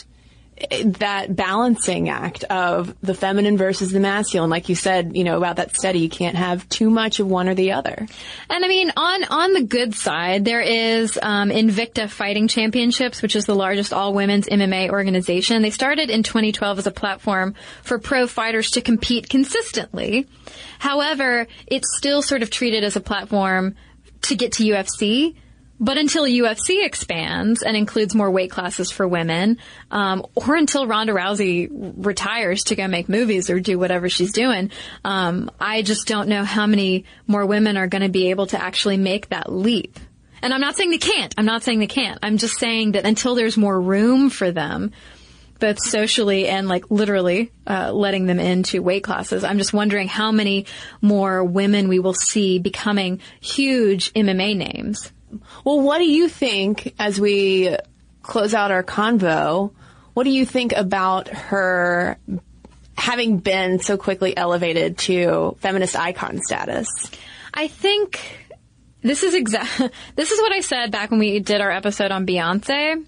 that 0.85 1.35
balancing 1.35 2.09
act 2.09 2.45
of 2.45 2.95
the 3.01 3.15
feminine 3.15 3.57
versus 3.57 3.91
the 3.91 3.99
masculine. 3.99 4.51
Like 4.51 4.69
you 4.69 4.77
said, 4.77 5.17
you 5.17 5.25
know, 5.25 5.37
about 5.37 5.57
that 5.57 5.77
study, 5.77 5.99
you 5.99 6.09
can't 6.09 6.37
have 6.37 6.69
too 6.69 6.91
much 6.91 7.19
of 7.19 7.27
one 7.27 7.49
or 7.49 7.55
the 7.55 7.73
other. 7.73 8.07
And 8.49 8.65
I 8.65 8.69
mean, 8.69 8.93
on, 8.97 9.25
on 9.25 9.53
the 9.53 9.65
good 9.65 9.95
side, 9.95 10.45
there 10.45 10.61
is, 10.61 11.19
um, 11.21 11.51
Invicta 11.51 12.09
Fighting 12.09 12.47
Championships, 12.47 13.21
which 13.21 13.35
is 13.35 13.47
the 13.47 13.55
largest 13.55 13.93
all 13.93 14.15
women's 14.15 14.47
MMA 14.47 14.91
organization. 14.91 15.63
They 15.63 15.71
started 15.71 16.09
in 16.09 16.23
2012 16.23 16.79
as 16.79 16.87
a 16.87 16.93
platform 16.93 17.55
for 17.83 17.99
pro 17.99 18.27
fighters 18.27 18.71
to 18.73 18.81
compete 18.81 19.29
consistently. 19.29 20.29
However, 20.79 21.49
it's 21.67 21.97
still 21.97 22.23
sort 22.23 22.43
of 22.43 22.51
treated 22.51 22.85
as 22.85 22.95
a 22.95 23.01
platform 23.01 23.75
to 24.23 24.37
get 24.37 24.53
to 24.53 24.65
UFC 24.65 25.35
but 25.81 25.99
until 25.99 26.25
UFC 26.25 26.85
expands 26.85 27.63
and 27.63 27.77
includes 27.77 28.15
more 28.15 28.31
weight 28.31 28.51
classes 28.51 28.91
for 28.91 29.07
women, 29.09 29.59
um, 29.91 30.25
or 30.35 30.55
until 30.55 30.87
Ronda 30.87 31.13
Rousey 31.13 31.69
retires 31.71 32.65
to 32.65 32.77
go 32.77 32.87
make 32.87 33.09
movies 33.09 33.51
or 33.51 33.61
do 33.61 33.79
whatever 33.79 34.09
she's 34.09 34.33
doing, 34.33 34.71
um, 35.05 35.51
I 35.61 35.83
just 35.83 36.07
don't 36.07 36.29
know 36.29 36.45
how 36.45 36.67
many 36.67 37.05
more 37.27 37.45
women 37.45 37.77
are 37.77 37.89
going 37.89 38.03
to 38.03 38.09
be 38.09 38.31
able 38.31 38.47
to 38.49 38.63
actually 38.63 38.99
make 38.99 39.31
that 39.31 39.53
leap. 39.53 39.99
And 40.43 40.53
I'm 40.53 40.61
not 40.61 40.77
saying 40.77 40.91
they 40.91 40.99
can't. 40.99 41.35
I'm 41.39 41.47
not 41.47 41.63
saying 41.63 41.79
they 41.79 41.87
can't. 41.87 42.19
I'm 42.23 42.37
just 42.37 42.59
saying 42.59 42.93
that 42.93 43.07
until 43.07 43.35
there's 43.35 43.57
more 43.57 43.81
room 43.81 44.29
for 44.29 44.53
them, 44.53 44.93
both 45.59 45.81
socially 45.81 46.49
and 46.49 46.69
like 46.69 46.91
literally 46.91 47.51
uh, 47.67 47.91
letting 47.93 48.27
them 48.27 48.39
into 48.39 48.83
weight 48.83 49.03
classes. 49.03 49.43
I'm 49.43 49.57
just 49.57 49.73
wondering 49.73 50.07
how 50.07 50.33
many 50.33 50.67
more 51.01 51.43
women 51.43 51.89
we 51.89 51.99
will 51.99 52.13
see 52.13 52.59
becoming 52.59 53.21
huge 53.41 54.13
MMA 54.13 54.55
names. 54.55 55.11
Well, 55.65 55.81
what 55.81 55.99
do 55.99 56.05
you 56.05 56.29
think 56.29 56.95
as 56.99 57.21
we 57.21 57.77
close 58.23 58.55
out 58.55 58.71
our 58.71 58.83
convo? 58.83 59.73
What 60.15 60.25
do 60.25 60.31
you 60.31 60.47
think 60.47 60.73
about 60.73 61.29
her 61.29 62.19
having 62.97 63.39
been 63.39 63.81
so 63.81 63.97
quickly 63.97 64.37
elevated 64.37 64.99
to 64.99 65.57
feminist 65.61 65.97
icon 65.97 66.41
status? 66.43 66.89
I 67.53 67.69
think 67.69 68.21
this 69.03 69.23
is 69.23 69.35
exact. 69.35 69.81
This 70.17 70.31
is 70.31 70.41
what 70.41 70.53
I 70.53 70.61
said 70.61 70.91
back 70.91 71.11
when 71.11 71.21
we 71.21 71.41
did 71.41 71.61
our 71.61 71.71
episode 71.71 72.11
on 72.11 72.27
Beyonce, 72.27 73.05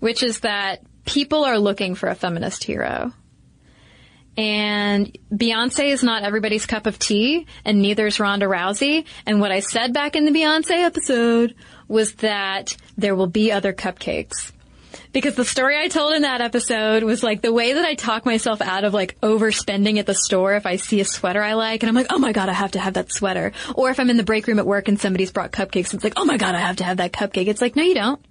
which 0.00 0.22
is 0.22 0.40
that 0.40 0.82
people 1.04 1.44
are 1.44 1.58
looking 1.58 1.94
for 1.94 2.08
a 2.08 2.14
feminist 2.14 2.64
hero. 2.64 3.12
And 4.36 5.16
Beyonce 5.30 5.92
is 5.92 6.02
not 6.02 6.22
everybody's 6.22 6.64
cup 6.64 6.86
of 6.86 6.98
tea, 6.98 7.46
and 7.64 7.82
neither 7.82 8.06
is 8.06 8.18
Ronda 8.18 8.46
Rousey. 8.46 9.04
And 9.26 9.40
what 9.40 9.52
I 9.52 9.60
said 9.60 9.92
back 9.92 10.16
in 10.16 10.24
the 10.24 10.30
Beyonce 10.30 10.70
episode 10.70 11.54
was 11.88 12.14
that 12.14 12.76
there 12.96 13.14
will 13.14 13.26
be 13.26 13.52
other 13.52 13.72
cupcakes. 13.72 14.52
Because 15.12 15.34
the 15.34 15.44
story 15.44 15.78
I 15.78 15.88
told 15.88 16.14
in 16.14 16.22
that 16.22 16.40
episode 16.40 17.02
was 17.02 17.22
like 17.22 17.42
the 17.42 17.52
way 17.52 17.74
that 17.74 17.84
I 17.84 17.94
talk 17.94 18.24
myself 18.24 18.62
out 18.62 18.84
of 18.84 18.94
like 18.94 19.20
overspending 19.20 19.98
at 19.98 20.06
the 20.06 20.14
store 20.14 20.54
if 20.54 20.64
I 20.64 20.76
see 20.76 21.00
a 21.00 21.04
sweater 21.04 21.42
I 21.42 21.52
like 21.52 21.82
and 21.82 21.88
I'm 21.88 21.94
like, 21.94 22.06
oh 22.08 22.18
my 22.18 22.32
god, 22.32 22.48
I 22.48 22.54
have 22.54 22.72
to 22.72 22.78
have 22.78 22.94
that 22.94 23.12
sweater. 23.12 23.52
Or 23.74 23.90
if 23.90 24.00
I'm 24.00 24.08
in 24.08 24.16
the 24.16 24.22
break 24.22 24.46
room 24.46 24.58
at 24.58 24.66
work 24.66 24.88
and 24.88 24.98
somebody's 24.98 25.30
brought 25.30 25.52
cupcakes, 25.52 25.90
and 25.90 25.94
it's 25.94 26.04
like, 26.04 26.14
oh 26.16 26.24
my 26.24 26.38
god, 26.38 26.54
I 26.54 26.60
have 26.60 26.76
to 26.76 26.84
have 26.84 26.96
that 26.96 27.12
cupcake. 27.12 27.48
It's 27.48 27.60
like, 27.60 27.76
no 27.76 27.82
you 27.82 27.94
don't. 27.94 28.24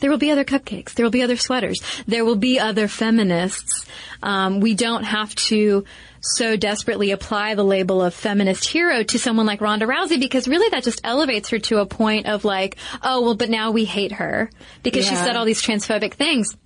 There 0.00 0.10
will 0.10 0.18
be 0.18 0.30
other 0.30 0.44
cupcakes. 0.44 0.94
There 0.94 1.04
will 1.04 1.10
be 1.10 1.22
other 1.22 1.36
sweaters. 1.36 1.80
There 2.06 2.24
will 2.24 2.36
be 2.36 2.58
other 2.58 2.88
feminists. 2.88 3.86
Um, 4.22 4.60
we 4.60 4.74
don't 4.74 5.04
have 5.04 5.34
to 5.34 5.84
so 6.20 6.56
desperately 6.56 7.10
apply 7.10 7.54
the 7.54 7.64
label 7.64 8.02
of 8.02 8.14
feminist 8.14 8.66
hero 8.66 9.02
to 9.02 9.18
someone 9.18 9.44
like 9.46 9.60
Ronda 9.60 9.86
Rousey 9.86 10.18
because 10.18 10.48
really 10.48 10.70
that 10.70 10.82
just 10.82 11.00
elevates 11.04 11.50
her 11.50 11.58
to 11.58 11.78
a 11.78 11.86
point 11.86 12.26
of 12.26 12.44
like, 12.44 12.76
oh, 13.02 13.20
well, 13.22 13.34
but 13.34 13.50
now 13.50 13.70
we 13.70 13.84
hate 13.84 14.12
her 14.12 14.50
because 14.82 15.06
she 15.06 15.14
said 15.14 15.36
all 15.36 15.44
these 15.44 15.62
transphobic 15.62 16.14
things. 16.14 16.56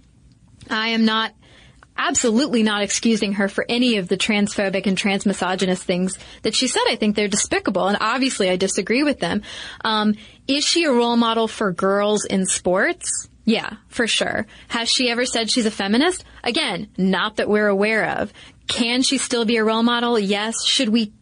I 0.70 0.88
am 0.88 1.04
not 1.04 1.32
absolutely 1.98 2.62
not 2.62 2.82
excusing 2.82 3.34
her 3.34 3.48
for 3.48 3.66
any 3.68 3.98
of 3.98 4.08
the 4.08 4.16
transphobic 4.16 4.86
and 4.86 4.96
transmisogynist 4.96 5.82
things 5.82 6.18
that 6.42 6.54
she 6.54 6.68
said. 6.68 6.82
I 6.88 6.96
think 6.96 7.16
they're 7.16 7.28
despicable, 7.28 7.88
and 7.88 7.98
obviously 8.00 8.48
I 8.48 8.56
disagree 8.56 9.02
with 9.02 9.18
them. 9.18 9.42
Um, 9.84 10.14
is 10.46 10.64
she 10.64 10.84
a 10.84 10.92
role 10.92 11.16
model 11.16 11.48
for 11.48 11.72
girls 11.72 12.24
in 12.24 12.46
sports? 12.46 13.28
Yeah, 13.44 13.76
for 13.88 14.06
sure. 14.06 14.46
Has 14.68 14.90
she 14.90 15.10
ever 15.10 15.24
said 15.26 15.50
she's 15.50 15.66
a 15.66 15.70
feminist? 15.70 16.24
Again, 16.44 16.88
not 16.96 17.36
that 17.36 17.48
we're 17.48 17.68
aware 17.68 18.18
of. 18.20 18.32
Can 18.66 19.02
she 19.02 19.18
still 19.18 19.44
be 19.44 19.56
a 19.56 19.64
role 19.64 19.82
model? 19.82 20.18
Yes. 20.18 20.66
Should 20.66 20.90
we 20.90 21.12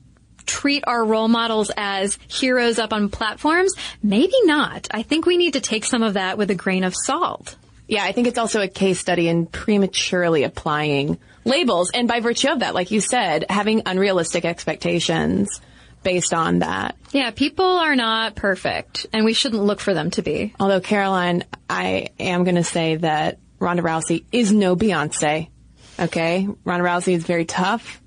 treat 0.45 0.85
our 0.87 1.05
role 1.05 1.29
models 1.29 1.71
as 1.77 2.19
heroes 2.29 2.79
up 2.79 2.93
on 2.93 3.11
platforms? 3.11 3.73
Maybe 4.03 4.35
not. 4.43 4.89
I 4.91 5.03
think 5.03 5.27
we 5.27 5.37
need 5.37 5.53
to 5.53 5.61
take 5.61 5.85
some 5.85 6.03
of 6.03 6.15
that 6.15 6.37
with 6.37 6.51
a 6.51 6.55
grain 6.55 6.83
of 6.85 6.95
salt. 6.97 7.57
Yeah, 7.89 8.05
I 8.05 8.13
think 8.13 8.27
it's 8.27 8.39
also 8.39 8.61
a 8.61 8.69
case 8.69 8.99
study 8.99 9.29
in 9.29 9.47
prematurely 9.47 10.43
applying 10.43 11.19
labels. 11.45 11.91
And 11.93 12.09
by 12.09 12.21
virtue 12.21 12.49
of 12.49 12.61
that, 12.61 12.75
like 12.75 12.91
you 12.91 13.01
said, 13.01 13.45
having 13.49 13.83
unrealistic 13.87 14.45
expectations 14.45 15.61
based 16.03 16.35
on 16.35 16.61
that. 16.61 16.97
Yeah, 17.13 17.31
people 17.31 17.65
are 17.65 17.97
not 17.97 18.35
perfect, 18.37 19.07
and 19.13 19.25
we 19.25 19.33
shouldn't 19.33 19.63
look 19.63 19.81
for 19.81 19.95
them 19.95 20.11
to 20.13 20.23
be. 20.23 20.55
Although, 20.61 20.81
Caroline, 20.81 21.45
I 21.69 22.11
am 22.19 22.45
going 22.45 22.57
to 22.57 22.65
say 22.65 22.97
that 22.97 23.39
Ronda 23.59 23.83
Rousey 23.83 24.25
is 24.31 24.53
no 24.53 24.77
Beyonce. 24.77 25.49
Okay? 25.99 26.49
Ronda 26.65 26.85
Rousey 26.85 27.15
is 27.15 27.25
very 27.25 27.45
tough, 27.45 28.01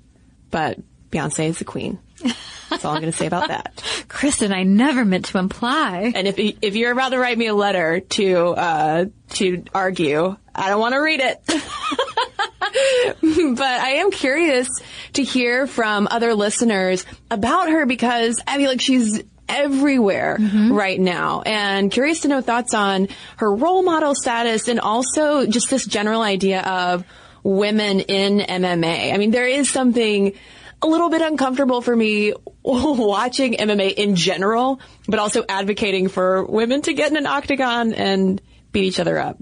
but 0.50 0.78
Beyonce 1.10 1.48
is 1.48 1.58
the 1.58 1.64
queen. 1.64 1.98
That's 2.70 2.84
all 2.84 2.94
I'm 2.94 3.02
going 3.02 3.12
to 3.12 3.18
say 3.18 3.26
about 3.26 3.48
that. 3.48 3.82
Cristen, 4.08 4.52
I 4.52 4.62
never 4.62 5.04
meant 5.04 5.26
to 5.26 5.38
imply. 5.38 6.12
And 6.14 6.28
if 6.28 6.38
if 6.38 6.76
you're 6.76 6.92
about 6.92 7.10
to 7.10 7.18
write 7.18 7.36
me 7.36 7.46
a 7.46 7.54
letter 7.54 8.00
to 8.00 8.36
uh, 8.50 9.04
to 9.30 9.64
argue, 9.74 10.36
I 10.54 10.70
don't 10.70 10.80
want 10.80 10.94
to 10.94 11.00
read 11.00 11.20
it. 11.20 11.42
but 13.56 13.62
I 13.62 13.90
am 13.96 14.10
curious 14.10 14.68
to 15.14 15.22
hear 15.22 15.66
from 15.66 16.08
other 16.10 16.34
listeners 16.34 17.04
about 17.30 17.68
her 17.68 17.86
because 17.86 18.40
I 18.46 18.56
feel 18.56 18.70
like 18.70 18.80
she's 18.80 19.22
everywhere 19.48 20.36
right 20.70 21.00
now 21.00 21.42
and 21.42 21.90
curious 21.90 22.20
to 22.20 22.28
know 22.28 22.40
thoughts 22.40 22.72
on 22.72 23.08
her 23.36 23.52
role 23.52 23.82
model 23.82 24.14
status 24.14 24.68
and 24.68 24.78
also 24.78 25.44
just 25.44 25.70
this 25.70 25.84
general 25.84 26.22
idea 26.22 26.62
of 26.62 27.04
women 27.42 28.00
in 28.00 28.38
MMA. 28.38 29.12
I 29.12 29.16
mean, 29.16 29.32
there 29.32 29.48
is 29.48 29.68
something 29.68 30.34
a 30.82 30.86
little 30.86 31.10
bit 31.10 31.22
uncomfortable 31.22 31.82
for 31.82 31.94
me 31.94 32.32
watching 32.62 33.54
MMA 33.54 33.94
in 33.94 34.16
general, 34.16 34.80
but 35.06 35.18
also 35.18 35.44
advocating 35.48 36.08
for 36.08 36.44
women 36.44 36.82
to 36.82 36.92
get 36.92 37.10
in 37.10 37.16
an 37.16 37.26
octagon 37.26 37.92
and 37.92 38.40
beat 38.72 38.84
each 38.84 39.00
other 39.00 39.18
up. 39.18 39.38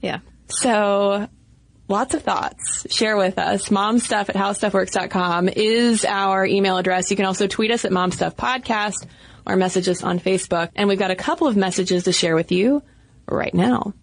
Yeah. 0.00 0.20
So 0.48 1.28
lots 1.88 2.14
of 2.14 2.22
thoughts. 2.22 2.86
Share 2.92 3.16
with 3.16 3.38
us. 3.38 3.68
Momstuff 3.68 4.28
at 4.28 4.36
howstuffworks.com 4.36 5.48
is 5.48 6.04
our 6.04 6.46
email 6.46 6.78
address. 6.78 7.10
You 7.10 7.16
can 7.16 7.26
also 7.26 7.46
tweet 7.46 7.70
us 7.70 7.84
at 7.84 7.90
momstuffpodcast 7.90 9.06
or 9.46 9.56
message 9.56 9.88
us 9.88 10.02
on 10.02 10.18
Facebook. 10.18 10.70
And 10.74 10.88
we've 10.88 10.98
got 10.98 11.10
a 11.10 11.16
couple 11.16 11.46
of 11.46 11.56
messages 11.56 12.04
to 12.04 12.12
share 12.12 12.34
with 12.34 12.52
you 12.52 12.82
right 13.28 13.54
now. 13.54 13.94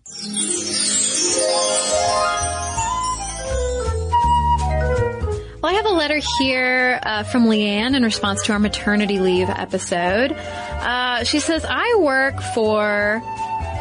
Well, 5.63 5.71
I 5.71 5.75
have 5.75 5.85
a 5.85 5.91
letter 5.91 6.19
here 6.39 6.99
uh, 7.03 7.23
from 7.23 7.45
Leanne 7.45 7.95
in 7.95 8.03
response 8.03 8.43
to 8.43 8.51
our 8.51 8.59
maternity 8.59 9.19
leave 9.19 9.47
episode. 9.49 10.33
Uh, 10.33 11.23
she 11.23 11.39
says, 11.39 11.65
"I 11.65 11.99
work 11.99 12.41
for." 12.53 13.23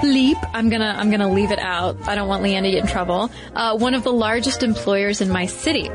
Leap. 0.04 0.36
I'm 0.52 0.68
gonna 0.68 0.96
I'm 0.98 1.12
gonna 1.12 1.30
leave 1.30 1.52
it 1.52 1.60
out. 1.60 1.96
I 2.08 2.16
don't 2.16 2.26
want 2.26 2.42
Leanne 2.42 2.62
to 2.62 2.70
get 2.72 2.82
in 2.82 2.88
trouble. 2.88 3.30
Uh, 3.54 3.76
one 3.76 3.94
of 3.94 4.02
the 4.02 4.12
largest 4.12 4.64
employers 4.64 5.20
in 5.20 5.28
my 5.28 5.46
city. 5.46 5.88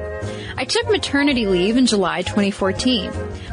I 0.59 0.65
took 0.65 0.89
maternity 0.89 1.45
leave 1.45 1.77
in 1.77 1.85
July 1.85 2.23
2014. 2.23 3.11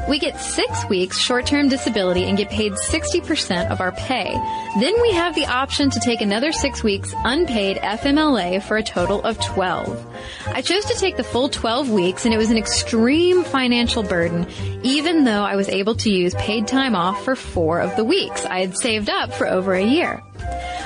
We 0.09 0.19
get 0.19 0.41
six 0.41 0.89
weeks 0.89 1.19
short-term 1.19 1.69
disability 1.69 2.25
and 2.25 2.39
get 2.39 2.49
paid 2.49 2.73
60% 2.73 3.71
of 3.71 3.83
our 3.83 3.93
pay. 3.93 4.33
Then 4.81 5.01
we 5.03 5.13
have 5.13 5.35
the 5.35 5.45
option 5.45 5.91
to 5.91 6.01
take 6.01 6.23
another 6.23 6.51
six 6.51 6.83
weeks 6.83 7.15
unpaid 7.25 7.77
FMLA 7.77 8.63
for 8.63 8.79
a 8.79 8.83
total 8.83 9.21
of 9.23 9.39
12. 9.39 10.17
I 10.47 10.63
chose 10.63 10.87
to 10.87 10.95
take 10.95 11.19
the 11.19 11.25
full 11.25 11.51
12 11.51 11.91
weeks 11.91 12.25
and 12.25 12.33
it 12.33 12.39
was 12.39 12.51
an 12.51 12.57
extreme 12.57 13.45
financial 13.45 14.03
burden, 14.03 14.47
even 14.83 15.25
though 15.25 15.43
I 15.43 15.57
was 15.57 15.69
able 15.69 15.97
to 15.97 16.11
use 16.11 16.35
paid 16.37 16.67
time 16.67 16.97
off 16.97 17.23
for 17.23 17.37
four 17.37 17.81
of 17.81 17.95
the 17.97 18.05
weeks. 18.05 18.47
I 18.47 18.61
had 18.61 18.79
saved 18.79 19.11
up 19.11 19.31
for 19.35 19.47
over 19.47 19.75
a 19.75 19.85
year. 19.85 20.23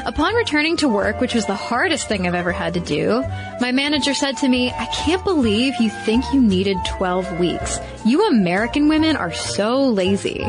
Upon 0.04 0.34
returning 0.34 0.76
to 0.78 0.88
work, 0.88 1.20
which 1.20 1.34
was 1.34 1.46
the 1.46 1.54
hardest 1.54 2.09
thing 2.09 2.26
I've 2.26 2.34
ever 2.34 2.52
had 2.52 2.74
to 2.74 2.80
do, 2.80 3.22
my 3.61 3.72
manager 3.72 4.14
said 4.14 4.36
to 4.38 4.48
me, 4.48 4.70
I 4.70 4.86
can't 4.86 5.22
believe 5.24 5.74
you 5.80 5.90
think 5.90 6.24
you 6.32 6.40
needed 6.40 6.76
12 6.86 7.38
weeks. 7.38 7.78
You 8.04 8.26
American 8.26 8.88
women 8.88 9.16
are 9.16 9.32
so 9.32 9.86
lazy. 9.86 10.44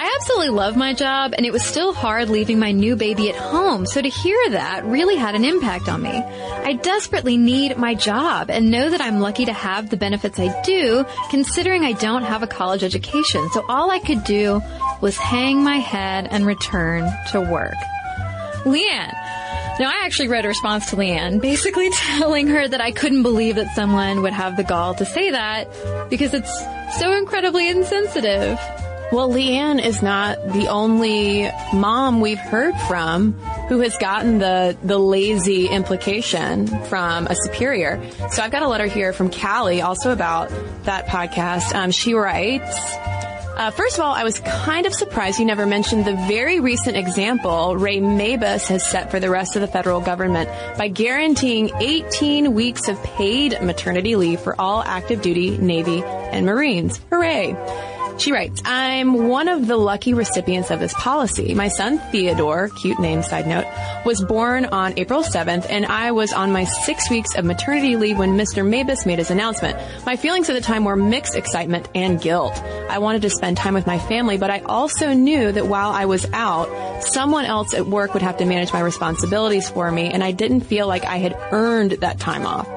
I 0.00 0.14
absolutely 0.16 0.50
love 0.50 0.76
my 0.76 0.94
job 0.94 1.34
and 1.36 1.44
it 1.44 1.52
was 1.52 1.64
still 1.64 1.92
hard 1.92 2.28
leaving 2.28 2.58
my 2.58 2.72
new 2.72 2.96
baby 2.96 3.28
at 3.28 3.36
home, 3.36 3.86
so 3.86 4.00
to 4.00 4.08
hear 4.08 4.38
that 4.50 4.84
really 4.84 5.16
had 5.16 5.34
an 5.34 5.44
impact 5.44 5.88
on 5.88 6.00
me. 6.00 6.10
I 6.10 6.74
desperately 6.74 7.36
need 7.36 7.76
my 7.76 7.94
job 7.94 8.50
and 8.50 8.70
know 8.70 8.88
that 8.88 9.00
I'm 9.00 9.20
lucky 9.20 9.46
to 9.46 9.52
have 9.52 9.90
the 9.90 9.96
benefits 9.96 10.38
I 10.38 10.62
do, 10.62 11.04
considering 11.30 11.84
I 11.84 11.92
don't 11.92 12.22
have 12.22 12.42
a 12.42 12.46
college 12.46 12.84
education, 12.84 13.48
so 13.50 13.64
all 13.68 13.90
I 13.90 13.98
could 13.98 14.24
do 14.24 14.62
was 15.00 15.16
hang 15.16 15.62
my 15.64 15.78
head 15.78 16.28
and 16.30 16.46
return 16.46 17.10
to 17.32 17.40
work. 17.40 17.74
Leanne. 18.64 19.14
Now, 19.78 19.88
I 19.88 20.02
actually 20.04 20.28
read 20.28 20.44
a 20.44 20.48
response 20.48 20.90
to 20.90 20.96
Leanne, 20.96 21.40
basically 21.40 21.88
telling 22.18 22.48
her 22.48 22.68
that 22.68 22.80
I 22.80 22.90
couldn't 22.90 23.22
believe 23.22 23.56
that 23.56 23.74
someone 23.74 24.22
would 24.22 24.32
have 24.34 24.56
the 24.56 24.64
gall 24.64 24.94
to 24.96 25.04
say 25.04 25.30
that 25.30 26.10
because 26.10 26.34
it's 26.34 26.52
so 26.98 27.12
incredibly 27.16 27.68
insensitive. 27.68 28.58
Well, 29.12 29.28
Leanne 29.30 29.82
is 29.84 30.02
not 30.02 30.36
the 30.52 30.68
only 30.68 31.50
mom 31.72 32.20
we've 32.20 32.38
heard 32.38 32.76
from 32.86 33.32
who 33.68 33.80
has 33.80 33.96
gotten 33.96 34.38
the, 34.38 34.76
the 34.84 34.98
lazy 34.98 35.66
implication 35.66 36.66
from 36.84 37.26
a 37.26 37.34
superior. 37.34 38.00
So 38.30 38.42
I've 38.42 38.52
got 38.52 38.62
a 38.62 38.68
letter 38.68 38.86
here 38.86 39.12
from 39.12 39.30
Callie 39.30 39.80
also 39.80 40.12
about 40.12 40.50
that 40.84 41.06
podcast. 41.06 41.74
Um, 41.74 41.90
she 41.90 42.14
writes, 42.14 42.76
uh, 43.56 43.70
first 43.70 43.96
of 43.96 44.04
all, 44.04 44.12
I 44.12 44.24
was 44.24 44.40
kind 44.40 44.86
of 44.86 44.94
surprised 44.94 45.38
you 45.38 45.44
never 45.44 45.66
mentioned 45.66 46.04
the 46.04 46.16
very 46.28 46.60
recent 46.60 46.96
example 46.96 47.76
Ray 47.76 47.98
Mabus 47.98 48.66
has 48.68 48.84
set 48.84 49.10
for 49.10 49.20
the 49.20 49.30
rest 49.30 49.56
of 49.56 49.62
the 49.62 49.68
federal 49.68 50.00
government 50.00 50.48
by 50.78 50.88
guaranteeing 50.88 51.70
18 51.80 52.54
weeks 52.54 52.88
of 52.88 53.02
paid 53.02 53.60
maternity 53.62 54.16
leave 54.16 54.40
for 54.40 54.58
all 54.60 54.82
active 54.82 55.22
duty 55.22 55.58
Navy 55.58 56.02
and 56.04 56.46
Marines. 56.46 57.00
Hooray! 57.10 57.54
She 58.20 58.32
writes, 58.32 58.60
I'm 58.66 59.28
one 59.28 59.48
of 59.48 59.66
the 59.66 59.78
lucky 59.78 60.12
recipients 60.12 60.70
of 60.70 60.78
this 60.78 60.92
policy. 60.92 61.54
My 61.54 61.68
son 61.68 61.98
Theodore, 62.12 62.68
cute 62.68 62.98
name 62.98 63.22
side 63.22 63.46
note, 63.46 63.64
was 64.04 64.22
born 64.22 64.66
on 64.66 64.92
April 64.98 65.22
7th 65.22 65.64
and 65.70 65.86
I 65.86 66.12
was 66.12 66.34
on 66.34 66.52
my 66.52 66.64
six 66.64 67.08
weeks 67.08 67.34
of 67.34 67.46
maternity 67.46 67.96
leave 67.96 68.18
when 68.18 68.36
Mr. 68.36 68.62
Mabus 68.62 69.06
made 69.06 69.20
his 69.20 69.30
announcement. 69.30 69.78
My 70.04 70.16
feelings 70.16 70.50
at 70.50 70.52
the 70.52 70.60
time 70.60 70.84
were 70.84 70.96
mixed 70.96 71.34
excitement 71.34 71.88
and 71.94 72.20
guilt. 72.20 72.52
I 72.90 72.98
wanted 72.98 73.22
to 73.22 73.30
spend 73.30 73.56
time 73.56 73.72
with 73.72 73.86
my 73.86 73.98
family, 73.98 74.36
but 74.36 74.50
I 74.50 74.58
also 74.66 75.14
knew 75.14 75.50
that 75.50 75.66
while 75.66 75.90
I 75.90 76.04
was 76.04 76.30
out, 76.34 77.02
someone 77.02 77.46
else 77.46 77.72
at 77.72 77.86
work 77.86 78.12
would 78.12 78.22
have 78.22 78.36
to 78.36 78.44
manage 78.44 78.70
my 78.70 78.80
responsibilities 78.80 79.70
for 79.70 79.90
me 79.90 80.10
and 80.10 80.22
I 80.22 80.32
didn't 80.32 80.60
feel 80.60 80.86
like 80.86 81.06
I 81.06 81.16
had 81.16 81.34
earned 81.52 81.92
that 81.92 82.20
time 82.20 82.44
off. 82.44 82.68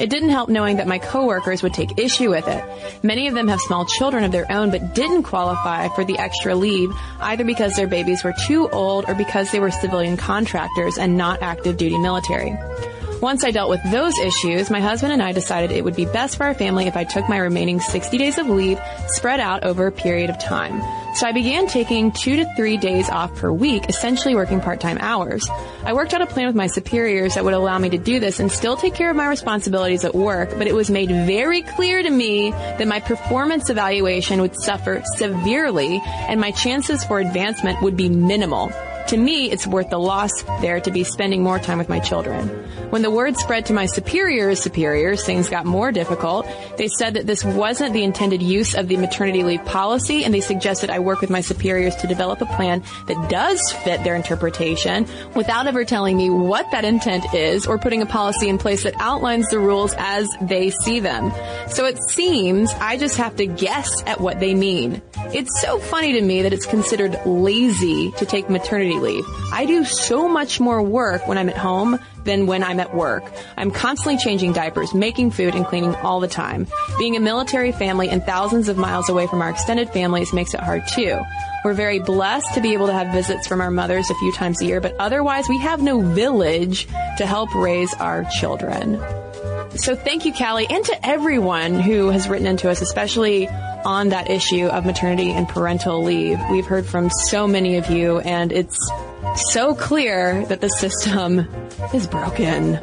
It 0.00 0.08
didn't 0.08 0.30
help 0.30 0.48
knowing 0.48 0.78
that 0.78 0.86
my 0.86 0.98
coworkers 0.98 1.62
would 1.62 1.74
take 1.74 1.98
issue 1.98 2.30
with 2.30 2.48
it. 2.48 2.64
Many 3.04 3.28
of 3.28 3.34
them 3.34 3.48
have 3.48 3.60
small 3.60 3.84
children 3.84 4.24
of 4.24 4.32
their 4.32 4.50
own 4.50 4.70
but 4.70 4.89
didn't 4.94 5.24
qualify 5.24 5.88
for 5.88 6.04
the 6.04 6.18
extra 6.18 6.54
leave 6.54 6.90
either 7.20 7.44
because 7.44 7.74
their 7.74 7.86
babies 7.86 8.24
were 8.24 8.34
too 8.46 8.68
old 8.70 9.04
or 9.08 9.14
because 9.14 9.50
they 9.50 9.60
were 9.60 9.70
civilian 9.70 10.16
contractors 10.16 10.98
and 10.98 11.16
not 11.16 11.42
active 11.42 11.76
duty 11.76 11.98
military. 11.98 12.56
Once 13.20 13.44
I 13.44 13.50
dealt 13.50 13.68
with 13.68 13.82
those 13.90 14.18
issues, 14.18 14.70
my 14.70 14.80
husband 14.80 15.12
and 15.12 15.22
I 15.22 15.32
decided 15.32 15.72
it 15.72 15.84
would 15.84 15.94
be 15.94 16.06
best 16.06 16.38
for 16.38 16.44
our 16.44 16.54
family 16.54 16.86
if 16.86 16.96
I 16.96 17.04
took 17.04 17.28
my 17.28 17.36
remaining 17.36 17.78
60 17.78 18.16
days 18.16 18.38
of 18.38 18.48
leave 18.48 18.80
spread 19.08 19.40
out 19.40 19.62
over 19.62 19.86
a 19.86 19.92
period 19.92 20.30
of 20.30 20.38
time. 20.38 20.80
So 21.16 21.26
I 21.26 21.32
began 21.32 21.66
taking 21.66 22.12
two 22.12 22.36
to 22.36 22.54
three 22.56 22.78
days 22.78 23.10
off 23.10 23.34
per 23.34 23.52
week, 23.52 23.90
essentially 23.90 24.34
working 24.34 24.62
part-time 24.62 24.96
hours. 24.98 25.46
I 25.84 25.92
worked 25.92 26.14
out 26.14 26.22
a 26.22 26.26
plan 26.26 26.46
with 26.46 26.56
my 26.56 26.66
superiors 26.66 27.34
that 27.34 27.44
would 27.44 27.52
allow 27.52 27.78
me 27.78 27.90
to 27.90 27.98
do 27.98 28.20
this 28.20 28.40
and 28.40 28.50
still 28.50 28.76
take 28.76 28.94
care 28.94 29.10
of 29.10 29.16
my 29.16 29.28
responsibilities 29.28 30.06
at 30.06 30.14
work, 30.14 30.56
but 30.56 30.66
it 30.66 30.74
was 30.74 30.88
made 30.88 31.10
very 31.10 31.60
clear 31.60 32.02
to 32.02 32.10
me 32.10 32.52
that 32.52 32.88
my 32.88 33.00
performance 33.00 33.68
evaluation 33.68 34.40
would 34.40 34.56
suffer 34.56 35.02
severely 35.16 36.00
and 36.06 36.40
my 36.40 36.52
chances 36.52 37.04
for 37.04 37.18
advancement 37.18 37.82
would 37.82 37.98
be 37.98 38.08
minimal. 38.08 38.72
To 39.10 39.16
me, 39.16 39.50
it's 39.50 39.66
worth 39.66 39.90
the 39.90 39.98
loss 39.98 40.30
there 40.60 40.80
to 40.80 40.90
be 40.92 41.02
spending 41.02 41.42
more 41.42 41.58
time 41.58 41.78
with 41.78 41.88
my 41.88 41.98
children. 41.98 42.46
When 42.90 43.02
the 43.02 43.10
word 43.10 43.36
spread 43.36 43.66
to 43.66 43.72
my 43.72 43.86
superiors' 43.86 44.60
superiors, 44.60 45.24
things 45.24 45.48
got 45.48 45.66
more 45.66 45.90
difficult. 45.90 46.46
They 46.76 46.86
said 46.86 47.14
that 47.14 47.26
this 47.26 47.44
wasn't 47.44 47.92
the 47.92 48.04
intended 48.04 48.40
use 48.40 48.76
of 48.76 48.86
the 48.86 48.96
maternity 48.96 49.42
leave 49.42 49.64
policy, 49.64 50.22
and 50.24 50.32
they 50.32 50.40
suggested 50.40 50.90
I 50.90 51.00
work 51.00 51.20
with 51.20 51.28
my 51.28 51.40
superiors 51.40 51.96
to 51.96 52.06
develop 52.06 52.40
a 52.40 52.46
plan 52.46 52.84
that 53.08 53.28
does 53.28 53.60
fit 53.82 54.04
their 54.04 54.14
interpretation 54.14 55.08
without 55.34 55.66
ever 55.66 55.84
telling 55.84 56.16
me 56.16 56.30
what 56.30 56.70
that 56.70 56.84
intent 56.84 57.34
is 57.34 57.66
or 57.66 57.78
putting 57.78 58.02
a 58.02 58.06
policy 58.06 58.48
in 58.48 58.58
place 58.58 58.84
that 58.84 58.94
outlines 59.00 59.48
the 59.48 59.58
rules 59.58 59.92
as 59.98 60.28
they 60.40 60.70
see 60.70 61.00
them. 61.00 61.32
So 61.66 61.84
it 61.84 61.98
seems 62.10 62.72
I 62.74 62.96
just 62.96 63.16
have 63.16 63.34
to 63.36 63.46
guess 63.46 64.04
at 64.06 64.20
what 64.20 64.38
they 64.38 64.54
mean. 64.54 65.02
It's 65.32 65.60
so 65.60 65.80
funny 65.80 66.12
to 66.12 66.20
me 66.20 66.42
that 66.42 66.52
it's 66.52 66.66
considered 66.66 67.20
lazy 67.26 68.12
to 68.12 68.26
take 68.26 68.48
maternity 68.48 68.99
I 69.52 69.66
do 69.66 69.84
so 69.84 70.28
much 70.28 70.60
more 70.60 70.82
work 70.82 71.26
when 71.26 71.38
I'm 71.38 71.48
at 71.48 71.56
home 71.56 71.98
than 72.24 72.46
when 72.46 72.62
I'm 72.62 72.80
at 72.80 72.94
work. 72.94 73.24
I'm 73.56 73.70
constantly 73.70 74.18
changing 74.18 74.52
diapers, 74.52 74.92
making 74.92 75.30
food, 75.30 75.54
and 75.54 75.64
cleaning 75.64 75.94
all 75.96 76.20
the 76.20 76.28
time. 76.28 76.66
Being 76.98 77.16
a 77.16 77.20
military 77.20 77.72
family 77.72 78.08
and 78.10 78.22
thousands 78.22 78.68
of 78.68 78.76
miles 78.76 79.08
away 79.08 79.26
from 79.26 79.42
our 79.42 79.50
extended 79.50 79.90
families 79.90 80.32
makes 80.32 80.54
it 80.54 80.60
hard 80.60 80.86
too. 80.86 81.18
We're 81.64 81.74
very 81.74 81.98
blessed 81.98 82.54
to 82.54 82.60
be 82.60 82.72
able 82.72 82.86
to 82.88 82.92
have 82.92 83.12
visits 83.12 83.46
from 83.46 83.60
our 83.60 83.70
mothers 83.70 84.10
a 84.10 84.14
few 84.14 84.32
times 84.32 84.60
a 84.60 84.66
year, 84.66 84.80
but 84.80 84.94
otherwise 84.98 85.48
we 85.48 85.58
have 85.58 85.82
no 85.82 86.00
village 86.00 86.86
to 87.18 87.26
help 87.26 87.54
raise 87.54 87.92
our 87.94 88.24
children. 88.38 89.00
So 89.76 89.94
thank 89.94 90.24
you, 90.24 90.32
Callie, 90.32 90.66
and 90.68 90.84
to 90.86 91.06
everyone 91.06 91.78
who 91.78 92.10
has 92.10 92.28
written 92.28 92.46
into 92.46 92.68
us, 92.68 92.80
especially 92.80 93.48
on 93.84 94.10
that 94.10 94.30
issue 94.30 94.66
of 94.66 94.84
maternity 94.84 95.30
and 95.32 95.48
parental 95.48 96.02
leave. 96.02 96.38
We've 96.50 96.66
heard 96.66 96.86
from 96.86 97.10
so 97.10 97.46
many 97.46 97.76
of 97.76 97.90
you, 97.90 98.18
and 98.20 98.52
it's 98.52 98.78
so 99.52 99.74
clear 99.74 100.44
that 100.46 100.60
the 100.60 100.68
system 100.68 101.48
is 101.94 102.06
broken. 102.06 102.78